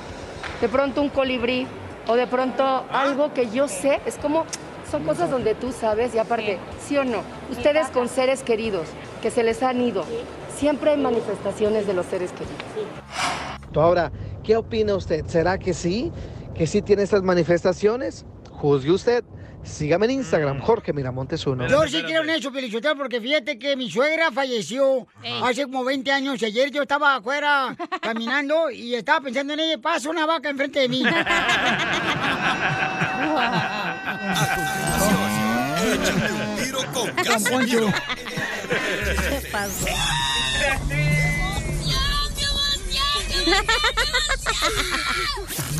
De 0.60 0.68
pronto 0.68 1.02
un 1.02 1.10
colibrí 1.10 1.66
o 2.08 2.16
de 2.16 2.26
pronto 2.26 2.84
algo 2.90 3.34
que 3.34 3.50
yo 3.50 3.68
sé, 3.68 4.00
es 4.06 4.16
como, 4.16 4.46
son 4.90 5.04
cosas 5.04 5.30
donde 5.30 5.54
tú 5.54 5.72
sabes 5.72 6.14
y 6.14 6.18
aparte, 6.18 6.58
sí 6.80 6.96
o 6.96 7.04
no, 7.04 7.22
ustedes 7.50 7.88
con 7.88 8.08
seres 8.08 8.42
queridos 8.42 8.86
que 9.22 9.30
se 9.30 9.42
les 9.42 9.62
han 9.62 9.80
ido, 9.80 10.04
siempre 10.56 10.90
hay 10.90 10.96
manifestaciones 10.96 11.86
de 11.86 11.94
los 11.94 12.06
seres 12.06 12.30
queridos. 12.32 12.56
Ahora, 13.74 14.10
¿qué 14.42 14.56
opina 14.56 14.94
usted? 14.94 15.26
¿Será 15.26 15.58
que 15.58 15.74
sí? 15.74 16.10
¿Que 16.54 16.66
sí 16.66 16.80
tiene 16.80 17.02
estas 17.02 17.22
manifestaciones? 17.22 18.24
Juzgue 18.50 18.92
usted. 18.92 19.24
Sígame 19.66 20.06
en 20.06 20.12
Instagram, 20.12 20.60
Jorge 20.60 20.92
Miramontes 20.92 21.46
uno. 21.46 21.66
Yo 21.66 21.82
sí 21.88 22.02
creo 22.02 22.22
en 22.22 22.30
eso, 22.30 22.50
Pelichotero, 22.52 22.96
porque 22.96 23.20
fíjate 23.20 23.58
que 23.58 23.76
mi 23.76 23.90
suegra 23.90 24.30
falleció 24.32 25.06
Ey. 25.22 25.40
hace 25.42 25.64
como 25.64 25.84
20 25.84 26.10
años. 26.12 26.42
Ayer 26.42 26.70
yo 26.70 26.82
estaba 26.82 27.16
afuera 27.16 27.76
caminando 28.00 28.70
y 28.70 28.94
estaba 28.94 29.20
pensando 29.20 29.52
en 29.54 29.60
ella. 29.60 29.78
Pasa 29.78 30.08
una 30.08 30.24
vaca 30.24 30.48
enfrente 30.48 30.80
de 30.80 30.88
mí. 30.88 31.02
Échate 35.86 36.32
un 36.32 36.56
tiro 36.56 36.80
con 36.92 37.10
Casimiro. 37.10 37.92
¿Qué 39.28 39.48
pasó? 39.52 39.86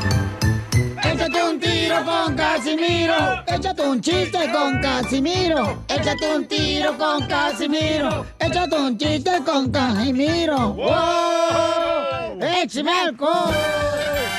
tiro 2.01 2.05
con 2.05 2.37
Casimiro. 2.37 3.45
Échate 3.47 3.83
un 3.83 4.01
chiste 4.01 4.53
con 4.53 4.81
Casimiro. 4.81 5.85
Échate 5.89 6.35
un 6.35 6.47
tiro 6.47 6.97
con 6.97 7.27
Casimiro. 7.27 8.27
Échate 8.39 8.77
un 8.77 8.99
chiste 8.99 9.43
con 9.45 9.71
Casimiro. 9.71 10.73
¡Wow! 10.75 12.41
¡Échame 12.41 12.91
alcohol! 12.91 13.55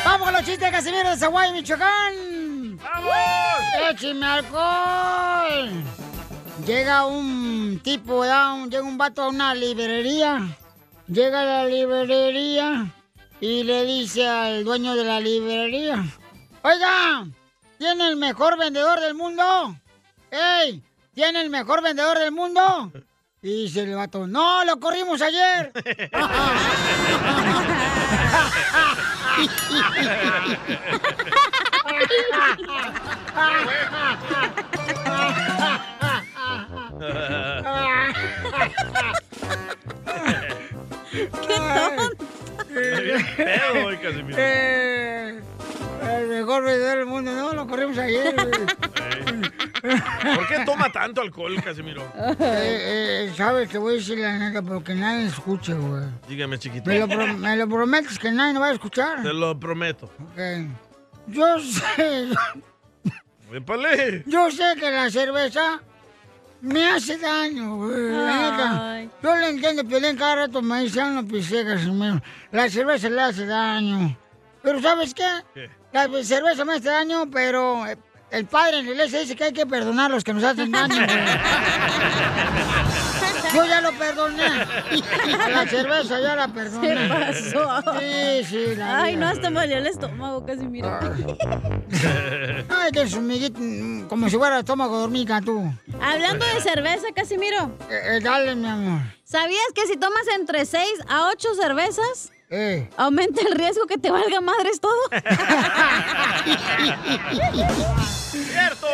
¡Vamos 0.06 0.26
con 0.26 0.34
los 0.34 0.44
chistes 0.44 0.60
de 0.60 0.72
Casimiro 0.72 1.10
de 1.10 1.18
Zaguay, 1.18 1.54
Michoacán! 1.54 2.78
¡Vamos! 2.78 3.14
¡Échame 3.92 4.26
alcohol! 4.26 5.70
Llega 6.66 7.06
un 7.06 7.80
tipo, 7.84 8.24
llega 8.24 8.84
un 8.84 8.98
vato 8.98 9.24
a 9.24 9.30
una 9.30 9.54
librería. 9.54 10.58
Llega 11.08 11.42
a 11.42 11.46
la 11.46 11.66
librería 11.66 12.92
y 13.40 13.64
le 13.64 13.86
dice 13.86 14.28
al 14.28 14.64
dueño 14.64 14.96
de 14.96 15.04
la 15.04 15.20
librería. 15.20 16.06
Oiga, 16.64 17.26
¿tiene 17.82 18.08
el 18.10 18.16
mejor 18.16 18.60
vendedor 18.60 19.00
del 19.00 19.16
mundo? 19.16 19.76
¡Ey! 20.30 20.84
tiene 21.16 21.42
el 21.42 21.50
mejor 21.50 21.82
vendedor 21.82 22.20
del 22.20 22.32
mundo. 22.32 22.92
Y 23.44 23.64
dice 23.64 23.82
el 23.82 23.96
vato, 23.96 24.28
no, 24.28 24.64
lo 24.66 24.80
corrimos 24.80 25.20
ayer. 25.20 25.72
¡Qué 41.12 41.56
tonto! 41.58 42.41
Pedo 42.74 43.86
hoy, 43.86 43.98
Casimiro. 43.98 44.38
Eh, 44.40 45.40
el 46.20 46.28
mejor 46.28 46.64
vendedor 46.64 46.98
del 46.98 47.06
mundo, 47.06 47.32
no, 47.32 47.54
lo 47.54 47.68
corrimos 47.68 47.98
ayer. 47.98 48.34
güey. 48.36 48.52
¿Por 50.36 50.48
qué 50.48 50.60
toma 50.66 50.92
tanto 50.92 51.22
alcohol, 51.22 51.56
Casimiro? 51.64 52.02
Eh, 52.16 52.36
eh, 52.40 53.34
Sabes, 53.36 53.70
te 53.70 53.78
voy 53.78 53.94
a 53.94 53.98
decir 53.98 54.20
la 54.20 54.38
neta, 54.38 54.62
pero 54.62 54.84
que 54.84 54.94
nadie 54.94 55.28
escuche, 55.28 55.74
güey. 55.74 56.04
Dígame, 56.28 56.58
chiquito. 56.60 56.90
Me 56.90 57.00
lo, 57.00 57.08
pro- 57.08 57.34
me 57.38 57.56
lo 57.56 57.68
prometes 57.68 58.20
que 58.20 58.32
nadie 58.32 58.54
nos 58.54 58.62
va 58.64 58.68
a 58.68 58.74
escuchar. 58.74 59.24
Te 59.24 59.34
lo 59.34 59.60
prometo. 59.60 60.06
Ok. 60.32 60.68
Yo 61.28 61.60
sé, 61.60 62.28
¡Épale! 63.54 64.24
yo 64.26 64.50
sé 64.52 64.64
que 64.80 64.90
la 64.92 65.10
cerveza 65.10 65.82
me 66.62 66.90
hace 66.90 67.18
daño, 67.18 67.76
güey. 67.78 69.10
Yo 69.24 69.36
le 69.36 69.50
entiendo, 69.50 69.84
Piolín, 69.84 70.16
cada 70.16 70.36
rato 70.36 70.62
me 70.62 70.82
dice, 70.82 71.02
"Ah, 71.02 71.10
no 71.10 71.26
pisé, 71.26 71.66
Casimiro. 71.66 72.22
La 72.52 72.70
cerveza 72.70 73.10
le 73.10 73.22
hace 73.22 73.46
daño. 73.46 74.18
Pero 74.64 74.82
¿sabes 74.82 75.14
qué? 75.14 75.26
¿Qué? 75.54 75.70
La 75.92 76.08
cerveza 76.24 76.64
me 76.66 76.74
hace 76.74 76.90
daño, 76.90 77.30
pero 77.32 77.86
eh, 77.88 77.98
el 78.32 78.46
padre 78.46 78.80
en 78.80 78.86
la 78.86 78.92
iglesia 78.92 79.20
dice 79.20 79.36
que 79.36 79.46
hay 79.46 79.54
que 79.54 79.66
perdonar 79.66 80.12
a 80.12 80.16
los 80.16 80.24
que 80.24 80.34
nos 80.34 80.44
hacen 80.44 80.72
daño. 80.72 80.96
Yo 83.54 83.66
ya 83.66 83.82
lo 83.82 83.92
perdoné. 83.94 84.44
La 85.52 85.66
cerveza 85.68 86.20
ya 86.22 86.36
la 86.36 86.48
perdoné. 86.48 86.96
Se 86.96 87.08
pasó. 87.10 87.84
Sí, 88.00 88.44
sí, 88.46 88.76
la 88.76 89.02
Ay, 89.04 89.16
no, 89.18 89.28
hasta 89.28 89.50
me 89.50 89.64
el 89.66 89.88
estómago, 89.88 90.46
casi 90.46 90.66
mira. 90.66 91.00
Ay, 92.70 92.92
que 92.92 93.08
su 93.08 93.18
amiguito, 93.18 93.60
mm, 93.60 94.08
como 94.08 94.30
si 94.30 94.38
fuera 94.38 94.60
estómago 94.60 94.98
de 95.00 95.04
hormiga, 95.06 95.42
tú. 95.42 95.64
Hablando 96.02 96.46
de 96.46 96.62
cerveza, 96.62 97.08
Casimiro. 97.14 97.72
Eh, 97.90 98.18
eh, 98.18 98.20
dale, 98.22 98.56
mi 98.56 98.68
amor. 98.68 99.02
¿Sabías 99.24 99.66
que 99.76 99.86
si 99.88 99.98
tomas 99.98 100.28
entre 100.36 100.66
6 100.66 100.86
a 101.08 101.28
8 101.30 101.56
cervezas, 101.56 102.32
Eh. 102.50 102.90
aumenta 102.98 103.42
el 103.48 103.56
riesgo 103.56 103.86
que 103.86 103.98
te 103.98 104.12
valga 104.12 104.42
madres 104.42 104.80
todo? 104.80 104.92
¡Cierto! 108.32 108.88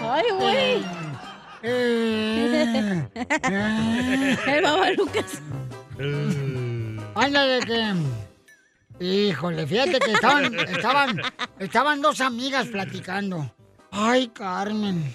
Ay, 0.00 0.24
güey. 0.38 1.01
Eh. 1.62 3.08
El 4.46 4.62
baba 4.62 4.90
Lucas. 4.90 5.40
Ándale 7.14 7.60
que. 7.66 7.94
Híjole, 9.04 9.66
fíjate 9.66 9.98
que 9.98 10.12
estaban, 10.12 10.54
estaban, 10.58 11.20
estaban 11.58 12.00
dos 12.00 12.20
amigas 12.20 12.68
platicando. 12.68 13.52
Ay, 13.90 14.28
Carmen. 14.28 15.14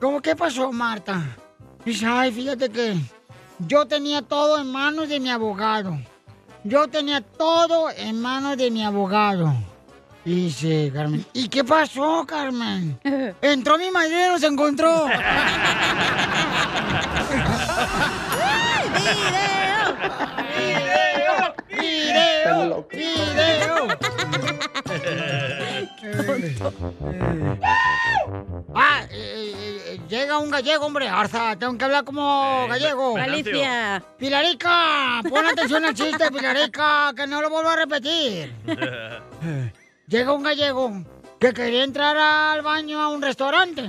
¿Cómo 0.00 0.22
qué 0.22 0.34
pasó, 0.34 0.72
Marta? 0.72 1.36
Dice, 1.84 2.06
ay, 2.06 2.32
fíjate 2.32 2.70
que 2.70 2.96
yo 3.58 3.86
tenía 3.86 4.22
todo 4.22 4.58
en 4.58 4.70
manos 4.72 5.08
de 5.08 5.20
mi 5.20 5.30
abogado. 5.30 5.98
Yo 6.64 6.88
tenía 6.88 7.20
todo 7.20 7.90
en 7.90 8.20
manos 8.20 8.56
de 8.56 8.70
mi 8.70 8.82
abogado. 8.84 9.54
Dice 10.24 10.90
Carmen. 10.92 11.24
¿Y 11.32 11.48
qué 11.48 11.64
pasó, 11.64 12.24
Carmen? 12.26 12.98
Entró 13.42 13.78
mi 13.78 13.90
marido 13.90 14.26
y 14.26 14.28
nos 14.28 14.42
encontró. 14.42 15.06
¡Video! 20.56 21.54
¡Video! 21.68 22.86
¡Video! 22.90 23.88
Ah, 28.74 29.02
eh, 29.10 29.52
eh, 29.56 29.82
eh, 29.86 30.00
llega 30.08 30.38
un 30.38 30.50
gallego, 30.50 30.86
hombre. 30.86 31.08
Arza, 31.08 31.56
tengo 31.56 31.76
que 31.76 31.84
hablar 31.84 32.04
como 32.04 32.66
gallego. 32.68 33.14
Galicia. 33.14 34.02
Pilarica, 34.18 35.20
pon 35.28 35.46
atención 35.46 35.84
al 35.84 35.94
chiste, 35.94 36.30
Pilarica, 36.30 37.12
que 37.16 37.26
no 37.26 37.42
lo 37.42 37.50
vuelvo 37.50 37.70
a 37.70 37.76
repetir. 37.76 38.52
Llega 40.10 40.32
un 40.32 40.42
gallego 40.42 41.04
que 41.38 41.52
quería 41.52 41.84
entrar 41.84 42.16
al 42.16 42.62
baño 42.62 42.98
a 42.98 43.10
un 43.10 43.22
restaurante. 43.22 43.88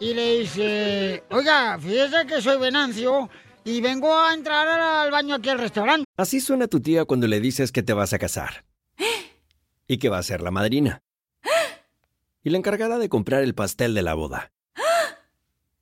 Y 0.00 0.14
le 0.14 0.38
dice, 0.38 1.22
oiga, 1.28 1.78
fíjese 1.78 2.26
que 2.26 2.40
soy 2.40 2.58
Venancio 2.58 3.28
y 3.62 3.82
vengo 3.82 4.18
a 4.18 4.32
entrar 4.32 4.66
al 4.66 5.10
baño 5.10 5.34
aquí 5.34 5.50
al 5.50 5.58
restaurante. 5.58 6.06
Así 6.16 6.40
suena 6.40 6.66
tu 6.66 6.80
tía 6.80 7.04
cuando 7.04 7.26
le 7.26 7.40
dices 7.40 7.72
que 7.72 7.82
te 7.82 7.92
vas 7.92 8.14
a 8.14 8.18
casar. 8.18 8.64
Y 9.86 9.98
que 9.98 10.08
va 10.08 10.16
a 10.16 10.22
ser 10.22 10.40
la 10.40 10.50
madrina. 10.50 11.02
Y 12.42 12.48
la 12.48 12.56
encargada 12.56 12.98
de 12.98 13.10
comprar 13.10 13.42
el 13.42 13.54
pastel 13.54 13.92
de 13.92 14.00
la 14.00 14.14
boda. 14.14 14.50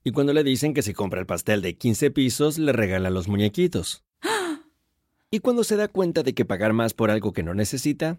Y 0.02 0.10
cuando 0.10 0.32
le 0.32 0.42
dicen 0.42 0.74
que 0.74 0.82
si 0.82 0.92
compra 0.92 1.20
el 1.20 1.26
pastel 1.26 1.62
de 1.62 1.76
15 1.76 2.10
pisos, 2.10 2.58
le 2.58 2.72
regala 2.72 3.10
los 3.10 3.28
muñequitos. 3.28 4.02
Y 5.30 5.38
cuando 5.38 5.62
se 5.62 5.76
da 5.76 5.86
cuenta 5.86 6.24
de 6.24 6.34
que 6.34 6.44
pagar 6.44 6.72
más 6.72 6.94
por 6.94 7.12
algo 7.12 7.32
que 7.32 7.44
no 7.44 7.54
necesita, 7.54 8.18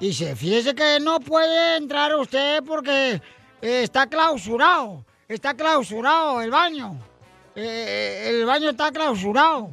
Dice, 0.00 0.34
fíjese 0.34 0.74
que 0.74 0.98
no 0.98 1.20
puede 1.20 1.76
entrar 1.76 2.16
usted 2.16 2.64
porque 2.64 3.20
eh, 3.60 3.82
está 3.82 4.06
clausurado. 4.06 5.04
Está 5.28 5.52
clausurado 5.52 6.40
el 6.40 6.50
baño. 6.50 6.96
Eh, 7.54 8.30
el 8.30 8.46
baño 8.46 8.70
está 8.70 8.90
clausurado. 8.90 9.70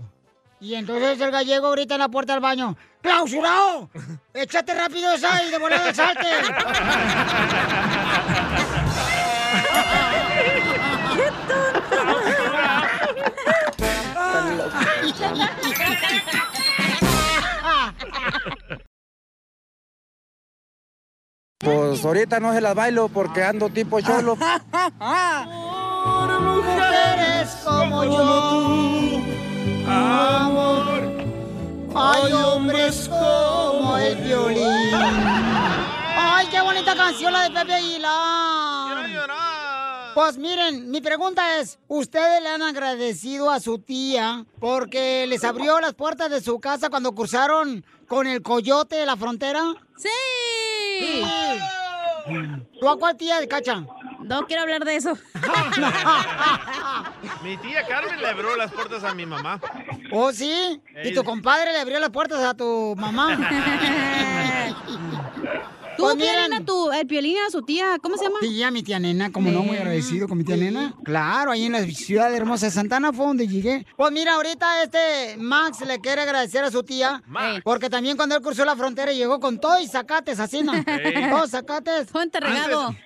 Y 0.59 0.75
entonces 0.75 1.21
el 1.21 1.31
gallego 1.31 1.71
grita 1.71 1.95
en 1.95 2.01
la 2.01 2.09
puerta 2.09 2.33
del 2.33 2.41
baño, 2.41 2.75
¡clausurado! 3.01 3.89
¡Échate 4.33 4.73
rápido 4.73 5.13
esa 5.13 5.41
y 5.43 5.51
de 5.51 5.57
volada 5.59 5.93
salte! 5.93 6.27
Pues 21.59 22.05
ahorita 22.05 22.39
no 22.39 22.53
se 22.53 22.61
las 22.61 22.75
bailo 22.75 23.07
porque 23.07 23.43
ando 23.43 23.67
tipo 23.69 23.99
cholo. 23.99 24.37
mujeres 26.39 27.57
como 27.65 28.03
yo, 28.03 29.21
amor. 29.87 30.87
Hay 31.95 32.31
hombres 32.31 33.09
como 33.09 33.97
el 33.97 34.15
violín. 34.17 34.93
¡Ay, 36.15 36.47
qué 36.51 36.61
bonita 36.61 36.95
canción 36.95 37.33
la 37.33 37.41
de 37.43 37.49
Pepe 37.49 37.73
Aguilar! 37.73 39.46
Pues 40.17 40.39
miren, 40.39 40.89
mi 40.89 40.99
pregunta 40.99 41.59
es, 41.59 41.77
¿ustedes 41.87 42.41
le 42.41 42.49
han 42.49 42.63
agradecido 42.63 43.51
a 43.51 43.59
su 43.59 43.77
tía 43.77 44.45
porque 44.59 45.27
les 45.27 45.43
abrió 45.43 45.79
las 45.79 45.93
puertas 45.93 46.31
de 46.31 46.41
su 46.41 46.59
casa 46.59 46.89
cuando 46.89 47.13
cruzaron 47.13 47.85
con 48.07 48.25
el 48.25 48.41
coyote 48.41 48.95
de 48.95 49.05
la 49.05 49.15
frontera? 49.15 49.61
¡Sí! 49.95 50.09
¿Tú 52.79 52.89
a 52.89 52.97
cuál 52.97 53.15
tía 53.15 53.39
de 53.39 53.47
cacha? 53.47 53.85
No 54.23 54.47
quiero 54.47 54.63
hablar 54.63 54.85
de 54.85 54.95
eso. 54.95 55.15
Mi 57.43 57.55
tía 57.57 57.85
Carmen 57.85 58.19
le 58.19 58.27
abrió 58.27 58.55
las 58.55 58.71
puertas 58.71 59.03
a 59.03 59.13
mi 59.13 59.27
mamá. 59.27 59.61
¿Oh, 60.11 60.31
sí? 60.31 60.81
¿Y 61.03 61.13
tu 61.13 61.23
compadre 61.23 61.73
le 61.73 61.79
abrió 61.79 61.99
las 61.99 62.09
puertas 62.09 62.43
a 62.43 62.55
tu 62.55 62.95
mamá? 62.97 63.37
¿Tú 65.97 66.03
Pues 66.03 66.15
a 66.15 66.63
tu, 66.63 66.91
el 66.91 67.07
piolín 67.07 67.37
a 67.47 67.49
su 67.49 67.63
tía? 67.63 67.97
¿Cómo 68.01 68.17
se 68.17 68.25
llama? 68.25 68.37
Sí, 68.41 68.61
a 68.61 68.69
mi 68.69 68.83
tía 68.83 68.99
nena, 68.99 69.31
como 69.31 69.49
no, 69.51 69.63
muy 69.63 69.77
agradecido 69.77 70.27
con 70.27 70.37
mi 70.37 70.43
tía 70.43 70.55
nena. 70.55 70.93
Claro, 71.03 71.51
ahí 71.51 71.65
en 71.65 71.71
la 71.73 71.83
ciudad 71.85 72.33
hermosa 72.33 72.67
de 72.67 72.71
Santana 72.71 73.11
fue 73.11 73.25
donde 73.25 73.47
llegué. 73.47 73.85
Pues 73.95 74.11
mira, 74.11 74.35
ahorita 74.35 74.83
este 74.83 75.37
Max 75.37 75.79
le 75.85 75.99
quiere 75.99 76.21
agradecer 76.21 76.63
a 76.63 76.69
su 76.71 76.83
tía. 76.83 77.23
Max. 77.25 77.61
Porque 77.63 77.89
también 77.89 78.15
cuando 78.15 78.35
él 78.35 78.41
cruzó 78.41 78.63
la 78.63 78.75
frontera 78.75 79.11
llegó 79.11 79.39
con 79.39 79.59
todo 79.59 79.79
y 79.81 79.87
zacates 79.87 80.39
así, 80.39 80.61
¿no? 80.61 80.73
Ey. 80.75 81.29
Todos 81.31 81.49
zacates. 81.49 82.09
Fue 82.09 82.21
Antes, 82.21 82.43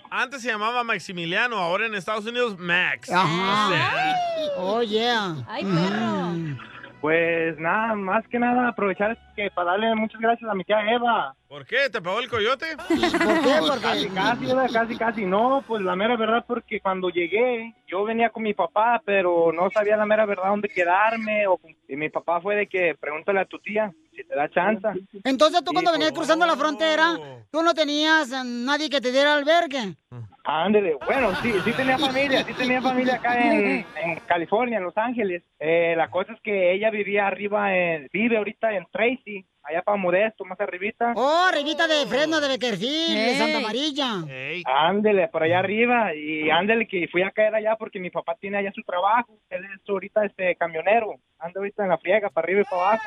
antes 0.09 0.41
se 0.41 0.49
llamaba 0.49 0.83
Maximiliano, 0.83 1.57
ahora 1.57 1.85
en 1.85 1.95
Estados 1.95 2.25
Unidos 2.25 2.57
Max. 2.59 3.09
Ajá. 3.09 3.67
O 3.67 3.69
sea, 3.71 4.15
Oh, 4.57 4.81
yeah. 4.81 5.37
Ay, 5.47 5.63
perro. 5.63 6.80
Pues 7.01 7.57
nada, 7.57 7.95
más 7.95 8.27
que 8.27 8.37
nada 8.37 8.67
aprovechar 8.67 9.17
que 9.35 9.49
para 9.49 9.71
darle 9.71 9.95
muchas 9.95 10.21
gracias 10.21 10.47
a 10.47 10.53
mi 10.53 10.63
tía 10.63 10.79
Eva. 10.93 11.35
¿Por 11.47 11.65
qué? 11.65 11.89
¿Te 11.91 11.99
pagó 11.99 12.19
el 12.19 12.29
coyote? 12.29 12.67
¿Por 12.77 12.87
qué? 12.87 13.55
Porque... 13.59 13.81
Casi, 13.81 14.09
casi, 14.09 14.51
Eva, 14.51 14.67
casi, 14.71 14.97
casi. 14.97 15.25
No, 15.25 15.63
pues 15.67 15.81
la 15.81 15.95
mera 15.95 16.15
verdad 16.15 16.45
porque 16.47 16.79
cuando 16.79 17.09
llegué, 17.09 17.73
yo 17.87 18.03
venía 18.03 18.29
con 18.29 18.43
mi 18.43 18.53
papá, 18.53 19.01
pero 19.03 19.51
no 19.51 19.71
sabía 19.71 19.97
la 19.97 20.05
mera 20.05 20.27
verdad 20.27 20.49
dónde 20.49 20.69
quedarme. 20.69 21.47
O, 21.47 21.59
y 21.87 21.95
mi 21.95 22.09
papá 22.09 22.39
fue 22.39 22.55
de 22.55 22.67
que 22.67 22.95
pregúntale 22.99 23.39
a 23.39 23.45
tu 23.45 23.57
tía 23.57 23.91
si 24.11 24.23
te 24.23 24.35
da 24.35 24.49
chance. 24.49 24.87
Entonces 25.23 25.63
tú 25.63 25.71
Sí, 25.71 25.73
cuando 25.73 25.91
pues, 25.91 25.99
venías 25.99 26.11
cruzando 26.11 26.45
la 26.45 26.55
frontera, 26.55 27.17
tú 27.51 27.61
no 27.63 27.73
tenías 27.73 28.31
eh, 28.31 28.41
nadie 28.43 28.89
que 28.89 29.01
te 29.01 29.11
diera 29.11 29.33
albergue. 29.33 29.95
Ándele, 30.43 30.97
bueno, 31.05 31.33
sí, 31.41 31.53
sí 31.63 31.71
tenía 31.73 31.97
familia, 31.97 32.43
sí 32.43 32.53
tenía 32.53 32.81
familia 32.81 33.15
acá 33.15 33.39
en, 33.39 33.85
en 34.03 34.19
California, 34.25 34.79
en 34.79 34.83
Los 34.83 34.97
Ángeles. 34.97 35.43
Eh, 35.59 35.93
la 35.95 36.09
cosa 36.09 36.33
es 36.33 36.41
que 36.41 36.73
ella 36.73 36.89
vivía 36.89 37.27
arriba, 37.27 37.75
en, 37.75 38.09
vive 38.11 38.37
ahorita 38.37 38.73
en 38.73 38.85
Tracy, 38.91 39.45
allá 39.63 39.81
para 39.81 39.97
Modesto, 39.97 40.45
más 40.45 40.59
arribita. 40.59 41.13
Oh, 41.15 41.45
arribita 41.47 41.87
de 41.87 42.05
Fresno, 42.05 42.41
de 42.41 42.47
Beckerfield, 42.47 43.15
de. 43.15 43.35
Santa 43.35 43.57
Amarilla. 43.57 44.23
Ándele, 44.65 45.27
por 45.27 45.43
allá 45.43 45.59
arriba, 45.59 46.13
y 46.15 46.49
ándele 46.49 46.87
que 46.87 47.07
fui 47.07 47.21
a 47.23 47.31
caer 47.31 47.55
allá 47.55 47.75
porque 47.77 47.99
mi 47.99 48.09
papá 48.09 48.35
tiene 48.39 48.57
allá 48.57 48.71
su 48.73 48.81
trabajo, 48.83 49.37
él 49.49 49.63
es 49.65 49.89
ahorita 49.89 50.25
este 50.25 50.55
camionero, 50.55 51.15
anda 51.39 51.59
ahorita 51.59 51.83
en 51.83 51.89
la 51.89 51.97
friega, 51.97 52.29
para 52.29 52.45
arriba 52.45 52.61
y 52.61 52.65
para 52.65 52.81
abajo. 52.81 53.03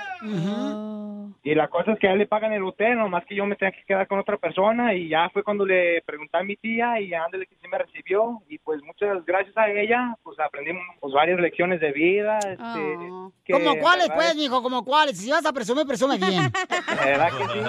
Y 1.43 1.55
la 1.55 1.69
cosa 1.69 1.93
es 1.93 1.99
que 1.99 2.09
a 2.09 2.13
él 2.13 2.19
le 2.19 2.27
pagan 2.27 2.53
el 2.53 2.65
hotel, 2.65 2.97
nomás 2.97 3.25
que 3.27 3.35
yo 3.35 3.45
me 3.45 3.57
tenía 3.57 3.73
que 3.73 3.85
quedar 3.85 4.07
con 4.07 4.19
otra 4.19 4.39
persona, 4.39 4.95
y 4.95 5.09
ya 5.09 5.29
fue 5.31 5.43
cuando 5.43 5.67
le 5.67 6.03
pregunté 6.03 6.39
a 6.39 6.43
mi 6.43 6.57
tía, 6.57 7.01
y 7.01 7.13
ándele 7.13 7.47
que 7.47 7.57
sí 7.57 7.69
me 7.69 7.79
recibió, 7.79 8.41
y 8.49 8.59
pues 8.59 8.83
muchas 8.83 9.25
gracias 9.25 9.57
a 9.57 9.69
ella, 9.69 10.17
pues 10.23 10.39
aprendimos 10.41 10.83
pues, 11.01 11.13
varias 11.13 11.39
lecciones 11.41 11.81
de 11.81 11.93
vida. 11.93 12.39
Este, 12.39 13.09
que, 13.45 13.53
¿Como 13.53 13.77
cuáles, 13.79 14.09
¿verdad? 14.09 14.23
pues, 14.23 14.37
mijo? 14.37 14.63
¿Como 14.63 14.85
cuáles? 14.85 15.19
Si 15.19 15.31
vas 15.31 15.45
a 15.45 15.53
presumir, 15.53 15.87
presume 15.87 16.17
bien. 16.17 16.44
Verdad 17.05 17.29
que 17.37 17.45
sí. 17.45 17.61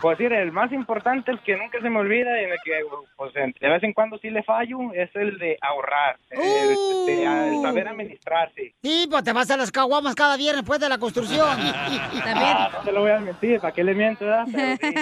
Pues 0.00 0.18
sí, 0.18 0.24
el 0.24 0.52
más 0.52 0.72
importante, 0.72 1.30
el 1.30 1.40
que 1.40 1.56
nunca 1.56 1.80
se 1.80 1.90
me 1.90 1.98
olvida 1.98 2.40
y 2.40 2.44
en 2.44 2.50
el 2.52 2.58
que 2.64 2.72
pues, 3.16 3.32
de 3.34 3.68
vez 3.68 3.82
en 3.82 3.92
cuando 3.92 4.18
sí 4.18 4.30
le 4.30 4.42
fallo, 4.42 4.78
es 4.94 5.10
el 5.14 5.38
de 5.38 5.56
ahorrar, 5.60 6.18
el, 6.30 6.40
este, 6.40 7.22
el 7.24 7.62
saber 7.62 7.88
administrarse. 7.88 8.74
Sí, 8.82 9.06
pues 9.10 9.24
te 9.24 9.32
vas 9.32 9.50
a 9.50 9.56
las 9.56 9.70
caguamas 9.72 10.14
cada 10.14 10.36
viernes 10.36 10.62
después 10.62 10.80
de 10.80 10.88
la 10.88 10.98
construcción. 10.98 11.46
Ah, 11.58 12.70
no 12.72 12.80
te 12.84 12.92
lo 12.92 13.00
voy 13.02 13.10
a 13.10 13.18
mentir, 13.18 13.60
¿para 13.60 13.72
qué 13.72 13.84
le 13.84 13.94
miento? 13.94 14.24
verdad? 14.24 14.44
Pero 14.52 14.76
sí. 14.76 14.94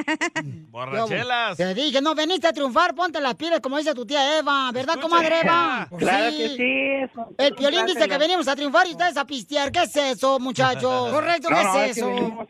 Borrachelas. 0.70 1.56
Te 1.56 1.74
dije, 1.74 2.00
no, 2.00 2.14
veniste 2.14 2.46
a 2.48 2.52
triunfar, 2.52 2.94
ponte 2.94 3.20
las 3.20 3.34
pilas 3.34 3.60
como 3.60 3.76
dice 3.78 3.94
tu 3.94 4.06
tía 4.06 4.38
Eva, 4.38 4.70
¿verdad, 4.72 4.96
Escucha. 4.96 5.08
comadre 5.16 5.40
Eva? 5.42 5.86
Pues 5.90 6.02
Claro 6.02 6.30
que 6.30 6.48
sí, 6.50 6.90
eso. 7.04 7.28
El 7.38 7.54
piolín 7.54 7.86
dice 7.86 8.08
que 8.08 8.18
venimos 8.18 8.46
a 8.48 8.54
triunfar 8.56 8.86
y 8.86 8.90
ustedes 8.92 9.16
a 9.16 9.24
pistear. 9.26 9.70
¿Qué 9.72 9.82
es 9.82 9.96
eso, 9.96 10.38
muchachos? 10.38 11.10
Correcto, 11.12 11.48
¿qué 11.48 11.54
No, 11.54 11.60
es 11.60 11.90
es 11.90 11.94
que 11.94 12.00
eso? 12.00 12.08
venimos 12.08 12.46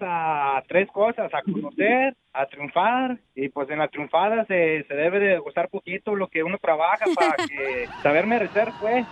a 0.56 0.62
tres 0.62 0.88
cosas, 0.90 1.32
a 1.32 1.42
conocer, 1.42 2.16
a 2.32 2.46
triunfar, 2.46 3.18
y 3.34 3.48
pues 3.48 3.68
en 3.70 3.78
la 3.80 3.88
triunfada 3.88 4.44
se, 4.46 4.84
se 4.86 4.94
debe 4.94 5.18
de 5.18 5.38
gustar 5.38 5.68
poquito 5.68 6.14
lo 6.14 6.28
que 6.28 6.42
uno 6.44 6.58
trabaja 6.62 7.04
para 7.16 7.34
que 7.46 7.88
saber 8.02 8.26
merecer, 8.26 8.70
pues. 8.80 9.04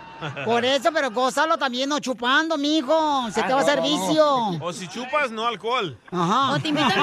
Por 0.45 0.63
eso, 0.63 0.89
pero 0.93 1.11
gózalo 1.11 1.57
también, 1.57 1.89
no 1.89 1.99
chupando, 1.99 2.57
mijo. 2.57 3.29
Se 3.31 3.41
Ah, 3.41 3.47
te 3.47 3.53
va 3.53 3.59
a 3.59 3.63
hacer 3.63 3.77
no. 3.77 3.83
vicio. 3.83 4.25
O 4.61 4.71
si 4.73 4.87
chupas, 4.87 5.31
no 5.31 5.45
alcohol. 5.47 5.97
Ajá. 6.11 6.51
O 6.53 6.59
te 6.59 6.67
invito 6.69 6.87
a 6.93 6.97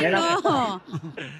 mi... 0.00 0.04
Ay, 0.06 0.12
no. 0.12 0.82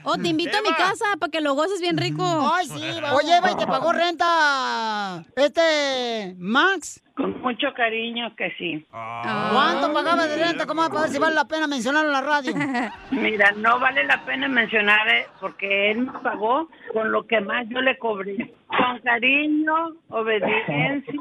O 0.05 0.17
te 0.17 0.29
invito 0.29 0.57
a 0.59 0.63
mi 0.63 0.73
casa 0.75 1.05
para 1.19 1.31
que 1.31 1.41
lo 1.41 1.55
goces 1.55 1.81
bien 1.81 1.97
rico. 1.97 2.23
Ay, 2.55 2.67
sí, 2.67 2.83
Oye, 3.13 3.37
Eva, 3.37 3.51
¿y 3.53 3.57
te 3.57 3.67
pagó 3.67 3.93
renta 3.93 5.25
este 5.37 6.35
Max? 6.39 7.03
Con 7.17 7.41
mucho 7.43 7.67
cariño 7.77 8.35
que 8.37 8.51
sí. 8.57 8.87
¿Cuánto 8.91 9.93
pagaba 9.93 10.27
de 10.27 10.37
renta? 10.45 10.65
¿Cómo 10.67 10.89
para 10.89 11.03
ver 11.03 11.11
si 11.11 11.19
vale 11.19 11.35
la 11.35 11.45
pena 11.47 11.67
mencionarlo 11.67 12.09
en 12.09 12.13
la 12.13 12.21
radio? 12.23 12.55
Mira, 13.11 13.53
no 13.53 13.79
vale 13.81 14.05
la 14.05 14.25
pena 14.25 14.47
mencionar 14.49 15.09
eh, 15.09 15.27
porque 15.41 15.91
él 15.91 16.03
me 16.07 16.19
pagó 16.21 16.69
con 16.93 17.11
lo 17.11 17.27
que 17.27 17.41
más 17.41 17.67
yo 17.69 17.81
le 17.81 17.99
cobré. 17.99 18.53
Con 18.69 18.99
cariño, 19.01 19.73
obediencia. 20.09 21.21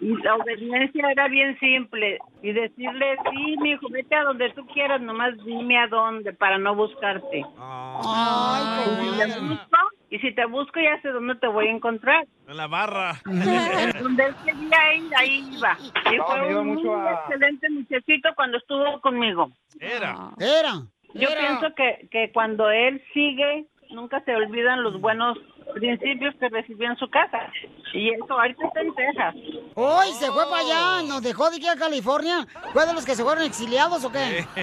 Y 0.00 0.14
la 0.22 0.36
obediencia 0.36 1.10
era 1.10 1.26
bien 1.26 1.58
simple. 1.58 2.18
Y 2.42 2.52
decirle, 2.52 3.16
sí, 3.32 3.56
mi 3.60 3.70
hijo, 3.72 3.88
vete 3.90 4.14
a 4.14 4.22
donde 4.22 4.50
tú 4.50 4.64
quieras, 4.68 5.00
nomás 5.00 5.34
dime 5.44 5.76
a 5.78 5.88
dónde 5.88 6.32
para 6.32 6.56
no 6.58 6.76
buscarte. 6.76 7.44
Ay, 7.58 8.84
y, 9.00 9.10
si 9.10 9.16
te 9.26 9.40
busco, 9.40 9.78
y 10.10 10.18
si 10.20 10.34
te 10.34 10.46
busco, 10.46 10.80
ya 10.80 11.00
sé 11.02 11.08
dónde 11.08 11.34
te 11.34 11.48
voy 11.48 11.66
a 11.66 11.70
encontrar. 11.72 12.26
En 12.46 12.56
la 12.56 12.68
barra. 12.68 13.14
En 13.26 14.02
donde 14.02 14.24
él 14.26 14.34
quería 14.44 14.94
ir, 14.94 15.10
ahí 15.16 15.44
iba. 15.56 15.76
Y 16.12 16.16
No, 16.16 16.24
fue 16.26 16.56
un 16.56 16.66
mucho 16.74 16.94
a- 16.96 17.12
excelente 17.14 17.68
muchachito 17.70 18.28
cuando 18.36 18.58
estuvo 18.58 19.00
conmigo. 19.00 19.50
Era. 19.80 20.30
Era. 20.38 20.82
Yo 21.14 21.28
pienso 21.38 21.74
que, 21.74 22.08
que 22.10 22.32
cuando 22.32 22.70
él 22.70 23.02
sigue, 23.12 23.66
nunca 23.90 24.20
se 24.24 24.34
olvidan 24.34 24.82
los 24.82 25.00
buenos 25.00 25.38
principios 25.74 26.34
que 26.36 26.48
recibió 26.48 26.88
en 26.90 26.96
su 26.96 27.08
casa. 27.08 27.50
Y 27.94 28.10
eso, 28.10 28.26
ahorita 28.32 28.66
está 28.66 28.80
en 28.80 28.94
Texas. 28.94 29.34
Hoy 29.74 30.12
se 30.12 30.30
fue 30.30 30.44
para 30.50 30.62
allá, 30.62 31.02
nos 31.08 31.22
dejó 31.22 31.50
de 31.50 31.56
aquí 31.56 31.66
a 31.68 31.76
California. 31.76 32.46
¿Fue 32.72 32.86
de 32.86 32.92
los 32.92 33.04
que 33.04 33.14
se 33.14 33.22
fueron 33.24 33.44
exiliados 33.44 34.04
o 34.04 34.12
qué? 34.12 34.46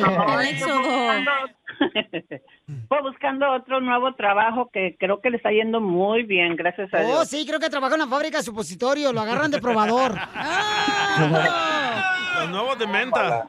No, 0.00 0.24
fue 0.24 0.52
buscando, 0.54 1.30
fue 2.88 3.02
buscando 3.02 3.50
otro 3.52 3.80
nuevo 3.80 4.14
trabajo 4.14 4.70
que 4.72 4.96
creo 4.98 5.20
que 5.20 5.30
le 5.30 5.36
está 5.38 5.50
yendo 5.50 5.80
muy 5.80 6.22
bien, 6.22 6.56
gracias 6.56 6.92
a 6.94 6.98
Oh, 7.00 7.06
Dios. 7.06 7.28
sí, 7.28 7.44
creo 7.46 7.58
que 7.60 7.68
trabaja 7.70 7.94
en 7.96 8.02
una 8.02 8.10
fábrica 8.10 8.38
de 8.38 8.44
supositorio. 8.44 9.12
Lo 9.12 9.20
agarran 9.20 9.50
de 9.50 9.60
probador. 9.60 10.14
Los 12.40 12.50
nuevos 12.50 12.78
de 12.78 12.86
menta. 12.86 13.48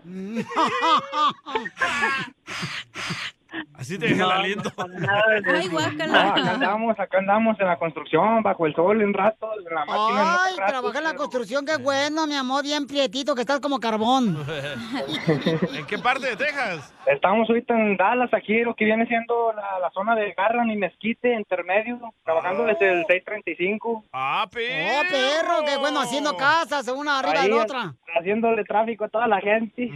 Así 3.74 3.98
te 3.98 4.08
deja 4.08 4.24
el 4.24 4.30
No, 4.30 4.32
aliento. 4.32 4.72
Ay, 4.78 5.70
No, 5.70 5.80
acá 5.80 6.52
andamos, 6.54 7.00
acá 7.00 7.18
andamos 7.20 7.60
en 7.60 7.68
la 7.68 7.78
construcción, 7.78 8.42
bajo 8.44 8.66
el 8.66 8.76
sol 8.76 9.02
un 9.04 9.14
rato, 9.14 9.50
en 9.68 9.74
la 9.76 9.86
máquina 9.86 10.10
en 10.22 10.28
Ay, 10.28 10.54
otro 10.54 10.66
rato, 10.66 10.88
en 10.98 11.04
la 11.04 11.10
pero- 11.12 11.18
construcción, 11.20 11.66
qué 11.66 11.78
bueno, 11.78 12.28
mi 12.28 12.36
amor, 12.36 12.64
bien 12.64 12.88
prietito, 12.88 13.36
que 13.36 13.42
estás 13.42 13.60
como 13.60 13.80
carbón. 13.80 14.38
¿En 15.74 15.86
qué 15.86 15.98
parte 16.00 16.28
de 16.28 16.36
Texas? 16.36 16.94
Estamos 17.06 17.48
ahorita 17.50 17.74
en 17.74 17.98
Dallas, 17.98 18.34
aquí 18.34 18.62
lo 18.64 18.74
que 18.76 18.86
viene 18.86 19.06
siendo 19.08 19.54
la, 19.54 19.80
la 19.80 19.92
zona 19.92 20.16
de 20.16 20.34
Garland 20.36 20.72
y 20.72 20.76
Mezquite, 20.78 21.34
intermedio, 21.36 22.00
trabajando 22.24 22.64
desde 22.66 22.92
el 22.92 23.06
635. 23.06 24.06
Ah, 24.14 24.46
Oh, 24.46 24.50
perro, 24.50 25.66
qué 25.66 25.78
bueno, 25.78 26.02
haciendo 26.02 26.36
casas, 26.38 26.88
una 26.88 27.20
arriba 27.20 27.42
de 27.42 27.50
la 27.50 27.56
otra. 27.64 27.94
Haciéndole 28.20 28.64
tráfico 28.64 29.06
a 29.06 29.10
toda 29.10 29.28
la 29.28 29.40
gente. 29.42 29.92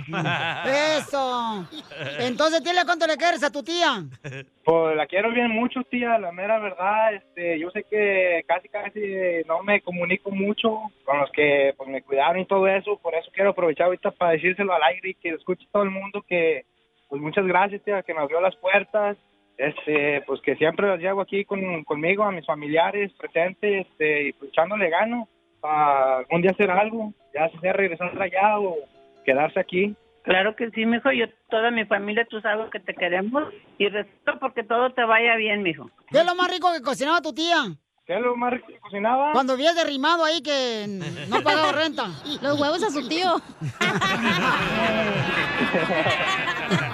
Eso. 0.98 1.66
Entonces, 2.20 2.64
dile 2.64 2.82
cuánto 2.86 3.08
le 3.08 3.16
quieres 3.18 3.42
a 3.44 3.49
tu 3.52 3.64
tía. 3.64 4.04
Pues 4.64 4.96
la 4.96 5.08
quiero 5.08 5.32
bien 5.32 5.50
mucho, 5.50 5.84
tía, 5.90 6.20
la 6.20 6.32
mera 6.32 6.60
verdad. 6.60 7.16
Este, 7.16 7.58
yo 7.58 7.72
sé 7.72 7.86
que 7.90 8.44
casi, 8.48 8.70
casi 8.70 9.02
no 9.48 9.64
me 9.64 9.82
comunico 9.82 10.30
mucho 10.30 10.80
con 11.06 11.20
los 11.20 11.32
que 11.32 11.74
pues, 11.76 11.90
me 11.90 12.04
cuidaron 12.04 12.42
y 12.42 12.46
todo 12.46 12.68
eso. 12.68 13.00
Por 13.00 13.16
eso 13.16 13.32
quiero 13.34 13.50
aprovechar 13.50 13.88
ahorita 13.88 14.12
para 14.12 14.34
decírselo 14.34 14.72
al 14.74 14.84
aire 14.84 15.10
y 15.10 15.14
que 15.16 15.30
escuche 15.30 15.66
todo 15.72 15.82
el 15.82 15.90
mundo 15.90 16.22
que, 16.22 16.66
pues 17.08 17.20
muchas 17.20 17.48
gracias, 17.48 17.82
tía, 17.84 18.04
que 18.04 18.14
me 18.14 18.22
abrió 18.22 18.40
las 18.42 18.56
puertas. 18.58 19.18
Este, 19.58 20.22
pues 20.22 20.40
que 20.42 20.56
siempre 20.56 20.88
las 20.88 21.00
llevo 21.00 21.22
aquí 21.22 21.44
con, 21.44 21.84
conmigo, 21.84 22.24
a 22.24 22.32
mis 22.32 22.46
familiares 22.46 23.12
presentes, 23.14 23.88
este, 23.88 24.28
y 24.28 24.34
pues 24.34 24.52
echándole 24.52 24.90
gano 24.90 25.28
para 25.60 26.20
algún 26.20 26.42
día 26.42 26.52
hacer 26.52 26.72
algo, 26.72 27.12
ya 27.34 27.50
sea 27.60 27.74
regresar 27.74 28.22
allá 28.22 28.60
o 28.60 28.78
quedarse 29.26 29.60
aquí. 29.60 29.96
Claro 30.30 30.56
que 30.56 30.70
sí, 30.70 30.86
mijo. 30.86 31.12
Yo, 31.12 31.26
toda 31.50 31.72
mi 31.72 31.86
familia, 31.86 32.24
tú 32.30 32.40
sabes 32.40 32.70
que 32.70 32.80
te 32.80 32.94
queremos 32.94 33.52
y 33.80 33.90
respeto 33.90 34.38
porque 34.40 34.64
todo 34.64 34.94
te 34.94 35.04
vaya 35.04 35.36
bien, 35.38 35.64
mijo. 35.64 35.90
¿Qué 36.12 36.20
es 36.20 36.26
lo 36.26 36.36
más 36.36 36.52
rico 36.52 36.72
que 36.72 36.84
cocinaba 36.84 37.20
tu 37.20 37.34
tía? 37.34 37.64
¿Qué 38.06 38.14
es 38.14 38.22
lo 38.22 38.36
más 38.36 38.54
rico 38.54 38.68
que 38.68 38.78
cocinaba? 38.78 39.32
Cuando 39.32 39.54
habías 39.54 39.76
derrimado 39.76 40.24
ahí 40.24 40.44
que 40.44 40.86
no 41.30 41.42
pagaba 41.42 41.72
renta. 41.72 42.10
Los 42.44 42.62
huevos 42.62 42.84
a 42.84 42.92
su 42.92 43.10
tío. 43.10 43.38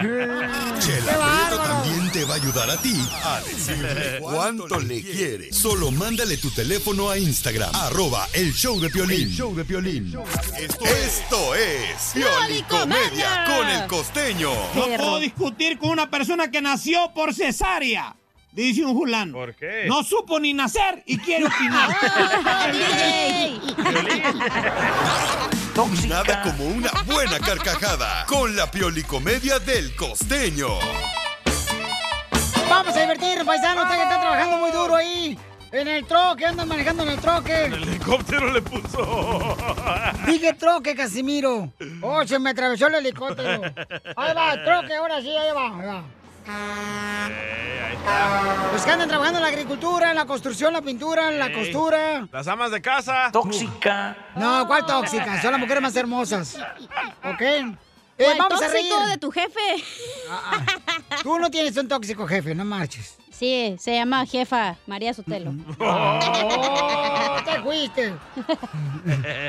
Chela 0.00 1.12
Prieto 1.12 1.62
también 1.62 2.10
te 2.12 2.24
va 2.24 2.34
a 2.34 2.36
ayudar 2.36 2.68
a 2.70 2.76
ti 2.76 2.94
a 3.22 3.40
decirle 3.40 4.18
cuánto 4.20 4.80
le 4.80 5.00
quiere. 5.02 5.52
Solo 5.52 5.90
mándale 5.92 6.36
tu 6.36 6.50
teléfono 6.50 7.10
a 7.10 7.18
Instagram, 7.18 7.70
arroba 7.74 8.26
el 8.32 8.52
show 8.52 8.80
de 8.80 8.90
Piolín. 8.90 9.28
show 9.30 9.54
de 9.54 9.64
Piolín. 9.64 10.06
Esto, 10.58 10.84
esto 10.84 11.54
es 11.54 12.12
Piolicomedia 12.14 13.44
con 13.46 13.68
el 13.68 13.86
costeño. 13.86 14.50
No 14.74 14.86
puedo 14.96 15.20
discutir 15.20 15.78
con 15.78 15.90
una 15.90 16.10
persona 16.10 16.50
que 16.50 16.60
nació 16.60 17.12
por 17.14 17.32
cesárea. 17.32 18.16
Dice 18.50 18.84
un 18.84 18.96
fulano. 18.96 19.32
¿Por 19.34 19.54
qué? 19.54 19.84
No 19.88 20.02
supo 20.04 20.38
ni 20.40 20.54
nacer 20.54 21.02
y 21.06 21.18
quiere 21.18 21.46
opinar. 21.46 21.96
Nada 25.76 26.40
como 26.42 26.66
una 26.66 26.90
buena 27.04 27.40
carcajada 27.40 28.24
con 28.26 28.54
la 28.54 28.70
Piolicomedia 28.70 29.58
del 29.58 29.96
costeño. 29.96 30.68
Vamos 32.70 32.96
a 32.96 33.00
divertir, 33.00 33.44
paisanos, 33.44 33.82
ustedes 33.82 33.98
que 33.98 34.02
están 34.04 34.20
trabajando 34.20 34.58
muy 34.58 34.70
duro 34.70 34.94
ahí. 34.94 35.36
En 35.72 35.88
el 35.88 36.06
troque, 36.06 36.46
andan 36.46 36.68
manejando 36.68 37.02
en 37.02 37.08
el 37.08 37.18
troque. 37.18 37.64
El 37.64 37.74
helicóptero 37.74 38.52
le 38.52 38.62
puso. 38.62 39.56
Dije 40.26 40.52
troque, 40.52 40.94
Casimiro. 40.94 41.72
Oh, 42.00 42.24
se 42.24 42.38
me 42.38 42.50
atravesó 42.50 42.86
el 42.86 42.94
helicóptero. 42.94 43.62
Ahí 44.16 44.32
va, 44.32 44.52
el 44.52 44.64
troque, 44.64 44.94
ahora 44.94 45.20
sí, 45.20 45.36
ahí 45.36 45.50
va, 45.52 45.76
ahí 45.76 45.86
va. 45.86 46.04
Pues 48.70 48.82
que 48.84 48.90
andan 48.90 49.08
trabajando 49.08 49.38
en 49.38 49.42
la 49.44 49.48
agricultura, 49.48 50.10
en 50.10 50.16
la 50.16 50.26
construcción, 50.26 50.72
la 50.72 50.82
pintura, 50.82 51.32
en 51.32 51.38
la 51.38 51.46
Ey. 51.46 51.52
costura. 51.54 52.28
Las 52.32 52.46
amas 52.48 52.70
de 52.70 52.82
casa. 52.82 53.30
Tóxica. 53.32 54.16
No, 54.36 54.66
¿cuál 54.66 54.84
tóxica? 54.84 55.40
Son 55.40 55.52
las 55.52 55.60
mujeres 55.60 55.82
más 55.82 55.96
hermosas. 55.96 56.56
¿Ok? 57.24 57.40
Eh, 58.16 58.26
vamos 58.38 58.62
a 58.62 58.68
reír. 58.68 58.92
de 59.10 59.16
tu 59.18 59.30
jefe. 59.30 59.60
Tú 61.22 61.38
no 61.38 61.50
tienes 61.50 61.76
un 61.76 61.88
tóxico 61.88 62.26
jefe, 62.26 62.54
no 62.54 62.64
marches. 62.64 63.16
Sí, 63.32 63.74
se 63.80 63.94
llama 63.96 64.24
jefa 64.26 64.76
María 64.86 65.12
Sotelo. 65.14 65.52
Oh, 65.80 67.36
te 67.44 67.60
fuiste. 67.62 68.14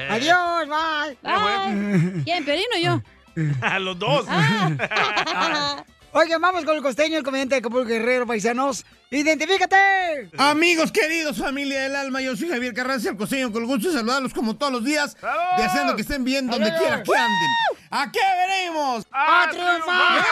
Adiós, 0.09 0.67
bye. 0.67 1.17
Bye. 1.21 2.23
¿Quién, 2.23 2.43
Piolín 2.43 2.65
o 2.75 2.79
yo? 2.79 3.01
A 3.61 3.79
los 3.79 3.97
dos. 3.99 4.25
Oigan, 6.17 6.39
vamos 6.39 6.63
con 6.63 6.77
el 6.77 6.81
costeño, 6.81 7.17
el 7.17 7.25
comediante 7.25 7.55
de 7.55 7.59
Acapulco 7.59 7.89
Guerrero, 7.89 8.25
paisanos. 8.25 8.85
¡Identifícate! 9.11 10.29
Amigos 10.37 10.89
queridos, 10.89 11.37
familia 11.37 11.81
del 11.81 11.95
alma, 11.97 12.21
yo 12.21 12.37
soy 12.37 12.47
Javier 12.47 12.73
Carranza, 12.73 13.09
el 13.09 13.17
costeño, 13.17 13.51
con 13.51 13.63
el 13.63 13.67
gusto 13.67 13.89
de 13.89 13.95
saludarlos 13.97 14.33
como 14.33 14.55
todos 14.55 14.71
los 14.71 14.85
días, 14.85 15.17
deseando 15.57 15.93
que 15.93 16.03
estén 16.03 16.23
bien 16.23 16.47
donde 16.47 16.73
quiera 16.77 17.03
que 17.03 17.11
anden. 17.17 17.49
¿A 17.89 18.09
qué 18.13 18.19
veremos? 18.47 19.05
¡A 19.11 19.47
triunfar! 19.51 20.25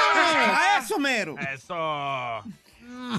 ¡A 0.56 0.80
eso, 0.82 1.00
mero! 1.00 1.36
Eso. 1.54 1.76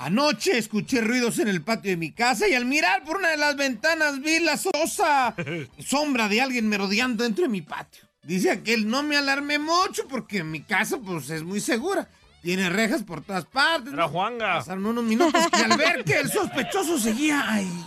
Anoche 0.00 0.56
escuché 0.56 1.02
ruidos 1.02 1.38
en 1.40 1.48
el 1.48 1.60
patio 1.60 1.90
de 1.90 1.98
mi 1.98 2.12
casa 2.12 2.48
y 2.48 2.54
al 2.54 2.64
mirar 2.64 3.04
por 3.04 3.18
una 3.18 3.28
de 3.28 3.36
las 3.36 3.56
ventanas 3.56 4.22
vi 4.22 4.40
la 4.40 4.56
sosa 4.56 5.34
sombra 5.86 6.28
de 6.28 6.40
alguien 6.40 6.70
merodeando 6.70 7.24
dentro 7.24 7.42
de 7.42 7.50
mi 7.50 7.60
patio. 7.60 8.04
Dice 8.22 8.50
aquel, 8.50 8.88
no 8.88 9.02
me 9.02 9.18
alarmé 9.18 9.58
mucho 9.58 10.08
porque 10.08 10.42
mi 10.42 10.62
casa 10.62 10.96
pues 10.96 11.28
es 11.28 11.42
muy 11.42 11.60
segura. 11.60 12.08
Tiene 12.44 12.68
rejas 12.68 13.02
por 13.02 13.22
todas 13.22 13.46
partes. 13.46 13.94
Era. 13.94 14.06
Juanga. 14.06 14.58
Pasaron 14.58 14.84
unos 14.84 15.02
minutos 15.02 15.42
y 15.58 15.62
al 15.62 15.78
ver 15.78 16.04
que 16.04 16.20
el 16.20 16.30
sospechoso 16.30 16.98
seguía 16.98 17.50
ahí, 17.50 17.84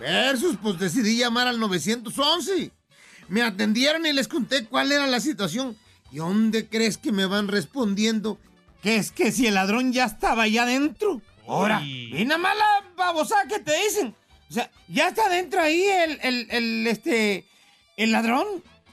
versus, 0.00 0.56
pues 0.60 0.80
decidí 0.80 1.16
llamar 1.16 1.46
al 1.46 1.60
911. 1.60 2.72
Me 3.28 3.42
atendieron 3.42 4.04
y 4.04 4.12
les 4.12 4.26
conté 4.26 4.64
cuál 4.64 4.90
era 4.90 5.06
la 5.06 5.20
situación. 5.20 5.76
¿Y 6.10 6.16
dónde 6.16 6.68
crees 6.68 6.98
que 6.98 7.12
me 7.12 7.24
van 7.24 7.46
respondiendo? 7.46 8.40
Que 8.82 8.96
es 8.96 9.12
que 9.12 9.30
si 9.30 9.46
el 9.46 9.54
ladrón 9.54 9.92
ya 9.92 10.06
estaba 10.06 10.42
allá 10.42 10.64
adentro. 10.64 11.22
Ahora, 11.46 11.80
y 11.84 12.24
nada 12.24 12.38
más 12.38 12.56
la 12.56 12.84
babosada 12.96 13.44
que 13.46 13.60
te 13.60 13.72
dicen. 13.84 14.12
O 14.48 14.52
sea, 14.52 14.68
ya 14.88 15.08
está 15.10 15.26
adentro 15.26 15.60
ahí 15.60 15.84
el, 15.84 16.18
el, 16.22 16.50
el, 16.50 16.86
este, 16.88 17.44
el 17.96 18.10
ladrón, 18.10 18.44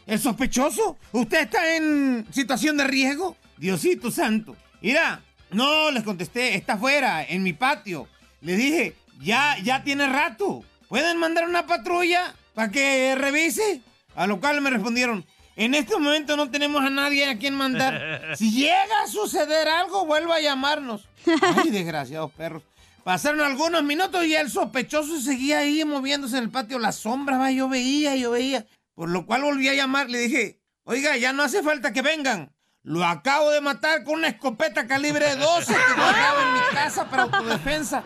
el 0.05 0.19
sospechoso. 0.19 0.99
¿Usted 1.11 1.41
está 1.41 1.75
en 1.75 2.27
situación 2.31 2.77
de 2.77 2.83
riesgo? 2.83 3.35
Diosito 3.57 4.11
santo. 4.11 4.55
Mira, 4.87 5.21
no, 5.51 5.91
les 5.91 6.01
contesté, 6.01 6.55
está 6.55 6.75
afuera, 6.75 7.21
en 7.21 7.43
mi 7.43 7.51
patio. 7.51 8.07
Le 8.39 8.55
dije, 8.55 8.95
ya, 9.19 9.57
ya 9.61 9.83
tiene 9.83 10.07
rato. 10.07 10.63
¿Pueden 10.87 11.17
mandar 11.17 11.45
una 11.45 11.67
patrulla 11.67 12.33
para 12.53 12.71
que 12.71 13.13
revise? 13.15 13.81
A 14.15 14.27
lo 14.27 14.39
cual 14.39 14.61
me 14.61 14.69
respondieron, 14.69 15.25
en 15.57 15.73
este 15.73 15.97
momento 15.97 16.37
no 16.37 16.49
tenemos 16.49 16.81
a 16.81 16.89
nadie 16.89 17.29
a 17.29 17.37
quien 17.37 17.55
mandar. 17.55 18.21
Si 18.37 18.49
llega 18.49 19.03
a 19.03 19.07
suceder 19.07 19.67
algo, 19.67 20.05
vuelva 20.05 20.35
a 20.35 20.39
llamarnos. 20.39 21.09
Ay, 21.41 21.69
desgraciados 21.69 22.31
perros. 22.31 22.63
Pasaron 23.03 23.41
algunos 23.41 23.83
minutos 23.83 24.23
y 24.23 24.35
el 24.35 24.49
sospechoso 24.49 25.19
seguía 25.19 25.59
ahí 25.59 25.83
moviéndose 25.83 26.37
en 26.37 26.45
el 26.45 26.49
patio. 26.49 26.79
La 26.79 26.93
sombra, 26.93 27.37
va, 27.37 27.51
yo 27.51 27.67
veía, 27.67 28.15
yo 28.15 28.31
veía. 28.31 28.65
Por 28.95 29.09
lo 29.09 29.25
cual 29.25 29.41
volví 29.41 29.67
a 29.67 29.73
llamar. 29.73 30.09
Le 30.09 30.19
dije, 30.19 30.61
oiga, 30.85 31.17
ya 31.17 31.33
no 31.33 31.43
hace 31.43 31.61
falta 31.61 31.91
que 31.91 32.01
vengan. 32.01 32.53
Lo 32.87 33.03
acabo 33.03 33.51
de 33.51 33.59
matar 33.59 34.05
con 34.05 34.13
una 34.13 34.29
escopeta 34.29 34.87
calibre 34.87 35.35
12 35.35 35.73
que 35.73 35.93
guardaba 36.01 36.41
en 36.41 36.53
mi 36.53 36.59
casa 36.73 37.09
para 37.09 37.23
autodefensa. 37.23 38.01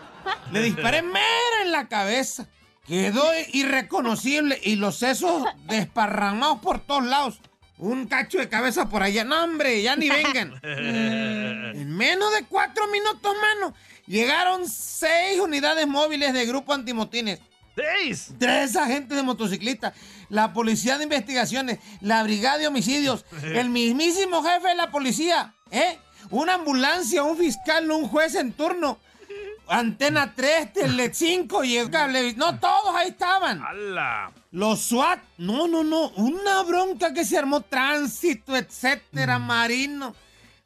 Le 0.50 0.60
disparé 0.60 1.02
mera 1.02 1.62
en 1.62 1.70
la 1.70 1.86
cabeza. 1.86 2.48
Quedó 2.84 3.24
irreconocible 3.52 4.60
y 4.60 4.74
los 4.74 4.98
sesos 4.98 5.44
desparramados 5.68 6.58
por 6.58 6.80
todos 6.80 7.04
lados. 7.04 7.40
Un 7.78 8.08
cacho 8.08 8.38
de 8.38 8.48
cabeza 8.48 8.88
por 8.88 9.04
allá. 9.04 9.22
No, 9.22 9.44
hombre, 9.44 9.80
ya 9.82 9.94
ni 9.94 10.08
vengan. 10.08 10.60
En 10.64 11.96
menos 11.96 12.34
de 12.34 12.44
cuatro 12.46 12.88
minutos, 12.88 13.36
mano, 13.40 13.74
llegaron 14.08 14.68
seis 14.68 15.38
unidades 15.38 15.86
móviles 15.86 16.32
de 16.32 16.44
grupo 16.44 16.72
antimotines. 16.72 17.38
¡Seis! 17.74 18.32
Tres 18.38 18.76
agentes 18.76 19.16
de 19.16 19.22
motociclista, 19.22 19.94
la 20.28 20.52
policía 20.52 20.98
de 20.98 21.04
investigaciones, 21.04 21.78
la 22.00 22.22
brigada 22.22 22.58
de 22.58 22.66
homicidios, 22.66 23.24
el 23.42 23.70
mismísimo 23.70 24.42
jefe 24.42 24.68
de 24.68 24.74
la 24.74 24.90
policía, 24.90 25.54
¿eh? 25.70 25.98
Una 26.30 26.54
ambulancia, 26.54 27.22
un 27.22 27.36
fiscal, 27.36 27.90
un 27.90 28.08
juez 28.08 28.34
en 28.34 28.52
turno. 28.52 28.98
Antena 29.68 30.34
3, 30.34 30.72
Tele 30.72 31.12
5 31.12 31.64
y 31.64 31.76
el 31.76 31.90
cable. 31.90 32.34
No, 32.34 32.58
todos 32.58 32.94
ahí 32.94 33.08
estaban. 33.08 33.62
¡Hala! 33.62 34.32
Los 34.50 34.80
SWAT, 34.80 35.18
no, 35.38 35.66
no, 35.66 35.82
no, 35.82 36.08
una 36.10 36.62
bronca 36.62 37.14
que 37.14 37.24
se 37.24 37.38
armó, 37.38 37.62
tránsito, 37.62 38.54
etcétera, 38.54 39.38
marino. 39.38 40.14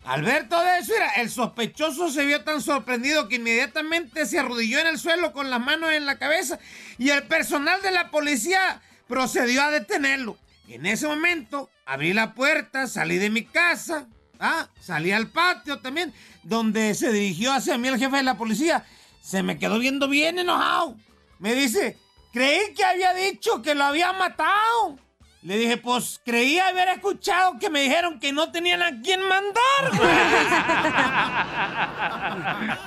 Al 0.06 0.22
ver 0.22 0.48
todo 0.48 0.64
eso, 0.80 0.92
mira, 0.92 1.10
el 1.16 1.30
sospechoso 1.30 2.10
se 2.10 2.24
vio 2.24 2.44
tan 2.44 2.62
sorprendido 2.62 3.28
que 3.28 3.36
inmediatamente 3.36 4.24
se 4.24 4.38
arrodilló 4.38 4.78
en 4.78 4.86
el 4.86 4.98
suelo 4.98 5.32
con 5.32 5.50
las 5.50 5.60
manos 5.60 5.92
en 5.92 6.06
la 6.06 6.16
cabeza 6.18 6.58
y 6.96 7.10
el 7.10 7.24
personal 7.24 7.82
de 7.82 7.90
la 7.90 8.10
policía 8.10 8.80
procedió 9.08 9.62
a 9.62 9.70
detenerlo. 9.70 10.38
En 10.68 10.86
ese 10.86 11.06
momento, 11.06 11.70
abrí 11.84 12.12
la 12.12 12.34
puerta, 12.34 12.86
salí 12.86 13.18
de 13.18 13.30
mi 13.30 13.44
casa, 13.44 14.06
Ah, 14.38 14.68
salí 14.80 15.12
al 15.12 15.28
patio 15.28 15.78
también, 15.78 16.12
donde 16.42 16.94
se 16.94 17.12
dirigió 17.12 17.52
hacia 17.52 17.78
mí 17.78 17.88
el 17.88 17.98
jefe 17.98 18.16
de 18.16 18.22
la 18.22 18.36
policía. 18.36 18.84
Se 19.20 19.42
me 19.42 19.58
quedó 19.58 19.78
viendo 19.78 20.08
bien 20.08 20.38
enojado. 20.38 20.96
Me 21.38 21.54
dice, 21.54 21.98
creí 22.32 22.74
que 22.74 22.84
había 22.84 23.14
dicho 23.14 23.62
que 23.62 23.74
lo 23.74 23.84
había 23.84 24.12
matado. 24.12 24.98
Le 25.46 25.56
dije, 25.58 25.76
pues 25.76 26.20
creí 26.24 26.58
haber 26.58 26.88
escuchado 26.88 27.56
que 27.60 27.70
me 27.70 27.82
dijeron 27.82 28.18
que 28.18 28.32
no 28.32 28.50
tenían 28.50 28.82
a 28.82 29.00
quién 29.00 29.20
mandar. 29.28 29.92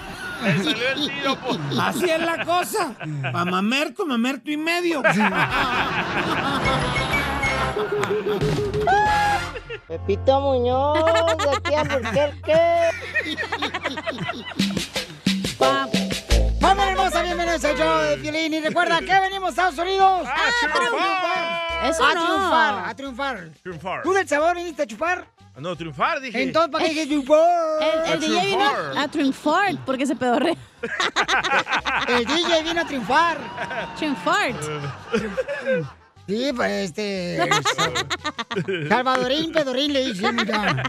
Le 0.44 0.62
salió 0.62 0.90
el 0.90 1.10
tiro, 1.10 1.38
po. 1.38 1.58
Así 1.82 2.10
es 2.10 2.20
la 2.20 2.44
cosa. 2.44 2.94
Pa' 3.32 3.46
mamerto, 3.46 4.06
mamerto 4.06 4.52
y 4.52 4.58
medio. 4.58 5.02
Pepito 9.88 10.42
Muñoz, 10.42 11.00
de 11.38 11.50
aquí 11.50 11.74
a 11.76 11.80
Albuquerque. 11.80 12.90
¡Vamos, 16.60 16.86
hermosa! 16.86 17.22
Bienvenidos 17.22 17.64
al 17.64 17.78
show 17.78 18.02
de 18.02 18.18
Piolín. 18.18 18.54
Y 18.54 18.60
recuerda 18.60 19.00
que 19.00 19.18
venimos 19.18 19.58
a 19.58 19.70
Estados 19.70 19.80
Unidos 19.80 20.28
¡A 20.28 20.52
triunfar! 20.74 21.69
Eso 21.84 22.04
a 22.04 22.14
no. 22.14 22.26
triunfar, 22.26 22.90
a 22.90 22.96
triunfar. 22.96 23.50
Triunfar. 23.62 24.04
¿Tú 24.04 24.14
del 24.14 24.28
sabor 24.28 24.56
viniste 24.56 24.84
a 24.84 24.88
chupar? 24.88 25.26
No, 25.58 25.76
triunfar, 25.76 26.22
dije. 26.22 26.42
Entonces, 26.42 26.72
¿para 26.72 26.86
qué 26.86 26.92
dices 26.92 27.08
triunfar? 27.08 27.40
El, 27.82 28.14
el 28.14 28.20
DJ 28.20 28.46
vino 28.46 28.72
a 28.98 29.08
triunfar 29.10 29.76
porque 29.86 30.06
se 30.06 30.16
pedorre. 30.16 30.56
El 32.08 32.26
DJ 32.26 32.64
vino 32.64 32.82
a 32.82 32.86
triunfar. 32.86 33.38
Triunfar. 33.98 34.54
Sí, 36.28 36.52
pues 36.56 36.72
este. 36.86 37.40
Salvadorín, 38.88 39.52
pedorín, 39.52 39.92
le 39.92 40.06
dicen, 40.06 40.36
mira. 40.36 40.84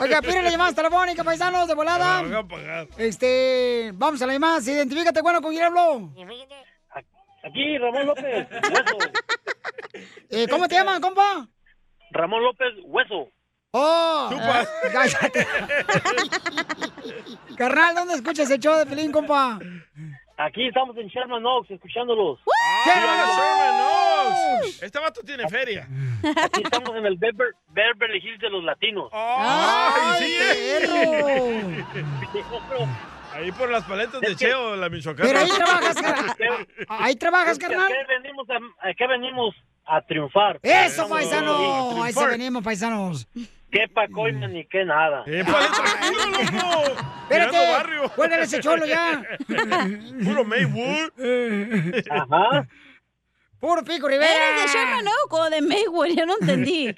Oiga, 0.00 0.20
pide 0.20 0.42
la 0.42 0.50
llamada 0.50 0.72
telefónica, 0.72 1.22
paisanos, 1.24 1.68
de 1.68 1.74
volada. 1.74 2.22
Este. 2.96 3.92
Vamos 3.94 4.20
a 4.20 4.26
la 4.26 4.32
llamada. 4.34 4.60
Identifícate, 4.60 5.22
bueno, 5.22 5.40
¿con 5.40 5.52
quién 5.52 5.64
hablo? 5.64 6.12
Aquí, 7.44 7.78
Ramón 7.78 8.06
López, 8.06 8.48
Hueso. 8.70 8.98
Eh, 10.30 10.46
¿Cómo 10.48 10.66
te 10.68 10.74
llaman, 10.74 11.00
compa? 11.00 11.46
Ramón 12.10 12.42
López, 12.42 12.68
Hueso. 12.84 13.28
¡Oh! 13.70 14.28
Chupas. 14.30 14.68
Cállate. 14.92 15.46
Carnal, 17.56 17.94
¿dónde 17.94 18.14
escuchas 18.14 18.50
el 18.50 18.58
show 18.60 18.76
de 18.76 18.86
Pelín, 18.86 19.12
compa? 19.12 19.58
Aquí 20.38 20.68
estamos 20.68 20.96
en 20.96 21.08
Sherman 21.08 21.44
Oaks, 21.44 21.70
escuchándolos. 21.72 22.38
¡Ah, 22.46 22.82
Sherman 22.86 23.20
Oaks! 24.62 24.82
Este 24.82 24.98
vato 25.00 25.20
tiene 25.22 25.46
feria. 25.48 25.86
Aquí 26.44 26.62
estamos 26.62 26.94
en 26.96 27.04
el 27.06 27.18
Bever- 27.18 27.54
Beverly 27.68 28.18
Hills 28.18 28.40
de 28.40 28.50
los 28.50 28.62
latinos. 28.64 29.10
¡Ay, 29.12 30.22
sí! 30.22 30.36
Ahí 33.38 33.52
por 33.52 33.70
las 33.70 33.84
paletas 33.84 34.20
de 34.20 34.34
Cheo, 34.34 34.74
la 34.74 34.88
Michoacana. 34.88 35.28
Pero 35.28 35.38
ahí 35.38 35.48
trabajas, 35.48 35.94
carnal. 36.02 36.34
Ahí 36.88 37.14
trabajas, 37.14 37.52
Es 37.52 37.58
que 37.60 37.66
carnal. 37.68 37.92
Venimos 38.20 38.50
a, 38.50 38.56
acá 38.88 39.06
venimos 39.06 39.54
a 39.86 40.00
triunfar. 40.02 40.58
Eso, 40.60 41.08
paisano. 41.08 42.02
Ahí 42.02 42.12
se 42.12 42.26
venimos, 42.26 42.64
paisanos. 42.64 43.28
Qué 43.70 43.86
pacoima 43.94 44.48
ni 44.48 44.66
qué 44.66 44.84
nada. 44.84 45.22
Espérate. 47.30 47.56
Cuélgale 48.16 48.42
ese 48.42 48.58
cholo 48.58 48.84
ya. 48.86 49.22
Puro 50.24 50.44
Maywood. 50.44 51.12
Ajá. 52.10 52.66
Puro 53.60 53.84
pico, 53.84 54.08
Rivera. 54.08 54.32
¿Eres 54.32 54.62
de 54.72 54.78
Sherman 54.78 55.06
Oak 55.06 55.32
o 55.32 55.48
de 55.50 55.62
Maywood? 55.62 56.08
Ya 56.08 56.26
no 56.26 56.34
entendí. 56.40 56.92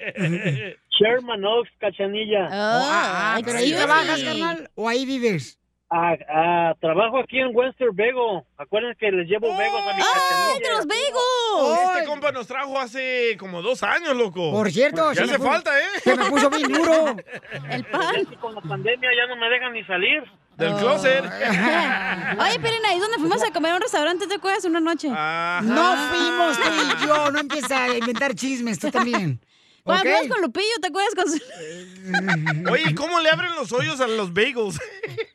Sherman 0.99 1.45
Oaks, 1.45 1.69
Cachanilla. 1.79 2.47
Ah, 2.51 3.39
pero 3.45 3.59
ahí 3.59 3.73
trabajas, 3.73 4.23
carnal, 4.23 4.71
o 4.73 4.89
ahí 4.89 5.05
vives. 5.05 5.60
Ah, 5.93 6.15
ah, 6.33 6.73
trabajo 6.79 7.19
aquí 7.19 7.37
en 7.37 7.49
Western 7.53 7.93
Bego. 7.93 8.45
Acuérdense 8.57 8.97
que 8.97 9.11
les 9.11 9.27
llevo 9.27 9.47
Begos 9.57 9.81
a 9.81 9.93
mi 9.97 10.01
cachanilla. 10.01 10.69
de 10.69 10.75
los 10.77 10.87
Begos! 10.87 11.79
Este 11.95 12.05
compa 12.05 12.31
nos 12.31 12.47
trajo 12.47 12.79
hace 12.79 13.35
como 13.37 13.61
dos 13.61 13.83
años, 13.83 14.15
loco. 14.15 14.51
Por 14.53 14.71
cierto, 14.71 15.11
Ya 15.11 15.23
hace 15.23 15.37
puso- 15.37 15.49
falta, 15.51 15.77
¿eh? 15.77 15.83
se 16.01 16.15
me 16.15 16.29
puso 16.29 16.49
bien 16.49 16.71
duro. 16.71 17.17
El 17.69 17.83
pan. 17.83 18.15
Es 18.15 18.27
que 18.29 18.35
con 18.37 18.55
la 18.55 18.61
pandemia 18.61 19.09
ya 19.17 19.27
no 19.27 19.35
me 19.35 19.49
dejan 19.49 19.73
ni 19.73 19.83
salir. 19.83 20.23
Del 20.55 20.73
closet. 20.75 21.25
Oye, 22.39 22.59
Pelín, 22.59 22.85
ahí 22.85 22.99
donde 22.99 23.17
fuimos 23.17 23.43
a 23.43 23.51
comer 23.51 23.71
a 23.71 23.75
un 23.75 23.81
restaurante, 23.81 24.27
¿te 24.27 24.35
acuerdas? 24.35 24.63
Una 24.63 24.79
noche. 24.79 25.09
No 25.09 25.95
fuimos 26.09 26.57
tú 26.57 26.69
y 27.03 27.05
yo. 27.07 27.31
No 27.31 27.39
empieza 27.39 27.83
a 27.85 27.97
inventar 27.97 28.33
chismes, 28.33 28.79
tú 28.79 28.89
también. 28.91 29.41
Cuando 29.83 30.03
¿Ok? 30.09 30.15
fuimos 30.17 30.27
con 30.35 30.41
Lupillo, 30.41 30.75
¿te 30.81 30.87
acuerdas? 30.87 31.15
Con 31.15 31.27
su... 31.29 32.71
Oye, 32.71 32.95
¿cómo 32.95 33.19
le 33.19 33.29
abren 33.29 33.55
los 33.55 33.71
hoyos 33.71 33.99
a 34.01 34.07
los 34.07 34.33
bagels? 34.33 34.79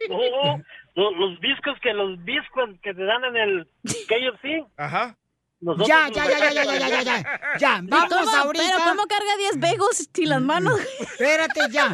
No, 0.09 0.63
los, 0.95 1.13
los 1.19 1.41
biscos 1.41 1.75
que 1.83 1.93
los 1.93 2.23
biscos 2.25 2.71
que 2.83 2.95
te 2.95 3.05
dan 3.05 3.25
en 3.25 3.37
el 3.37 3.69
KFC. 4.07 4.65
Ajá. 4.77 5.17
nosotros 5.61 5.89
Ya, 5.89 6.09
ya, 6.11 6.25
ya, 6.27 6.39
ya, 6.39 6.53
ya, 6.53 6.65
ya, 6.65 6.79
ya, 6.79 6.89
ya, 6.89 7.03
ya. 7.03 7.41
Ya, 7.59 7.81
¿Y 7.83 7.87
vamos 7.89 8.09
cómo- 8.09 8.37
ahorita. 8.37 8.65
Pero 8.65 8.79
¿cómo 8.89 9.07
carga 9.07 9.37
10 9.37 9.59
bagels 9.61 10.09
sin 10.15 10.29
las 10.29 10.41
manos? 10.41 10.81
Espérate, 11.01 11.61
ya. 11.73 11.93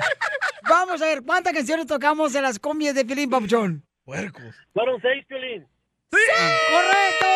Vamos 0.69 1.01
a 1.01 1.07
ver, 1.07 1.23
¿cuántas 1.23 1.55
canciones 1.55 1.87
tocamos 1.87 2.35
en 2.35 2.43
las 2.43 2.59
combias 2.59 2.95
de 2.95 3.05
Pilín 3.07 3.31
Papuchón? 3.31 3.83
Puercos. 4.05 4.55
Fueron 4.75 5.01
seis, 5.01 5.25
Piolín. 5.27 5.67
¡Correcto! 6.11 7.27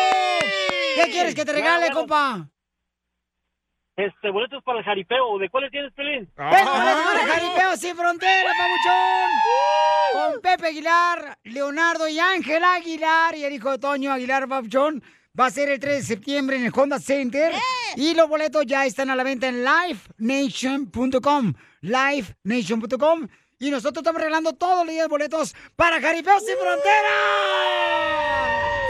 ¿Qué 0.95 1.11
quieres 1.11 1.33
que 1.35 1.43
te 1.43 1.53
regale, 1.53 1.85
Bueno, 1.87 1.95
compa? 2.01 2.49
Este, 3.97 4.29
boletos 4.29 4.63
para 4.63 4.77
el 4.79 4.85
jaripeo. 4.85 5.39
¿De 5.39 5.49
cuáles 5.49 5.71
tienes, 5.71 5.91
Piolín? 5.93 6.29
Venga, 6.37 6.71
boletos 6.71 7.03
para 7.03 7.19
el 7.19 7.27
Jaripeo 7.27 7.77
Sin 7.77 7.95
Frontera, 7.95 8.51
Papuchón. 8.55 9.31
Con 10.13 10.41
Pepe 10.41 10.67
Aguilar, 10.67 11.39
Leonardo 11.43 12.07
y 12.07 12.19
Ángel 12.19 12.63
Aguilar 12.63 13.35
y 13.35 13.43
el 13.43 13.53
hijo 13.53 13.71
de 13.71 13.79
Toño 13.79 14.13
Aguilar, 14.13 14.47
Papuchón. 14.47 15.01
Va 15.39 15.47
a 15.47 15.49
ser 15.49 15.69
el 15.69 15.79
3 15.79 15.95
de 15.95 16.03
septiembre 16.03 16.57
en 16.57 16.65
el 16.65 16.71
Honda 16.75 16.99
Center. 16.99 17.51
Y 17.95 18.13
los 18.13 18.29
boletos 18.29 18.67
ya 18.67 18.85
están 18.85 19.09
a 19.09 19.15
la 19.15 19.23
venta 19.23 19.47
en 19.47 19.65
livenation.com. 19.65 21.53
Livenation.com. 21.81 23.27
Y 23.59 23.71
nosotros 23.71 24.01
estamos 24.03 24.21
regalando 24.21 24.53
todos 24.53 24.85
los 24.85 24.93
días 24.93 25.09
boletos 25.09 25.55
para 25.75 25.99
Jaripeo 25.99 26.39
Sin 26.39 26.55
Frontera. 26.61 27.09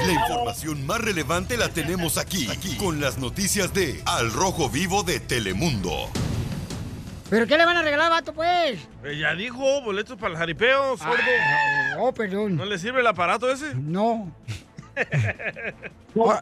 La 0.06 0.12
información 0.12 0.86
más 0.86 1.00
relevante 1.00 1.56
la 1.56 1.70
tenemos 1.70 2.18
aquí, 2.18 2.50
aquí, 2.52 2.76
con 2.76 3.00
las 3.00 3.18
noticias 3.18 3.74
de 3.74 4.02
Al 4.06 4.30
Rojo 4.34 4.70
Vivo 4.70 5.04
de 5.04 5.22
Telemundo. 5.22 6.10
¿Pero 7.30 7.48
qué 7.48 7.58
le 7.58 7.66
van 7.66 7.78
a 7.78 7.82
regalar, 7.82 8.10
vato, 8.12 8.34
pues? 8.34 8.78
Eh, 9.06 9.18
ya 9.18 9.34
dijo, 9.36 9.82
boletos 9.84 10.18
para 10.18 10.34
el 10.34 10.38
jaripeo, 10.38 10.98
sordo. 10.98 11.16
Oh, 12.00 12.14
perdón. 12.14 12.58
¿No 12.58 12.66
le 12.66 12.78
sirve 12.78 13.00
el 13.00 13.08
aparato 13.08 13.50
ese? 13.50 13.74
No. 13.74 14.36
Ah, 16.20 16.42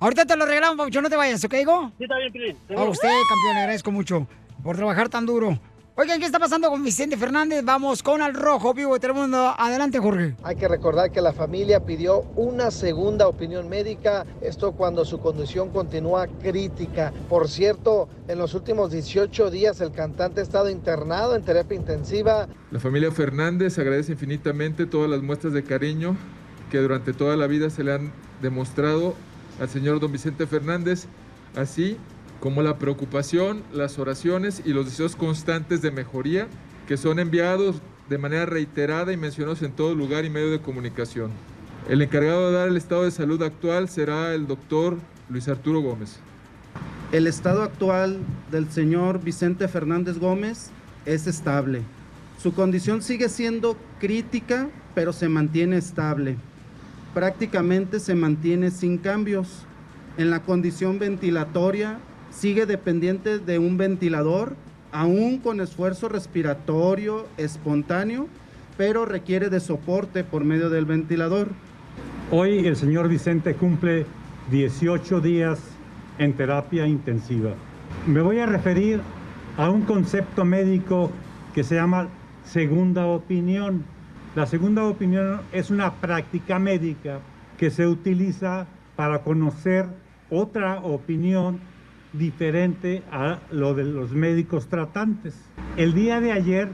Ahorita 0.00 0.26
te 0.26 0.36
lo 0.36 0.44
regalamos, 0.44 0.76
Papuchón, 0.76 1.02
no 1.02 1.08
te 1.08 1.16
vayas, 1.16 1.42
¿ok, 1.42 1.54
Higo? 1.54 1.90
Sí, 1.96 2.04
está 2.04 2.18
bien, 2.18 2.30
Piolín. 2.30 2.58
A 2.76 2.82
usted, 2.82 3.08
campeón, 3.08 3.54
le 3.54 3.60
agradezco 3.60 3.90
mucho 3.90 4.28
por 4.62 4.76
trabajar 4.76 5.08
tan 5.08 5.24
duro. 5.24 5.58
Oigan, 5.96 6.18
¿qué 6.18 6.26
está 6.26 6.40
pasando 6.40 6.70
con 6.70 6.82
Vicente 6.82 7.16
Fernández? 7.16 7.64
Vamos 7.64 8.02
con 8.02 8.20
Al 8.20 8.34
Rojo, 8.34 8.74
vivo 8.74 8.94
de 8.94 8.98
Telemundo. 8.98 9.54
Adelante, 9.56 10.00
Jorge. 10.00 10.34
Hay 10.42 10.56
que 10.56 10.66
recordar 10.66 11.12
que 11.12 11.20
la 11.20 11.32
familia 11.32 11.84
pidió 11.84 12.22
una 12.34 12.72
segunda 12.72 13.28
opinión 13.28 13.68
médica, 13.68 14.26
esto 14.40 14.72
cuando 14.72 15.04
su 15.04 15.20
condición 15.20 15.70
continúa 15.70 16.26
crítica. 16.26 17.12
Por 17.28 17.48
cierto, 17.48 18.08
en 18.26 18.40
los 18.40 18.54
últimos 18.54 18.90
18 18.90 19.52
días 19.52 19.80
el 19.80 19.92
cantante 19.92 20.40
ha 20.40 20.42
estado 20.42 20.68
internado 20.68 21.36
en 21.36 21.44
terapia 21.44 21.76
intensiva. 21.76 22.48
La 22.72 22.80
familia 22.80 23.12
Fernández 23.12 23.78
agradece 23.78 24.10
infinitamente 24.10 24.86
todas 24.86 25.08
las 25.08 25.22
muestras 25.22 25.52
de 25.52 25.62
cariño 25.62 26.16
que 26.72 26.78
durante 26.78 27.12
toda 27.12 27.36
la 27.36 27.46
vida 27.46 27.70
se 27.70 27.84
le 27.84 27.92
han 27.92 28.12
demostrado 28.42 29.14
al 29.60 29.68
señor 29.68 30.00
don 30.00 30.10
Vicente 30.10 30.48
Fernández, 30.48 31.06
así 31.54 31.98
como 32.44 32.60
la 32.60 32.76
preocupación, 32.76 33.62
las 33.72 33.98
oraciones 33.98 34.60
y 34.66 34.74
los 34.74 34.84
deseos 34.84 35.16
constantes 35.16 35.80
de 35.80 35.90
mejoría 35.90 36.46
que 36.86 36.98
son 36.98 37.18
enviados 37.18 37.76
de 38.10 38.18
manera 38.18 38.44
reiterada 38.44 39.14
y 39.14 39.16
mencionados 39.16 39.62
en 39.62 39.72
todo 39.72 39.94
lugar 39.94 40.26
y 40.26 40.28
medio 40.28 40.50
de 40.50 40.60
comunicación. 40.60 41.30
El 41.88 42.02
encargado 42.02 42.50
de 42.50 42.58
dar 42.58 42.68
el 42.68 42.76
estado 42.76 43.04
de 43.04 43.12
salud 43.12 43.42
actual 43.42 43.88
será 43.88 44.34
el 44.34 44.46
doctor 44.46 44.98
Luis 45.30 45.48
Arturo 45.48 45.80
Gómez. 45.80 46.18
El 47.12 47.26
estado 47.28 47.62
actual 47.62 48.18
del 48.50 48.70
señor 48.70 49.24
Vicente 49.24 49.66
Fernández 49.66 50.18
Gómez 50.18 50.68
es 51.06 51.26
estable. 51.26 51.80
Su 52.42 52.52
condición 52.52 53.00
sigue 53.00 53.30
siendo 53.30 53.74
crítica, 54.00 54.68
pero 54.94 55.14
se 55.14 55.30
mantiene 55.30 55.78
estable. 55.78 56.36
Prácticamente 57.14 58.00
se 58.00 58.14
mantiene 58.14 58.70
sin 58.70 58.98
cambios. 58.98 59.48
En 60.18 60.28
la 60.28 60.42
condición 60.42 60.98
ventilatoria 60.98 62.00
sigue 62.34 62.66
dependiente 62.66 63.38
de 63.38 63.58
un 63.58 63.76
ventilador, 63.76 64.56
aún 64.92 65.38
con 65.38 65.60
esfuerzo 65.60 66.08
respiratorio 66.08 67.26
espontáneo, 67.36 68.26
pero 68.76 69.04
requiere 69.04 69.50
de 69.50 69.60
soporte 69.60 70.24
por 70.24 70.44
medio 70.44 70.68
del 70.68 70.84
ventilador. 70.84 71.48
Hoy 72.30 72.66
el 72.66 72.76
señor 72.76 73.08
Vicente 73.08 73.54
cumple 73.54 74.04
18 74.50 75.20
días 75.20 75.60
en 76.18 76.32
terapia 76.32 76.86
intensiva. 76.86 77.52
Me 78.06 78.20
voy 78.20 78.40
a 78.40 78.46
referir 78.46 79.00
a 79.56 79.70
un 79.70 79.82
concepto 79.82 80.44
médico 80.44 81.10
que 81.54 81.62
se 81.62 81.76
llama 81.76 82.08
segunda 82.44 83.06
opinión. 83.06 83.84
La 84.34 84.46
segunda 84.46 84.84
opinión 84.84 85.40
es 85.52 85.70
una 85.70 85.94
práctica 85.94 86.58
médica 86.58 87.20
que 87.56 87.70
se 87.70 87.86
utiliza 87.86 88.66
para 88.96 89.20
conocer 89.20 89.86
otra 90.30 90.80
opinión 90.80 91.60
diferente 92.14 93.02
a 93.10 93.40
lo 93.50 93.74
de 93.74 93.84
los 93.84 94.12
médicos 94.12 94.68
tratantes. 94.68 95.34
El 95.76 95.94
día 95.94 96.20
de 96.20 96.32
ayer, 96.32 96.68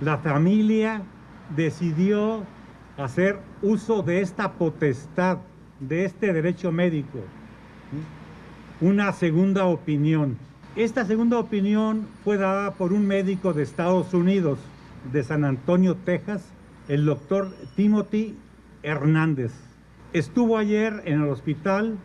la 0.00 0.18
familia 0.18 1.02
decidió 1.54 2.44
hacer 2.96 3.38
uso 3.62 4.02
de 4.02 4.20
esta 4.20 4.52
potestad, 4.52 5.38
de 5.80 6.04
este 6.04 6.32
derecho 6.32 6.72
médico, 6.72 7.18
una 8.80 9.12
segunda 9.12 9.66
opinión. 9.66 10.36
Esta 10.76 11.04
segunda 11.04 11.38
opinión 11.38 12.06
fue 12.24 12.36
dada 12.36 12.74
por 12.74 12.92
un 12.92 13.06
médico 13.06 13.52
de 13.52 13.64
Estados 13.64 14.14
Unidos, 14.14 14.58
de 15.12 15.24
San 15.24 15.44
Antonio, 15.44 15.96
Texas, 15.96 16.44
el 16.88 17.04
doctor 17.04 17.52
Timothy 17.74 18.36
Hernández. 18.82 19.52
Estuvo 20.12 20.56
ayer 20.56 21.02
en 21.04 21.22
el 21.22 21.28
hospital, 21.28 21.96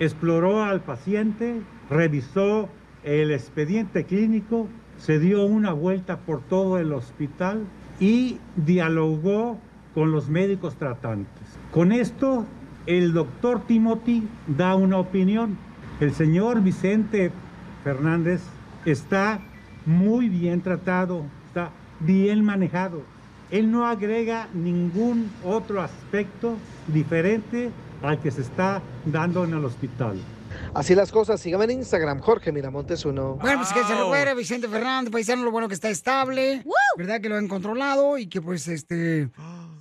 exploró 0.00 0.64
al 0.64 0.80
paciente, 0.80 1.60
revisó 1.90 2.68
el 3.02 3.30
expediente 3.32 4.04
clínico, 4.04 4.68
se 4.98 5.18
dio 5.18 5.44
una 5.44 5.72
vuelta 5.72 6.18
por 6.18 6.40
todo 6.42 6.78
el 6.78 6.92
hospital 6.92 7.64
y 8.00 8.38
dialogó 8.56 9.58
con 9.94 10.10
los 10.10 10.28
médicos 10.28 10.76
tratantes. 10.76 11.58
Con 11.70 11.92
esto, 11.92 12.46
el 12.86 13.12
doctor 13.12 13.66
Timothy 13.66 14.26
da 14.46 14.74
una 14.74 14.98
opinión. 14.98 15.56
El 16.00 16.12
señor 16.12 16.62
Vicente 16.62 17.30
Fernández 17.84 18.42
está 18.84 19.40
muy 19.86 20.28
bien 20.28 20.60
tratado, 20.60 21.22
está 21.46 21.70
bien 22.00 22.44
manejado. 22.44 23.02
Él 23.50 23.70
no 23.70 23.86
agrega 23.86 24.48
ningún 24.52 25.30
otro 25.44 25.80
aspecto 25.80 26.56
diferente 26.88 27.70
al 28.02 28.18
que 28.18 28.30
se 28.30 28.40
está 28.40 28.82
dando 29.06 29.44
en 29.44 29.54
el 29.54 29.64
hospital. 29.64 30.16
Así 30.74 30.94
las 30.94 31.12
cosas, 31.12 31.40
síganme 31.40 31.64
en 31.64 31.72
Instagram, 31.72 32.20
Jorge 32.20 32.52
Miramontes 32.52 33.04
uno. 33.04 33.34
Bueno, 33.36 33.58
pues 33.58 33.72
que 33.72 33.84
se 33.84 33.94
recupere 33.94 34.34
Vicente 34.34 34.68
Fernández, 34.68 35.10
paisano, 35.12 35.44
lo 35.44 35.50
bueno 35.50 35.68
que 35.68 35.74
está 35.74 35.88
estable, 35.88 36.64
¿verdad? 36.96 37.20
Que 37.20 37.28
lo 37.28 37.36
han 37.36 37.48
controlado 37.48 38.18
y 38.18 38.26
que 38.26 38.40
pues 38.40 38.68
este 38.68 39.30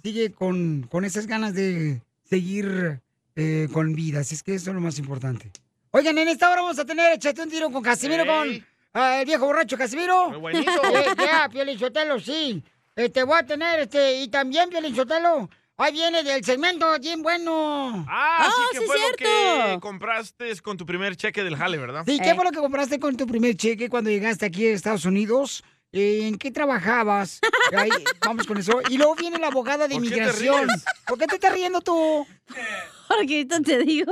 sigue 0.04 0.32
con, 0.34 0.88
con 0.90 1.06
esas 1.06 1.28
ganas 1.28 1.54
de 1.54 2.02
seguir 2.30 3.02
eh, 3.36 3.68
con 3.72 3.94
vida. 3.96 4.20
Así 4.20 4.36
es 4.36 4.44
que 4.44 4.56
eso 4.56 4.70
es 4.70 4.76
lo 4.76 4.82
más 4.82 5.00
importante. 5.00 5.52
Oigan, 5.92 6.18
en 6.18 6.28
esta 6.28 6.50
hora 6.52 6.62
vamos 6.62 6.80
a 6.80 6.86
tener 6.86 7.14
Échate 7.14 7.42
un 7.42 7.50
tiro 7.50 7.72
con 7.72 7.84
Casimiro, 7.84 8.26
con 8.26 8.66
ah, 8.94 9.20
el 9.20 9.26
viejo 9.26 9.46
borracho 9.46 9.78
Casimiro. 9.78 10.30
Muy 10.30 10.40
buenito. 10.40 10.72
Eh, 10.94 11.16
ya, 11.18 11.48
Piolín 11.50 11.80
Sotelo, 11.80 12.20
sí. 12.20 12.64
Este, 12.96 13.24
voy 13.24 13.40
a 13.40 13.46
tener, 13.46 13.80
este, 13.80 14.22
y 14.22 14.28
también, 14.28 14.70
Piolín 14.70 14.96
Sotelo, 14.96 15.50
ahí 15.78 15.94
viene 15.94 16.24
del 16.24 16.44
segmento 16.44 16.88
bien 17.00 17.22
bueno. 17.22 18.06
Ah, 18.08 18.50
sí 18.56 18.80
que 18.80 18.86
fue 18.86 18.98
lo 19.00 19.16
que 19.16 19.80
compraste 19.82 20.60
con 20.62 20.78
tu 20.78 20.86
primer 20.86 21.16
cheque 21.16 21.44
del 21.44 21.56
jale, 21.56 21.78
¿verdad? 21.78 22.04
Sí, 22.06 22.20
¿qué 22.22 22.36
fue 22.36 22.46
lo 22.46 22.52
que 22.52 22.60
compraste 22.60 23.00
con 23.00 23.18
tu 23.18 23.26
primer 23.28 23.56
cheque 23.56 23.90
cuando 23.90 24.10
llegaste 24.10 24.46
aquí 24.46 24.68
a 24.68 24.74
Estados 24.74 25.06
Unidos? 25.06 25.64
Eh, 25.92 26.28
¿En 26.28 26.38
qué 26.38 26.52
trabajabas? 26.52 27.40
Ahí, 27.78 27.92
vamos 28.26 28.48
con 28.48 28.58
eso. 28.58 28.82
Y 28.90 28.98
luego 28.98 29.16
viene 29.16 29.38
la 29.38 29.48
abogada 29.48 29.88
de 29.88 29.94
¿Por 29.94 30.04
qué 30.04 30.10
te 30.10 30.16
inmigración. 30.16 30.68
¿Por 31.06 31.20
qué 31.20 31.28
te 31.28 31.36
estás 31.36 31.54
riendo 31.54 31.82
tú? 31.82 32.26
Porque 33.08 33.36
ahorita 33.36 33.62
te 33.62 33.78
digo. 33.80 34.12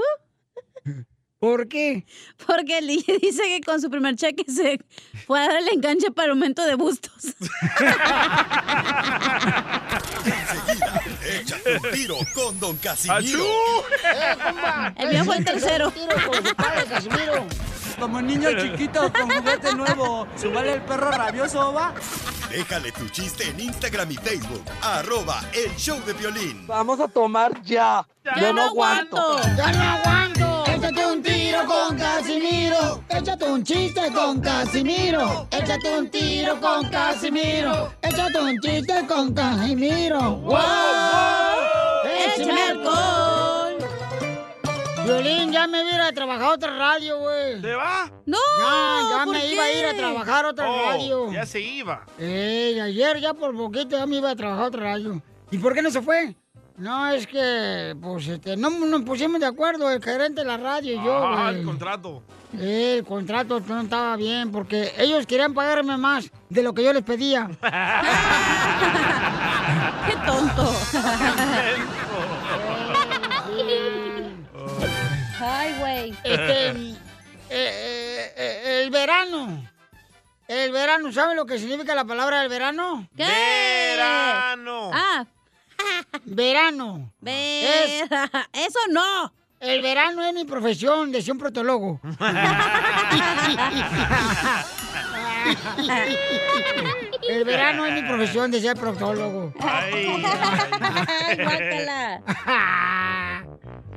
¿Por 1.42 1.68
qué? 1.68 2.06
Porque 2.46 2.78
el 2.78 2.86
DJ 2.86 3.18
dice 3.20 3.42
que 3.42 3.62
con 3.62 3.82
su 3.82 3.90
primer 3.90 4.16
cheque 4.16 4.46
se 4.48 4.80
fue 5.26 5.40
a 5.40 5.48
dar 5.48 5.56
el 5.56 5.70
enganche 5.70 6.12
para 6.12 6.30
aumento 6.30 6.64
de 6.64 6.76
bustos. 6.76 7.12
Échate 11.26 11.78
un 11.78 11.92
tiro 11.92 12.18
con 12.36 12.60
Don 12.60 12.78
Casimiro. 12.78 13.44
¡Eh! 13.44 14.94
El 14.98 15.10
mío 15.10 15.26
fue 15.26 15.38
el 15.38 15.46
tercero. 15.46 15.88
Un 15.88 15.94
tiro 15.94 16.16
con 16.30 16.46
su 16.46 16.56
padre, 16.56 16.86
Casimiro. 16.86 17.48
Como 18.00 18.22
niño 18.22 18.50
chiquito 18.62 19.12
con 19.12 19.32
juguete 19.32 19.74
nuevo, 19.74 20.28
¿subale 20.40 20.74
el 20.74 20.82
perro 20.84 21.10
rabioso, 21.10 21.74
va? 21.74 21.96
Déjale 22.52 22.92
tu 22.92 23.10
chiste 23.10 23.50
en 23.50 23.60
Instagram 23.62 24.12
y 24.12 24.18
Facebook. 24.18 24.64
Arroba 24.84 25.42
el 25.54 25.76
show 25.76 26.00
de 26.06 26.14
violín. 26.14 26.68
Vamos 26.68 27.00
a 27.00 27.08
tomar 27.08 27.60
ya. 27.64 28.06
Yo 28.40 28.54
no 28.54 28.62
aguanto. 28.62 29.42
¡Ya 29.58 29.72
no 29.72 29.82
aguanto! 29.82 30.51
Échate 30.68 31.06
un 31.06 31.22
tiro 31.22 31.66
con 31.66 31.98
Casimiro. 31.98 33.04
Échate 33.10 33.46
un 33.46 33.64
chiste 33.64 34.12
con 34.14 34.40
Casimiro. 34.42 35.48
Échate 35.52 35.98
un 35.98 36.10
tiro 36.10 36.60
con 36.60 36.90
Casimiro. 36.90 37.94
Échate 38.02 38.40
un 38.40 38.58
chiste 38.60 39.06
con 39.08 39.34
Casimiro. 39.34 40.20
¡Wow! 40.38 40.58
¡Échame 42.36 42.62
alcohol! 42.62 43.78
Violín, 45.06 45.52
ya 45.52 45.68
me 45.68 45.82
iba 45.82 45.90
a 45.92 45.96
ir 45.96 46.02
a 46.02 46.12
trabajar 46.14 46.44
a 46.44 46.54
otra 46.54 46.78
radio, 46.78 47.20
güey. 47.20 47.62
¿Te 47.62 47.74
va? 47.74 48.10
¡No! 48.26 48.38
Ya, 48.60 49.18
ya 49.18 49.26
¿por 49.26 49.34
me 49.34 49.46
iba 49.52 49.64
a 49.64 49.72
ir 49.72 49.86
a 49.86 49.94
trabajar 49.96 50.46
a 50.46 50.50
otra 50.50 50.70
Oh, 50.72 50.86
radio. 50.92 51.32
ya 51.32 51.46
se 51.46 51.60
iba. 51.60 52.06
Eh, 52.20 52.80
ayer 52.82 53.20
ya 53.20 53.34
por 53.34 53.56
poquito 53.56 53.98
ya 53.98 54.06
me 54.06 54.18
iba 54.18 54.30
a 54.30 54.36
trabajar 54.36 54.64
a 54.66 54.68
otra 54.68 54.84
radio. 54.84 55.22
¿Y 55.50 55.58
por 55.58 55.74
qué 55.74 55.82
no 55.82 55.90
se 55.92 56.02
fue? 56.02 56.36
No, 56.78 57.10
es 57.12 57.28
que, 57.28 57.96
pues, 58.02 58.28
este, 58.28 58.58
no 58.58 58.70
nos 58.70 59.02
pusimos 59.04 59.40
de 59.40 59.46
acuerdo 59.46 59.90
el 59.92 60.02
gerente 60.04 60.42
de 60.42 60.48
la 60.48 60.58
radio 60.58 60.94
y 60.94 61.04
yo, 61.04 61.28
Ah, 61.28 61.50
el 61.52 61.64
contrato. 61.64 62.24
Eh, 62.58 62.96
el 62.98 63.06
contrato 63.06 63.60
no 63.62 63.82
estaba 63.82 64.16
bien 64.18 64.52
porque 64.52 64.92
ellos 64.98 65.26
querían 65.26 65.54
pagarme 65.54 65.96
más 65.98 66.30
de 66.50 66.64
lo 66.64 66.74
que 66.74 66.84
yo 66.84 66.92
les 66.92 67.04
pedía. 67.04 67.50
¡Qué 70.08 70.16
tonto! 70.26 70.74
Ay, 75.40 75.76
güey. 75.80 76.10
Este, 76.24 76.70
eh, 76.70 76.98
eh, 77.50 78.34
eh, 78.36 78.82
el 78.84 78.90
verano. 78.90 79.68
El 80.48 80.72
verano, 80.72 81.12
¿saben 81.14 81.38
lo 81.38 81.46
que 81.46 81.58
significa 81.58 81.96
la 81.96 82.04
palabra 82.06 82.42
del 82.42 82.50
verano? 82.50 83.08
¿Qué? 83.16 83.24
Verano. 83.24 84.92
Ah, 84.94 85.26
Verano. 86.26 87.14
Es- 87.26 88.10
vera. 88.10 88.30
Eso 88.54 88.80
no. 88.92 89.34
el 89.60 89.82
verano 89.82 90.24
es 90.24 90.34
mi 90.34 90.46
profesión, 90.46 91.12
decía 91.12 91.34
un 91.34 91.40
protólogo. 91.40 92.00
el 97.30 97.44
verano 97.46 97.86
es 97.86 97.94
mi 97.94 98.02
profesión, 98.08 98.52
decía 98.52 98.72
el 98.72 98.78
proctólogo. 98.78 99.54
Ay, 99.60 100.24
guácala. 101.44 102.22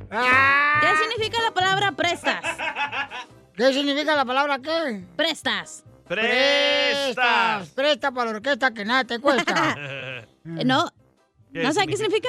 ¿Qué 0.81 0.87
significa 1.03 1.41
la 1.41 1.51
palabra 1.51 1.91
prestas? 1.91 2.41
¿Qué 3.55 3.73
significa 3.73 4.15
la 4.15 4.25
palabra 4.25 4.59
qué? 4.59 5.03
Prestas. 5.15 5.83
Prestas. 6.07 7.69
Presta 7.69 8.11
para 8.11 8.31
la 8.31 8.37
orquesta 8.37 8.71
que 8.73 8.85
nada 8.85 9.03
te 9.03 9.19
cuesta. 9.19 9.75
No. 10.45 10.91
¿Qué 11.55 11.63
¿No 11.63 11.71
sabes 11.71 11.87
qué 11.87 11.95
significa? 11.95 12.27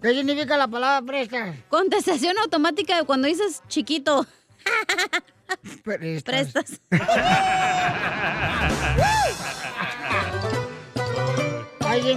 ¿Qué 0.00 0.14
significa 0.14 0.56
la 0.56 0.68
palabra 0.68 1.04
prestas? 1.04 1.56
Contestación 1.68 2.38
automática 2.38 2.98
de 2.98 3.04
cuando 3.04 3.26
dices 3.26 3.64
chiquito. 3.66 4.24
Prestas. 5.82 6.22
Prestas. 6.22 6.80
Ay. 11.80 12.14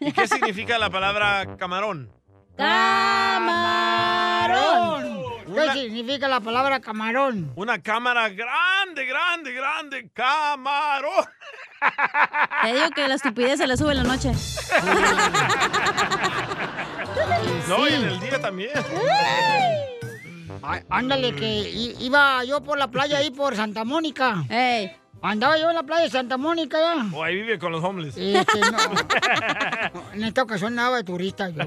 ¿Y 0.00 0.12
qué 0.12 0.26
significa 0.26 0.78
la 0.78 0.88
palabra 0.88 1.58
camarón? 1.58 2.10
Camarón. 2.56 4.06
¿Qué 5.54 5.72
significa 5.72 6.28
la 6.28 6.40
palabra 6.40 6.80
camarón? 6.80 7.52
Una 7.56 7.80
cámara 7.82 8.28
grande, 8.28 9.06
grande, 9.06 9.52
grande. 9.52 10.10
Camarón. 10.12 11.24
Te 12.62 12.72
digo 12.74 12.90
que 12.90 13.08
la 13.08 13.14
estupidez 13.14 13.58
se 13.58 13.66
le 13.66 13.76
sube 13.76 13.92
en 13.92 13.98
la 13.98 14.04
noche. 14.04 14.32
No, 17.68 17.88
y 17.88 17.94
en 17.94 18.04
el 18.04 18.20
día 18.20 18.40
también. 18.40 18.70
Ay, 20.62 20.82
ándale, 20.90 21.34
que 21.34 21.70
iba 22.00 22.44
yo 22.44 22.62
por 22.62 22.78
la 22.78 22.88
playa 22.88 23.18
ahí 23.18 23.30
por 23.30 23.56
Santa 23.56 23.84
Mónica. 23.84 24.44
Ey. 24.48 24.92
Andaba 25.30 25.58
yo 25.58 25.68
en 25.70 25.74
la 25.76 25.82
playa 25.82 26.04
de 26.04 26.10
Santa 26.10 26.36
Mónica 26.36 26.78
ya. 26.78 27.06
O 27.16 27.22
ahí 27.22 27.36
vive 27.36 27.58
con 27.58 27.72
los 27.72 27.82
homeless. 27.82 28.16
Este, 28.16 28.60
no, 28.60 28.78
en 30.12 30.24
esta 30.24 30.42
ocasión 30.42 30.68
andaba 30.78 30.98
de 30.98 31.04
turista 31.04 31.48
yo. 31.50 31.62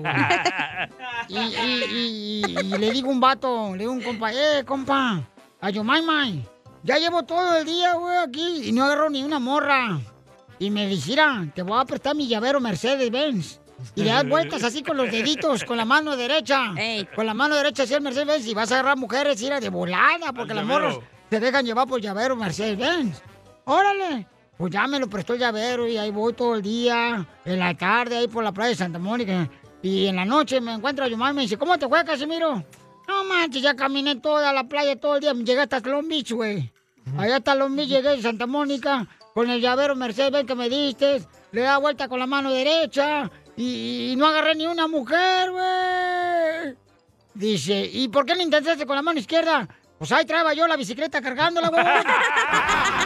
Y, 1.27 1.37
y- 1.37 1.83
y- 1.91 2.43
y- 2.47 2.59
y 2.75 2.77
le 2.77 2.91
digo 2.91 3.09
a 3.09 3.11
un 3.11 3.19
vato, 3.19 3.71
le 3.73 3.79
digo 3.79 3.91
a 3.91 3.95
un 3.95 4.01
compa, 4.01 4.31
eh, 4.33 4.63
compa, 4.65 5.21
a 5.61 5.69
Yomaymay, 5.69 6.47
ya 6.83 6.97
llevo 6.97 7.23
todo 7.23 7.57
el 7.57 7.65
día, 7.65 7.93
güey, 7.95 8.17
aquí 8.17 8.61
y 8.69 8.71
no 8.71 8.85
agarro 8.85 9.09
ni 9.09 9.23
una 9.23 9.39
morra. 9.39 9.99
Y 10.57 10.69
me 10.71 10.87
dice, 10.87 11.09
"Mira, 11.11 11.45
te 11.53 11.61
voy 11.61 11.79
a 11.79 11.85
prestar 11.85 12.15
mi 12.15 12.27
llavero 12.27 12.59
Mercedes-Benz. 12.59 13.59
Y 13.95 14.03
le 14.03 14.09
das 14.11 14.27
vueltas 14.27 14.61
así 14.63 14.83
con 14.83 14.97
los 14.97 15.09
deditos, 15.09 15.63
con 15.63 15.77
la 15.77 15.85
mano 15.85 16.17
derecha. 16.17 16.73
Con 17.15 17.25
la 17.25 17.33
mano 17.33 17.55
derecha 17.55 17.83
así 17.83 17.93
el 17.93 18.01
Mercedes-Benz 18.01 18.45
y 18.47 18.53
vas 18.53 18.71
a 18.71 18.75
agarrar 18.75 18.97
mujeres, 18.97 19.41
ir 19.41 19.53
de 19.53 19.69
volada, 19.69 20.33
porque 20.35 20.53
las 20.53 20.65
morras 20.65 20.97
te 21.29 21.39
dejan 21.39 21.65
llevar 21.65 21.87
por 21.87 22.01
llavero 22.01 22.35
Mercedes-Benz. 22.35 23.21
Órale. 23.69 24.27
Pues 24.57 24.73
ya 24.73 24.87
me 24.87 24.99
lo 24.99 25.07
prestó 25.09 25.33
el 25.33 25.39
llavero 25.39 25.87
y 25.87 25.97
ahí 25.97 26.11
voy 26.11 26.33
todo 26.33 26.55
el 26.55 26.61
día, 26.61 27.25
en 27.45 27.59
la 27.59 27.73
tarde, 27.75 28.17
ahí 28.17 28.27
por 28.27 28.43
la 28.43 28.51
playa 28.51 28.69
de 28.69 28.75
Santa 28.75 28.99
Mónica. 28.99 29.49
Y 29.81 30.07
en 30.07 30.17
la 30.17 30.25
noche 30.25 30.59
me 30.59 30.73
encuentro 30.73 31.05
a 31.05 31.07
Yomar 31.07 31.31
y 31.31 31.35
me 31.35 31.41
dice, 31.43 31.57
¿cómo 31.57 31.77
te 31.77 31.87
fue, 31.87 32.03
Casimiro? 32.03 32.63
No 33.07 33.23
manches, 33.23 33.61
ya 33.61 33.75
caminé 33.75 34.17
toda 34.17 34.51
la 34.51 34.65
playa 34.65 34.99
todo 34.99 35.15
el 35.15 35.21
día, 35.21 35.33
llegué 35.33 35.61
hasta 35.61 35.79
Long 35.79 36.07
Beach, 36.07 36.33
güey. 36.33 36.71
Allá 37.17 37.37
hasta 37.37 37.55
Long 37.55 37.73
Beach 37.75 37.87
llegué 37.87 38.09
de 38.09 38.21
Santa 38.21 38.45
Mónica, 38.45 39.07
con 39.33 39.49
el 39.49 39.61
llavero 39.61 39.95
Mercedes 39.95 40.31
Benz 40.31 40.47
que 40.47 40.55
me 40.55 40.67
diste, 40.67 41.25
le 41.53 41.61
da 41.61 41.77
vuelta 41.77 42.09
con 42.09 42.19
la 42.19 42.27
mano 42.27 42.51
derecha 42.51 43.31
y, 43.55 44.11
y 44.11 44.15
no 44.17 44.27
agarré 44.27 44.55
ni 44.55 44.67
una 44.67 44.87
mujer, 44.89 45.51
güey. 45.51 46.75
Dice, 47.33 47.89
¿y 47.93 48.09
por 48.09 48.25
qué 48.25 48.35
no 48.35 48.41
intentaste 48.41 48.85
con 48.85 48.97
la 48.97 49.01
mano 49.01 49.19
izquierda? 49.19 49.67
Pues 49.97 50.11
ahí 50.11 50.25
traba 50.25 50.53
yo 50.53 50.67
la 50.67 50.75
bicicleta 50.75 51.21
cargándola, 51.21 51.69
güey. 51.69 51.83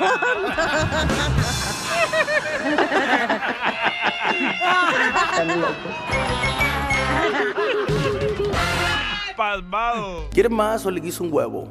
Palmado. 9.36 10.28
¿Quieres 10.30 10.52
más 10.52 10.84
o 10.86 10.90
le 10.90 11.00
quiso 11.00 11.24
un 11.24 11.32
huevo? 11.32 11.68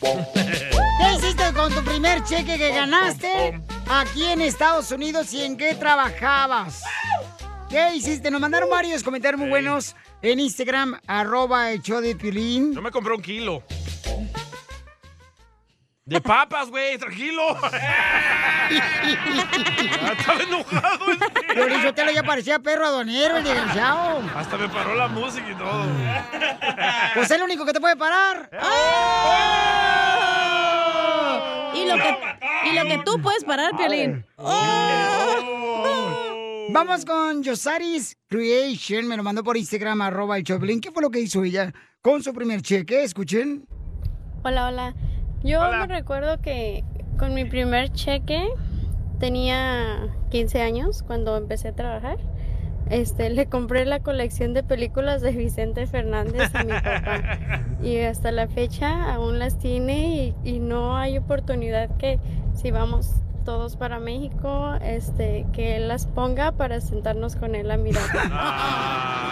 ¿Qué 0.00 1.16
hiciste 1.16 1.52
con 1.54 1.72
tu 1.74 1.82
primer 1.84 2.22
cheque 2.24 2.58
que 2.58 2.70
ganaste 2.70 3.60
aquí 3.88 4.24
en 4.24 4.40
Estados 4.40 4.90
Unidos 4.90 5.32
y 5.34 5.42
en 5.42 5.56
qué 5.56 5.74
trabajabas? 5.74 6.82
¿Qué 7.68 7.94
hiciste? 7.94 8.30
Nos 8.30 8.40
mandaron 8.40 8.70
varios 8.70 9.02
comentarios 9.02 9.40
muy 9.40 9.48
buenos 9.48 9.96
en 10.20 10.40
Instagram, 10.40 11.00
arroba 11.06 11.70
el 11.70 11.80
show 11.82 12.00
de. 12.00 12.14
Yo 12.74 12.82
me 12.82 12.90
compré 12.90 13.14
un 13.14 13.22
kilo. 13.22 13.62
De 16.04 16.20
papas, 16.20 16.68
güey, 16.68 16.98
tranquilo. 16.98 17.56
Ya 18.70 20.12
estaba 20.18 20.42
enojado. 20.42 21.06
Piolín 21.54 21.80
Sotelo 21.82 22.10
ya 22.10 22.24
parecía 22.24 22.58
perro 22.58 22.86
aduanero, 22.86 23.36
el 23.36 23.44
desgraciado. 23.44 24.20
Hasta 24.34 24.56
me 24.58 24.68
paró 24.68 24.96
la 24.96 25.06
música 25.06 25.48
y 25.48 25.54
todo. 25.54 25.84
Pues 27.14 27.30
es 27.30 27.36
el 27.36 27.42
único 27.42 27.64
que 27.66 27.72
te 27.72 27.80
puede 27.80 27.94
parar. 27.96 28.50
Y 31.74 31.86
lo 31.86 31.94
que, 31.96 32.18
y 32.70 32.72
lo 32.74 32.84
que 32.84 32.98
tú 33.04 33.20
puedes 33.22 33.44
parar, 33.44 33.70
Piolín. 33.76 34.26
Vamos 36.70 37.04
con 37.04 37.42
Yosaris 37.42 38.16
Creation, 38.28 39.06
me 39.06 39.16
lo 39.16 39.22
mandó 39.22 39.44
por 39.44 39.56
Instagram, 39.56 40.00
arroba 40.00 40.36
el 40.38 40.44
Choplin. 40.44 40.80
¿Qué 40.80 40.90
fue 40.90 41.02
lo 41.02 41.10
que 41.10 41.20
hizo 41.20 41.44
ella 41.44 41.72
con 42.00 42.22
su 42.22 42.32
primer 42.32 42.62
cheque? 42.62 43.04
Escuchen. 43.04 43.68
Hola, 44.42 44.68
hola. 44.68 44.94
Yo 45.44 45.60
me 45.70 45.86
recuerdo 45.86 46.40
que 46.40 46.84
con 47.18 47.34
mi 47.34 47.44
primer 47.44 47.90
cheque 47.92 48.48
tenía 49.18 50.08
15 50.30 50.62
años 50.62 51.02
cuando 51.02 51.36
empecé 51.36 51.68
a 51.68 51.72
trabajar. 51.74 52.18
Este, 52.90 53.30
le 53.30 53.46
compré 53.46 53.86
la 53.86 54.00
colección 54.00 54.54
de 54.54 54.62
películas 54.62 55.22
de 55.22 55.30
Vicente 55.32 55.86
Fernández 55.86 56.54
a 56.54 56.64
mi 56.64 56.72
papá. 56.72 57.62
Y 57.82 57.98
hasta 57.98 58.30
la 58.30 58.46
fecha 58.46 59.12
aún 59.12 59.40
las 59.40 59.58
tiene 59.58 60.34
y, 60.44 60.48
y 60.48 60.58
no 60.60 60.96
hay 60.96 61.18
oportunidad 61.18 61.96
que 61.96 62.20
si 62.54 62.70
vamos 62.70 63.10
todos 63.44 63.76
para 63.76 63.98
México, 63.98 64.74
este, 64.82 65.46
que 65.52 65.76
él 65.76 65.88
las 65.88 66.06
ponga 66.06 66.52
para 66.52 66.80
sentarnos 66.80 67.36
con 67.36 67.54
él 67.54 67.70
a 67.70 67.76
mirar. 67.76 68.02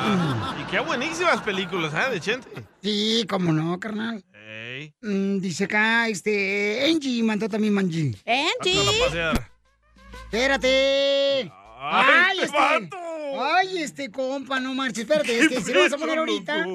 Ah, 0.03 0.57
y 0.59 0.65
qué 0.71 0.81
buenísimas 0.81 1.43
películas, 1.43 1.93
¿eh? 1.93 2.11
De 2.11 2.21
Chente. 2.21 2.49
Sí, 2.83 3.27
cómo 3.29 3.53
no, 3.53 3.79
carnal. 3.79 4.25
Ey. 4.33 4.70
Mm, 5.01 5.39
dice 5.41 5.65
acá, 5.65 6.09
este, 6.09 6.85
Angie 6.87 7.23
mandó 7.23 7.49
también 7.49 7.75
Manji. 7.75 8.17
Hazlo 8.27 8.91
a 8.91 9.07
pasear. 9.07 9.51
Espérate. 10.25 11.51
Ay, 11.83 12.07
Ay, 12.29 12.39
este 12.43 12.59
este. 12.77 12.97
Ay, 13.41 13.83
este 13.83 14.11
compa, 14.11 14.61
no 14.61 14.75
marches. 14.75 14.99
Espérate, 14.99 15.39
es 15.39 15.49
que 15.49 15.61
si 15.65 15.73
lo 15.73 15.81
vas 15.81 15.93
a 15.93 15.99
poner 15.99 16.19
ahorita, 16.19 16.67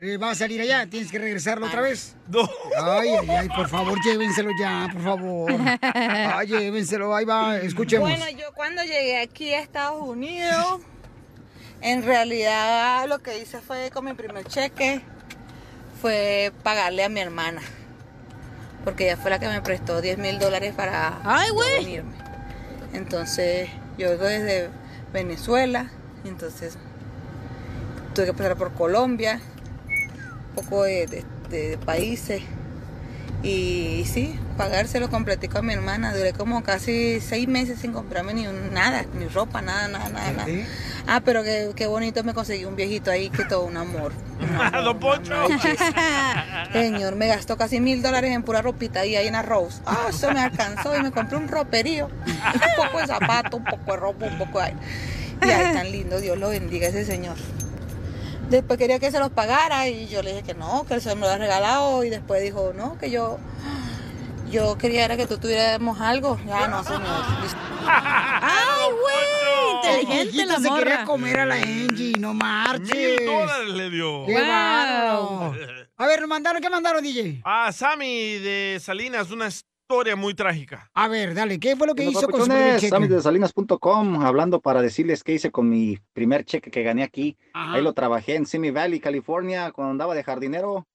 eh, 0.00 0.16
va 0.16 0.30
a 0.30 0.34
salir 0.34 0.60
allá. 0.60 0.86
Tienes 0.88 1.10
que 1.10 1.18
regresarlo 1.18 1.66
otra 1.66 1.80
vez. 1.80 2.16
No. 2.28 2.48
Ay, 2.80 3.08
ay, 3.20 3.28
ay, 3.30 3.48
por 3.48 3.68
favor, 3.68 3.98
llévenselo 4.04 4.50
ya, 4.58 4.88
por 4.92 5.02
favor. 5.02 5.52
Ay, 5.82 6.46
llévenselo, 6.46 7.14
ahí 7.14 7.24
va, 7.24 7.58
escuchemos. 7.58 8.08
Bueno, 8.08 8.28
yo 8.30 8.52
cuando 8.54 8.82
llegué 8.82 9.18
aquí 9.20 9.52
a 9.52 9.60
Estados 9.60 10.00
Unidos, 10.00 10.80
en 11.80 12.02
realidad 12.02 13.08
lo 13.08 13.18
que 13.20 13.38
hice 13.38 13.60
fue 13.60 13.90
con 13.90 14.04
mi 14.04 14.14
primer 14.14 14.44
cheque, 14.46 15.00
fue 16.00 16.52
pagarle 16.62 17.04
a 17.04 17.08
mi 17.08 17.20
hermana. 17.20 17.60
Porque 18.84 19.04
ella 19.04 19.16
fue 19.16 19.30
la 19.30 19.38
que 19.38 19.48
me 19.48 19.60
prestó 19.60 20.00
10 20.00 20.18
mil 20.18 20.38
dólares 20.38 20.72
para 20.76 21.20
Ay, 21.24 21.50
venirme. 21.78 22.12
Entonces, 22.92 23.68
yo 23.98 24.10
vengo 24.10 24.24
desde 24.24 24.70
Venezuela, 25.12 25.90
entonces 26.24 26.76
tuve 28.14 28.26
que 28.26 28.32
pasar 28.32 28.56
por 28.56 28.72
Colombia, 28.72 29.40
un 30.48 30.54
poco 30.64 30.82
de, 30.84 31.06
de- 31.06 31.24
de 31.50 31.78
países. 31.78 32.42
Y 33.42 34.04
sí, 34.12 34.38
pagárselo 34.56 35.08
completico 35.10 35.58
a 35.58 35.62
mi 35.62 35.72
hermana. 35.72 36.12
Duré 36.14 36.32
como 36.32 36.62
casi 36.62 37.20
seis 37.20 37.48
meses 37.48 37.78
sin 37.80 37.92
comprarme 37.92 38.34
ni 38.34 38.46
un- 38.46 38.72
nada, 38.74 39.04
ni 39.18 39.26
ropa, 39.28 39.62
nada, 39.62 39.88
nada, 39.88 40.08
nada. 40.10 40.32
nada. 40.32 40.46
Ah, 41.12 41.20
pero 41.24 41.42
qué, 41.42 41.72
qué 41.74 41.88
bonito 41.88 42.22
me 42.22 42.34
conseguí 42.34 42.64
un 42.64 42.76
viejito 42.76 43.10
ahí 43.10 43.30
que 43.30 43.44
todo 43.44 43.64
un 43.64 43.76
amor. 43.76 44.12
Don 44.84 44.96
Poncho. 45.00 45.34
Señor, 46.72 47.16
me 47.16 47.26
gastó 47.26 47.56
casi 47.56 47.80
mil 47.80 48.00
dólares 48.00 48.30
en 48.30 48.44
pura 48.44 48.62
ropita 48.62 49.04
y 49.04 49.16
ahí 49.16 49.26
en 49.26 49.34
arroz. 49.34 49.82
Ah, 49.86 50.06
eso 50.08 50.30
me 50.30 50.38
alcanzó 50.38 50.96
y 50.96 51.02
me 51.02 51.10
compré 51.10 51.36
un 51.36 51.48
roperío. 51.48 52.06
Un 52.06 52.84
poco 52.84 53.00
de 53.00 53.08
zapato, 53.08 53.56
un 53.56 53.64
poco 53.64 53.90
de 53.90 53.96
ropa, 53.96 54.26
un 54.26 54.38
poco 54.38 54.60
de... 54.60 54.72
Y 55.42 55.50
ay, 55.50 55.74
tan 55.74 55.90
lindo, 55.90 56.20
Dios 56.20 56.38
lo 56.38 56.50
bendiga 56.50 56.86
ese 56.86 57.04
señor. 57.04 57.36
Después 58.48 58.78
quería 58.78 59.00
que 59.00 59.10
se 59.10 59.18
los 59.18 59.30
pagara 59.30 59.88
y 59.88 60.06
yo 60.06 60.22
le 60.22 60.30
dije 60.30 60.42
que 60.44 60.54
no, 60.54 60.84
que 60.86 60.94
él 60.94 61.02
se 61.02 61.12
me 61.16 61.22
lo 61.22 61.26
había 61.26 61.38
regalado 61.38 62.04
y 62.04 62.10
después 62.10 62.40
dijo, 62.40 62.72
no, 62.76 62.96
que 62.98 63.10
yo... 63.10 63.38
Yo 64.48 64.78
quería 64.78 65.04
era 65.04 65.16
que 65.16 65.26
tú 65.26 65.38
tuviéramos 65.38 66.00
algo. 66.00 66.38
Ya 66.46 66.68
no, 66.68 66.84
señor. 66.84 67.00
¡Ay, 67.86 68.90
güey! 68.90 69.39
El 69.84 70.02
Inteligente 70.02 70.46
la 70.46 70.58
se 70.58 70.70
quería 70.70 71.04
comer 71.04 71.40
a 71.40 71.46
la 71.46 71.54
Angie, 71.56 72.18
no 72.18 72.34
marches. 72.34 72.94
Mil 72.94 73.26
dólares 73.26 73.68
le 73.68 73.90
dio. 73.90 74.26
¡Qué 74.26 74.34
bárbaro! 74.34 75.54
A 75.96 76.06
ver, 76.06 76.26
mandaron, 76.26 76.62
¿qué 76.62 76.70
mandaron, 76.70 77.02
DJ? 77.02 77.42
Ah, 77.44 77.70
Sammy 77.72 78.38
de 78.38 78.78
Salinas, 78.80 79.30
una 79.30 79.48
historia 79.48 80.16
muy 80.16 80.34
trágica. 80.34 80.90
A 80.94 81.08
ver, 81.08 81.34
dale, 81.34 81.58
¿qué 81.58 81.76
fue 81.76 81.86
lo 81.86 81.94
que 81.94 82.04
hizo 82.04 82.28
con 82.28 82.40
su 82.40 82.46
primer 82.46 82.76
cheque? 82.76 82.88
Sammy 82.88 83.08
de 83.08 83.20
Salinas.com, 83.20 84.22
hablando 84.22 84.60
para 84.60 84.82
decirles 84.82 85.24
qué 85.24 85.32
hice 85.34 85.50
con 85.50 85.68
mi 85.68 85.98
primer 86.12 86.44
cheque 86.44 86.70
que 86.70 86.82
gané 86.82 87.02
aquí. 87.02 87.36
Ajá. 87.52 87.74
Ahí 87.74 87.82
lo 87.82 87.92
trabajé 87.92 88.36
en 88.36 88.46
Simi 88.46 88.70
Valley, 88.70 89.00
California, 89.00 89.72
cuando 89.72 89.90
andaba 89.92 90.14
de 90.14 90.22
jardinero. 90.24 90.86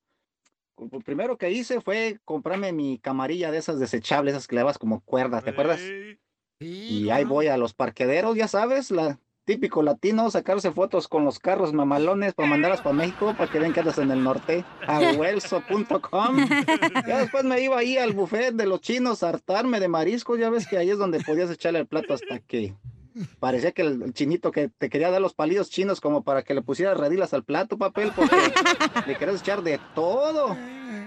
Lo 0.78 1.00
primero 1.00 1.38
que 1.38 1.52
hice 1.52 1.82
fue 1.82 2.20
comprarme 2.26 2.74
mi 2.74 3.00
camarilla 3.00 3.52
de 3.52 3.60
esas 3.60 3.80
desechables, 3.80 4.34
esas 4.34 4.48
que 4.48 4.56
le 4.56 4.62
dabas 4.62 4.78
como 4.78 5.00
cuerda, 5.02 5.42
¿te 5.42 5.52
acuerdas? 5.52 5.80
Y 6.60 7.10
ahí 7.10 7.24
voy 7.24 7.48
a 7.48 7.58
los 7.58 7.74
parquederos, 7.74 8.36
ya 8.36 8.48
sabes, 8.48 8.92
la 8.92 9.20
típico 9.46 9.84
latino, 9.84 10.30
sacarse 10.32 10.72
fotos 10.72 11.08
con 11.08 11.24
los 11.24 11.40
carros 11.40 11.72
mamalones 11.72 12.34
para 12.34 12.50
mandarlas 12.50 12.82
para 12.82 12.96
México, 12.96 13.36
para 13.38 13.50
que 13.50 13.60
vean 13.60 13.74
que 13.74 13.80
andas 13.80 14.00
en 14.00 14.12
el 14.12 14.24
norte, 14.24 14.66
a 14.88 15.00
huelso.com. 15.18 16.38
Ya 17.08 17.20
después 17.20 17.44
me 17.44 17.62
iba 17.62 17.78
ahí 17.78 17.98
al 17.98 18.14
buffet 18.14 18.56
de 18.56 18.66
los 18.66 18.82
chinos 18.82 19.24
a 19.24 19.30
hartarme 19.30 19.80
de 19.80 19.88
mariscos, 19.88 20.40
ya 20.40 20.50
ves 20.50 20.68
que 20.68 20.78
ahí 20.78 20.90
es 20.90 20.98
donde 20.98 21.20
podías 21.20 21.52
echarle 21.52 21.80
el 21.80 21.88
plato 21.88 22.16
hasta 22.16 22.40
que 22.40 22.74
parecía 23.40 23.72
que 23.72 23.84
el, 23.84 24.14
chinito 24.14 24.52
que 24.52 24.70
te 24.70 24.90
quería 24.90 25.12
dar 25.12 25.22
los 25.22 25.34
palillos 25.34 25.70
chinos 25.70 26.02
como 26.02 26.24
para 26.24 26.44
que 26.44 26.54
le 26.54 26.62
pusieras 26.62 26.98
redilas 26.98 27.34
al 27.34 27.44
plato, 27.44 27.78
papel, 27.78 28.12
porque 28.16 28.36
le 29.08 29.16
querías 29.16 29.42
echar 29.42 29.62
de 29.62 29.80
todo. 29.94 30.58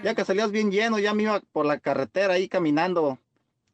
Ya 0.04 0.14
que 0.14 0.24
salías 0.24 0.52
bien 0.52 0.70
lleno, 0.70 0.98
ya 1.00 1.12
me 1.12 1.24
iba 1.24 1.42
por 1.52 1.66
la 1.66 1.80
carretera 1.80 2.34
ahí 2.34 2.48
caminando, 2.48 3.18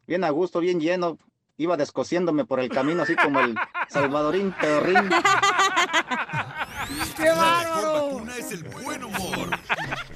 bien 0.06 0.24
a 0.24 0.30
gusto, 0.30 0.60
bien 0.60 0.80
lleno. 0.80 1.18
Iba 1.56 1.76
descosiéndome 1.76 2.44
por 2.44 2.58
el 2.58 2.68
camino, 2.68 3.04
así 3.04 3.14
como 3.14 3.38
el 3.38 3.54
Salvadorín 3.88 4.52
Pedorrín. 4.60 5.08
¡Qué 7.16 7.30
bárbaro! 7.30 8.06
vacuna 8.08 8.36
es 8.36 8.50
el 8.50 8.64
buen 8.64 9.04
humor. 9.04 9.50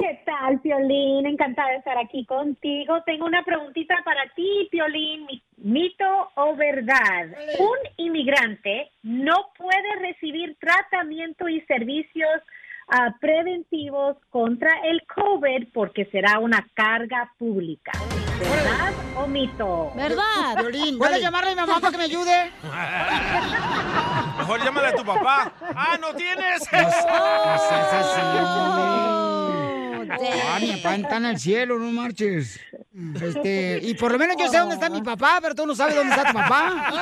¿Qué 0.00 0.22
tal, 0.26 0.60
Piolín? 0.60 1.24
Encantada 1.26 1.70
de 1.70 1.76
estar 1.76 1.96
aquí 1.98 2.26
contigo. 2.26 3.00
Tengo 3.06 3.26
una 3.26 3.44
preguntita 3.44 3.94
para 4.04 4.22
ti, 4.34 4.68
Piolín. 4.70 5.24
Mi- 5.26 5.43
¿Mito 5.64 6.04
o 6.34 6.54
verdad? 6.56 7.24
Un 7.58 7.78
inmigrante 7.96 8.92
no 9.02 9.46
puede 9.56 9.96
recibir 9.98 10.58
tratamiento 10.60 11.48
y 11.48 11.62
servicios 11.62 12.42
ah, 12.88 13.14
preventivos 13.18 14.18
contra 14.28 14.70
el 14.84 15.00
COVID 15.06 15.68
porque 15.72 16.04
será 16.12 16.38
una 16.38 16.66
carga 16.74 17.32
pública. 17.38 17.92
¿Verdad 18.38 18.92
o 19.16 19.26
mito? 19.26 19.90
¿Verdad? 19.96 20.54
¿puedes 20.98 21.22
llamarle 21.22 21.52
a 21.52 21.54
mi 21.54 21.60
mamá 21.62 21.80
para 21.80 21.92
que 21.92 21.96
me 21.98 22.04
ayude? 22.04 22.50
Mejor 24.38 24.62
llámale 24.62 24.88
a 24.88 24.94
tu 24.94 25.04
papá. 25.04 25.50
¡Ah, 25.74 25.96
no 25.98 26.12
tienes! 26.14 26.68
Ah, 30.10 30.58
mi 30.60 30.72
papá 30.76 30.96
está 30.96 31.16
en 31.16 31.26
el 31.26 31.38
cielo, 31.38 31.78
no 31.78 31.90
marches. 31.92 32.60
Este, 33.22 33.80
y 33.82 33.94
por 33.94 34.12
lo 34.12 34.18
menos 34.18 34.36
yo 34.38 34.48
sé 34.48 34.58
dónde 34.58 34.74
está 34.74 34.88
mi 34.88 35.02
papá, 35.02 35.38
pero 35.42 35.54
tú 35.54 35.66
no 35.66 35.74
sabes 35.74 35.94
dónde 35.94 36.14
está 36.14 36.28
tu 36.30 36.34
papá. 36.34 36.92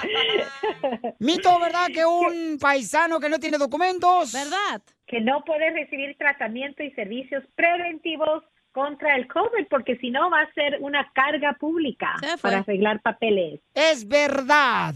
Mito, 1.18 1.58
¿verdad? 1.60 1.88
Que 1.92 2.04
un 2.04 2.58
paisano 2.58 3.20
que 3.20 3.28
no 3.28 3.38
tiene 3.38 3.58
documentos. 3.58 4.32
¿Verdad? 4.32 4.80
Que 5.06 5.20
no 5.20 5.44
puede 5.44 5.70
recibir 5.70 6.16
tratamiento 6.16 6.82
y 6.82 6.90
servicios 6.92 7.44
preventivos 7.54 8.42
contra 8.72 9.16
el 9.16 9.26
COVID 9.26 9.66
porque 9.68 9.96
si 9.96 10.10
no 10.10 10.30
va 10.30 10.42
a 10.42 10.52
ser 10.52 10.78
una 10.80 11.10
carga 11.12 11.54
pública 11.54 12.14
para 12.40 12.58
arreglar 12.58 13.00
papeles. 13.02 13.60
Es 13.74 14.06
verdad. 14.06 14.94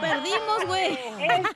Perdimos, 0.00 0.66
güey. 0.66 0.98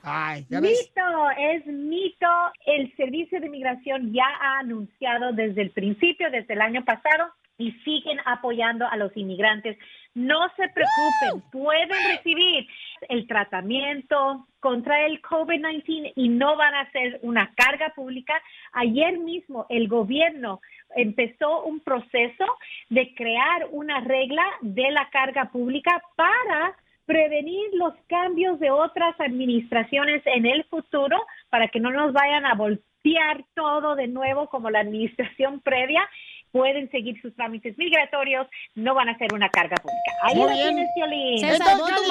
Ay, 0.02 0.46
ya 0.48 0.60
ves. 0.60 0.90
Mito, 0.94 1.30
es 1.38 1.66
mito. 1.66 2.26
El 2.66 2.94
Servicio 2.96 3.40
de 3.40 3.46
Inmigración 3.46 4.12
ya 4.12 4.26
ha 4.40 4.58
anunciado 4.58 5.32
desde 5.32 5.62
el 5.62 5.70
principio, 5.70 6.30
desde 6.30 6.54
el 6.54 6.60
año 6.60 6.84
pasado, 6.84 7.32
y 7.58 7.72
siguen 7.84 8.18
apoyando 8.24 8.86
a 8.88 8.96
los 8.96 9.16
inmigrantes. 9.16 9.78
No 10.14 10.40
se 10.56 10.68
preocupen, 10.68 11.50
pueden 11.50 12.16
recibir 12.16 12.66
el 13.08 13.26
tratamiento 13.26 14.46
contra 14.60 15.06
el 15.06 15.22
COVID-19 15.22 16.12
y 16.16 16.28
no 16.28 16.56
van 16.56 16.74
a 16.74 16.90
ser 16.90 17.18
una 17.22 17.52
carga 17.54 17.92
pública. 17.94 18.34
Ayer 18.72 19.18
mismo 19.18 19.66
el 19.70 19.88
gobierno 19.88 20.60
empezó 20.96 21.64
un 21.64 21.80
proceso 21.80 22.44
de 22.88 23.14
crear 23.14 23.68
una 23.70 24.00
regla 24.00 24.44
de 24.60 24.90
la 24.90 25.08
carga 25.10 25.50
pública 25.50 26.02
para 26.16 26.76
prevenir 27.06 27.68
los 27.74 27.94
cambios 28.08 28.58
de 28.60 28.70
otras 28.70 29.18
administraciones 29.20 30.22
en 30.26 30.46
el 30.46 30.64
futuro 30.64 31.16
para 31.50 31.68
que 31.68 31.80
no 31.80 31.90
nos 31.90 32.12
vayan 32.12 32.46
a 32.46 32.54
voltear 32.54 33.44
todo 33.54 33.96
de 33.96 34.08
nuevo 34.08 34.48
como 34.48 34.70
la 34.70 34.80
administración 34.80 35.60
previa. 35.60 36.08
Pueden 36.52 36.90
seguir 36.90 37.20
sus 37.22 37.34
trámites 37.34 37.76
migratorios, 37.78 38.46
no 38.74 38.94
van 38.94 39.08
a 39.08 39.18
ser 39.18 39.32
una 39.32 39.48
carga 39.48 39.76
pública. 39.76 40.12
Ahí 40.22 40.36
Muy 40.36 40.50
lo 40.50 40.54
bien. 40.54 40.74
tienes, 40.74 40.88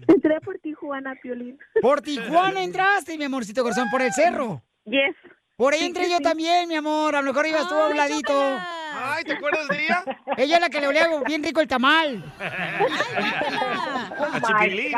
entré 0.08 0.40
por 0.40 0.58
Tijuana, 0.58 1.14
Piolín. 1.22 1.58
Por 1.80 2.00
Tijuana 2.02 2.62
entraste, 2.62 3.16
mi 3.18 3.24
amorcito 3.24 3.62
corazón, 3.62 3.88
por 3.90 4.02
el 4.02 4.12
cerro. 4.12 4.62
Yes. 4.84 5.16
Por 5.56 5.72
ahí 5.72 5.80
Sí, 5.80 5.86
entré 5.86 6.04
sí, 6.04 6.10
yo 6.10 6.16
sí. 6.18 6.22
también, 6.22 6.68
mi 6.68 6.74
amor. 6.74 7.14
A 7.16 7.22
lo 7.22 7.28
mejor 7.32 7.46
ibas 7.46 7.68
tú 7.68 7.74
a 7.74 7.88
un 7.88 7.96
ladito. 7.96 8.32
Ay, 8.96 9.24
¿te 9.24 9.32
acuerdas 9.32 9.66
de 9.68 9.84
ella? 9.84 10.04
Ella 10.36 10.54
es 10.56 10.60
la 10.60 10.68
que 10.68 10.80
le 10.80 10.86
olía 10.88 11.08
bien 11.26 11.42
rico 11.42 11.60
el 11.60 11.68
tamal. 11.68 12.24
A 12.40 14.40
Chipilín. 14.40 14.92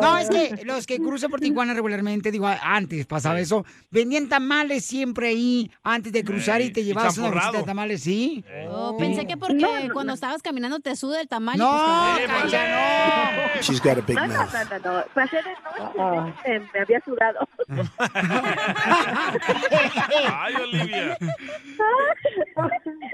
No, 0.00 0.18
es 0.18 0.28
que 0.28 0.60
los 0.64 0.86
que 0.86 0.98
cruzan 0.98 1.30
por 1.30 1.40
Tijuana 1.40 1.72
regularmente, 1.74 2.30
digo, 2.30 2.46
antes 2.46 3.06
pasaba 3.06 3.38
eso, 3.40 3.64
vendían 3.90 4.28
tamales 4.28 4.84
siempre 4.84 5.28
ahí 5.28 5.70
antes 5.82 6.12
de 6.12 6.24
cruzar 6.24 6.60
y 6.60 6.70
te 6.72 6.84
llevabas 6.84 7.16
una 7.18 7.30
bolsita 7.30 7.58
de 7.58 7.64
tamales, 7.64 8.02
¿sí? 8.02 8.44
Oh, 8.68 8.96
pensé 8.98 9.26
que 9.26 9.36
porque 9.36 9.88
cuando 9.92 10.12
estabas 10.14 10.42
caminando 10.42 10.80
te 10.80 10.94
suda 10.96 11.20
el 11.20 11.28
tamaño. 11.28 11.58
No, 11.64 12.14
pues, 12.16 12.26
te- 12.26 12.32
Cacha, 12.52 13.32
no. 13.56 13.62
She's 13.62 13.80
got 13.80 13.98
a 13.98 14.02
big 14.02 14.16
No, 14.16 14.26
no, 14.26 14.34
mouth. 14.34 14.52
no, 14.52 14.64
no, 14.64 14.78
no. 14.98 15.04
Pasé 15.14 15.36
de 15.36 15.54
noche, 15.64 16.34
eh, 16.44 16.60
me 16.74 16.80
había 16.80 17.00
sudado. 17.00 17.48
Ay, 20.38 20.54
Olivia. 20.62 21.16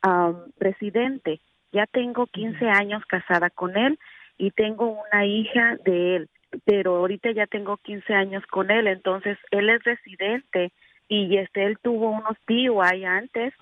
am, 0.01 0.51
presidente. 0.57 1.39
Ya 1.71 1.85
tengo 1.85 2.25
15 2.27 2.67
años 2.67 3.03
casada 3.05 3.49
con 3.49 3.77
él 3.77 3.99
y 4.37 4.51
tengo 4.51 4.97
una 5.11 5.25
hija 5.25 5.77
de 5.85 6.15
él, 6.15 6.29
pero 6.65 6.97
ahorita 6.97 7.31
ya 7.31 7.45
tengo 7.45 7.77
15 7.77 8.13
años 8.13 8.43
con 8.47 8.71
él, 8.71 8.87
entonces 8.87 9.37
él 9.51 9.69
es 9.69 9.83
residente 9.83 10.71
y 11.07 11.37
este 11.37 11.65
él 11.65 11.77
tuvo 11.81 12.09
unos 12.09 12.37
DUI 12.47 13.05
antes 13.05 13.53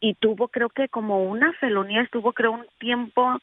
y 0.00 0.14
tuvo 0.14 0.48
creo 0.48 0.68
que 0.68 0.88
como 0.88 1.24
una 1.24 1.52
felonía, 1.54 2.02
estuvo 2.02 2.32
creo 2.32 2.52
un 2.52 2.66
tiempo 2.78 3.38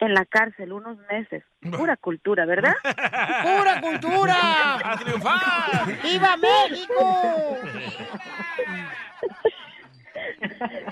en 0.00 0.14
la 0.14 0.24
cárcel, 0.24 0.72
unos 0.72 0.98
meses. 1.10 1.44
Pura 1.76 1.96
cultura, 1.96 2.46
¿verdad? 2.46 2.74
¡Pura 2.84 3.80
cultura! 3.80 4.76
¡A 4.84 4.96
triunfar! 4.98 6.02
¡Viva 6.02 6.36
México! 6.36 7.58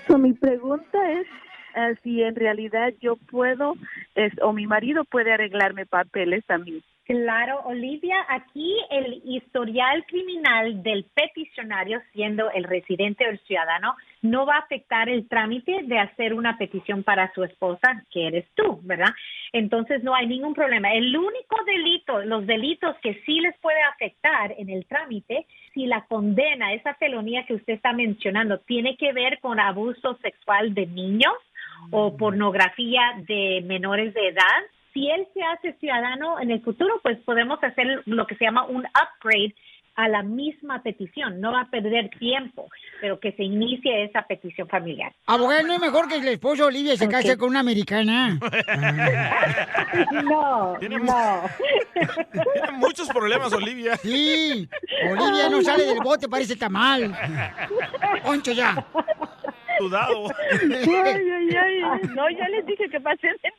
So, 0.06 0.18
mi 0.18 0.32
pregunta 0.32 0.98
es 1.12 1.26
eh, 1.74 1.94
si 2.02 2.22
en 2.22 2.34
realidad 2.34 2.92
yo 3.00 3.16
puedo 3.16 3.74
es, 4.14 4.32
o 4.42 4.52
mi 4.52 4.66
marido 4.66 5.04
puede 5.04 5.32
arreglarme 5.32 5.86
papeles 5.86 6.44
también. 6.46 6.82
Claro, 7.04 7.62
Olivia, 7.64 8.24
aquí 8.28 8.76
el 8.88 9.22
historial 9.24 10.04
criminal 10.06 10.84
del 10.84 11.04
peticionario, 11.12 12.00
siendo 12.12 12.48
el 12.52 12.62
residente 12.62 13.26
o 13.26 13.30
el 13.30 13.40
ciudadano, 13.40 13.96
no 14.22 14.46
va 14.46 14.54
a 14.54 14.60
afectar 14.60 15.08
el 15.08 15.26
trámite 15.26 15.82
de 15.82 15.98
hacer 15.98 16.32
una 16.32 16.56
petición 16.58 17.02
para 17.02 17.32
su 17.34 17.42
esposa, 17.42 18.04
que 18.12 18.28
eres 18.28 18.46
tú, 18.54 18.78
¿verdad? 18.84 19.10
Entonces 19.52 20.04
no 20.04 20.14
hay 20.14 20.28
ningún 20.28 20.54
problema. 20.54 20.92
El 20.92 21.16
único 21.16 21.56
delito, 21.66 22.22
los 22.22 22.46
delitos 22.46 22.96
que 23.02 23.20
sí 23.26 23.40
les 23.40 23.58
puede 23.58 23.82
afectar 23.82 24.54
en 24.56 24.70
el 24.70 24.86
trámite, 24.86 25.46
si 25.74 25.86
la 25.86 26.02
condena, 26.02 26.72
esa 26.72 26.94
felonía 26.94 27.44
que 27.46 27.54
usted 27.54 27.72
está 27.72 27.92
mencionando, 27.92 28.58
tiene 28.58 28.96
que 28.96 29.12
ver 29.12 29.40
con 29.40 29.58
abuso 29.58 30.16
sexual 30.22 30.72
de 30.72 30.86
niños 30.86 31.34
o 31.90 32.16
pornografía 32.16 33.02
de 33.26 33.60
menores 33.66 34.14
de 34.14 34.28
edad, 34.28 34.62
si 34.92 35.10
él 35.10 35.26
se 35.34 35.42
hace 35.42 35.72
ciudadano 35.78 36.40
en 36.40 36.50
el 36.50 36.62
futuro, 36.62 37.00
pues 37.02 37.18
podemos 37.20 37.62
hacer 37.62 38.02
lo 38.06 38.26
que 38.26 38.36
se 38.36 38.44
llama 38.44 38.64
un 38.64 38.84
upgrade, 38.86 39.54
a 39.94 40.08
la 40.08 40.22
misma 40.22 40.82
petición, 40.82 41.40
no 41.40 41.52
va 41.52 41.62
a 41.62 41.70
perder 41.70 42.08
tiempo, 42.18 42.68
pero 43.00 43.20
que 43.20 43.32
se 43.32 43.44
inicie 43.44 44.04
esa 44.04 44.22
petición 44.22 44.68
familiar. 44.68 45.12
Abogada, 45.26 45.62
¿no 45.62 45.74
es 45.74 45.80
mejor 45.80 46.08
que 46.08 46.16
el 46.16 46.28
esposo 46.28 46.62
de 46.62 46.68
Olivia 46.68 46.96
se 46.96 47.08
case 47.08 47.36
con 47.36 47.50
una 47.50 47.60
americana? 47.60 48.38
No, 50.12 50.72
no. 50.72 50.78
Tiene 50.78 50.98
muchos 52.72 53.08
problemas, 53.08 53.52
Olivia. 53.52 53.96
Sí, 53.96 54.66
Olivia 55.10 55.50
no 55.50 55.60
sale 55.60 55.84
del 55.84 55.98
bote, 56.02 56.28
parece 56.28 56.56
tamal. 56.56 57.14
Poncho 58.24 58.52
ya. 58.52 58.86
Sudado. 59.78 60.28
Ay, 60.50 61.30
ay, 61.30 61.82
ay. 61.82 62.00
No, 62.14 62.30
ya 62.30 62.48
les 62.48 62.64
dije 62.64 62.88
que 62.88 63.00
pasen. 63.00 63.34
Eh, 63.42 63.50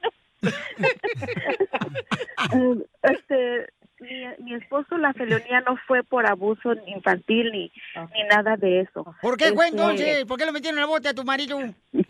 este, 3.03 3.67
mi, 3.99 4.09
mi 4.43 4.53
esposo, 4.55 4.97
la 4.97 5.13
felonía 5.13 5.61
no 5.61 5.77
fue 5.87 6.03
por 6.03 6.25
abuso 6.25 6.73
infantil 6.87 7.51
ni, 7.51 7.71
ni 8.13 8.23
nada 8.29 8.57
de 8.57 8.81
eso. 8.81 9.15
¿Por 9.21 9.37
qué 9.37 9.53
fue 9.53 9.65
Este, 9.65 9.77
entonces? 9.77 10.25
¿Por 10.25 10.37
qué 10.37 10.45
lo 10.45 10.51
metieron 10.53 10.77
en 10.77 10.83
el 10.83 10.89
bote 10.89 11.09
a 11.09 11.13
tu 11.13 11.23
marido? 11.23 11.59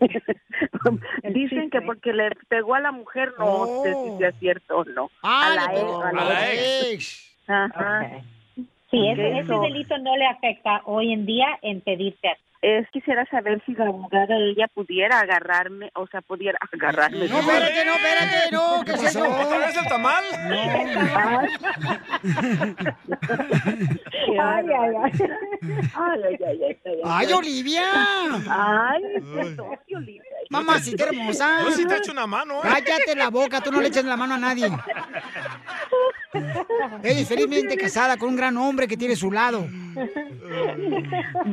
Dicen 1.22 1.70
que 1.70 1.80
porque 1.80 2.12
le 2.12 2.30
pegó 2.48 2.74
a 2.74 2.80
la 2.80 2.92
mujer, 2.92 3.32
no 3.38 3.82
sé 3.82 3.94
si 3.94 4.18
sea 4.18 4.32
cierto 4.32 4.78
o 4.78 4.84
no. 4.84 5.10
Ah, 5.22 5.50
a 5.50 5.54
la 5.54 5.64
ex. 5.74 5.84
a 5.84 6.08
a 6.08 6.12
la 6.12 6.52
ex. 6.52 7.36
Ajá. 7.46 8.10
Sí, 8.90 9.08
ese, 9.08 9.38
ese 9.38 9.54
delito 9.54 9.96
no 9.98 10.16
le 10.16 10.26
afecta 10.26 10.82
hoy 10.84 11.12
en 11.12 11.26
día 11.26 11.46
en 11.62 11.80
pedirte 11.80 12.28
a 12.28 12.36
Es, 12.64 12.88
quisiera 12.92 13.26
saber 13.26 13.62
si 13.66 13.74
la 13.74 13.88
abogada 13.88 14.34
ella 14.38 14.68
pudiera 14.72 15.20
agarrarme, 15.20 15.90
o 15.94 16.06
sea, 16.06 16.22
pudiera 16.22 16.56
agarrarme. 16.72 17.28
No, 17.28 17.40
espérate, 17.40 17.84
no, 17.84 17.94
espérate, 17.94 18.50
no, 18.52 18.82
¿qué 18.86 18.92
es 18.92 19.02
eso? 19.02 19.22
¿Otra 19.22 19.58
vez 19.58 19.76
el 19.76 19.86
tamal? 19.86 20.24
Ay, 24.36 24.66
ay, 24.66 24.94
ay. 25.04 25.12
Ay, 25.94 26.20
ay, 26.24 26.36
ay, 26.46 26.58
ay, 26.64 26.76
ay, 26.84 27.00
¡Ay, 27.04 27.32
Olivia! 27.32 27.84
Ay, 28.48 29.02
perdón, 29.34 29.78
Olivia. 29.94 30.22
Mamacita 30.50 31.04
hermosa. 31.04 31.60
Yo 31.64 31.70
sí 31.72 31.86
te 31.86 31.96
echo 31.96 32.12
una 32.12 32.26
mano, 32.26 32.58
¿eh? 32.58 32.62
Cállate 32.62 33.14
la 33.14 33.28
boca, 33.28 33.60
tú 33.60 33.70
no 33.70 33.80
le 33.80 33.88
echas 33.88 34.04
la 34.04 34.16
mano 34.16 34.34
a 34.34 34.38
nadie. 34.38 34.68
Ella 37.02 37.26
felizmente 37.26 37.76
casada 37.76 38.16
con 38.16 38.30
un 38.30 38.36
gran 38.36 38.56
hombre 38.56 38.88
que 38.88 38.96
tiene 38.96 39.16
su 39.16 39.30
lado. 39.30 39.66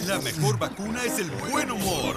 La 0.09 0.19
mejor 0.19 0.59
vacuna 0.59 0.99
es 1.05 1.21
el 1.21 1.31
buen 1.51 1.71
humor. 1.71 2.17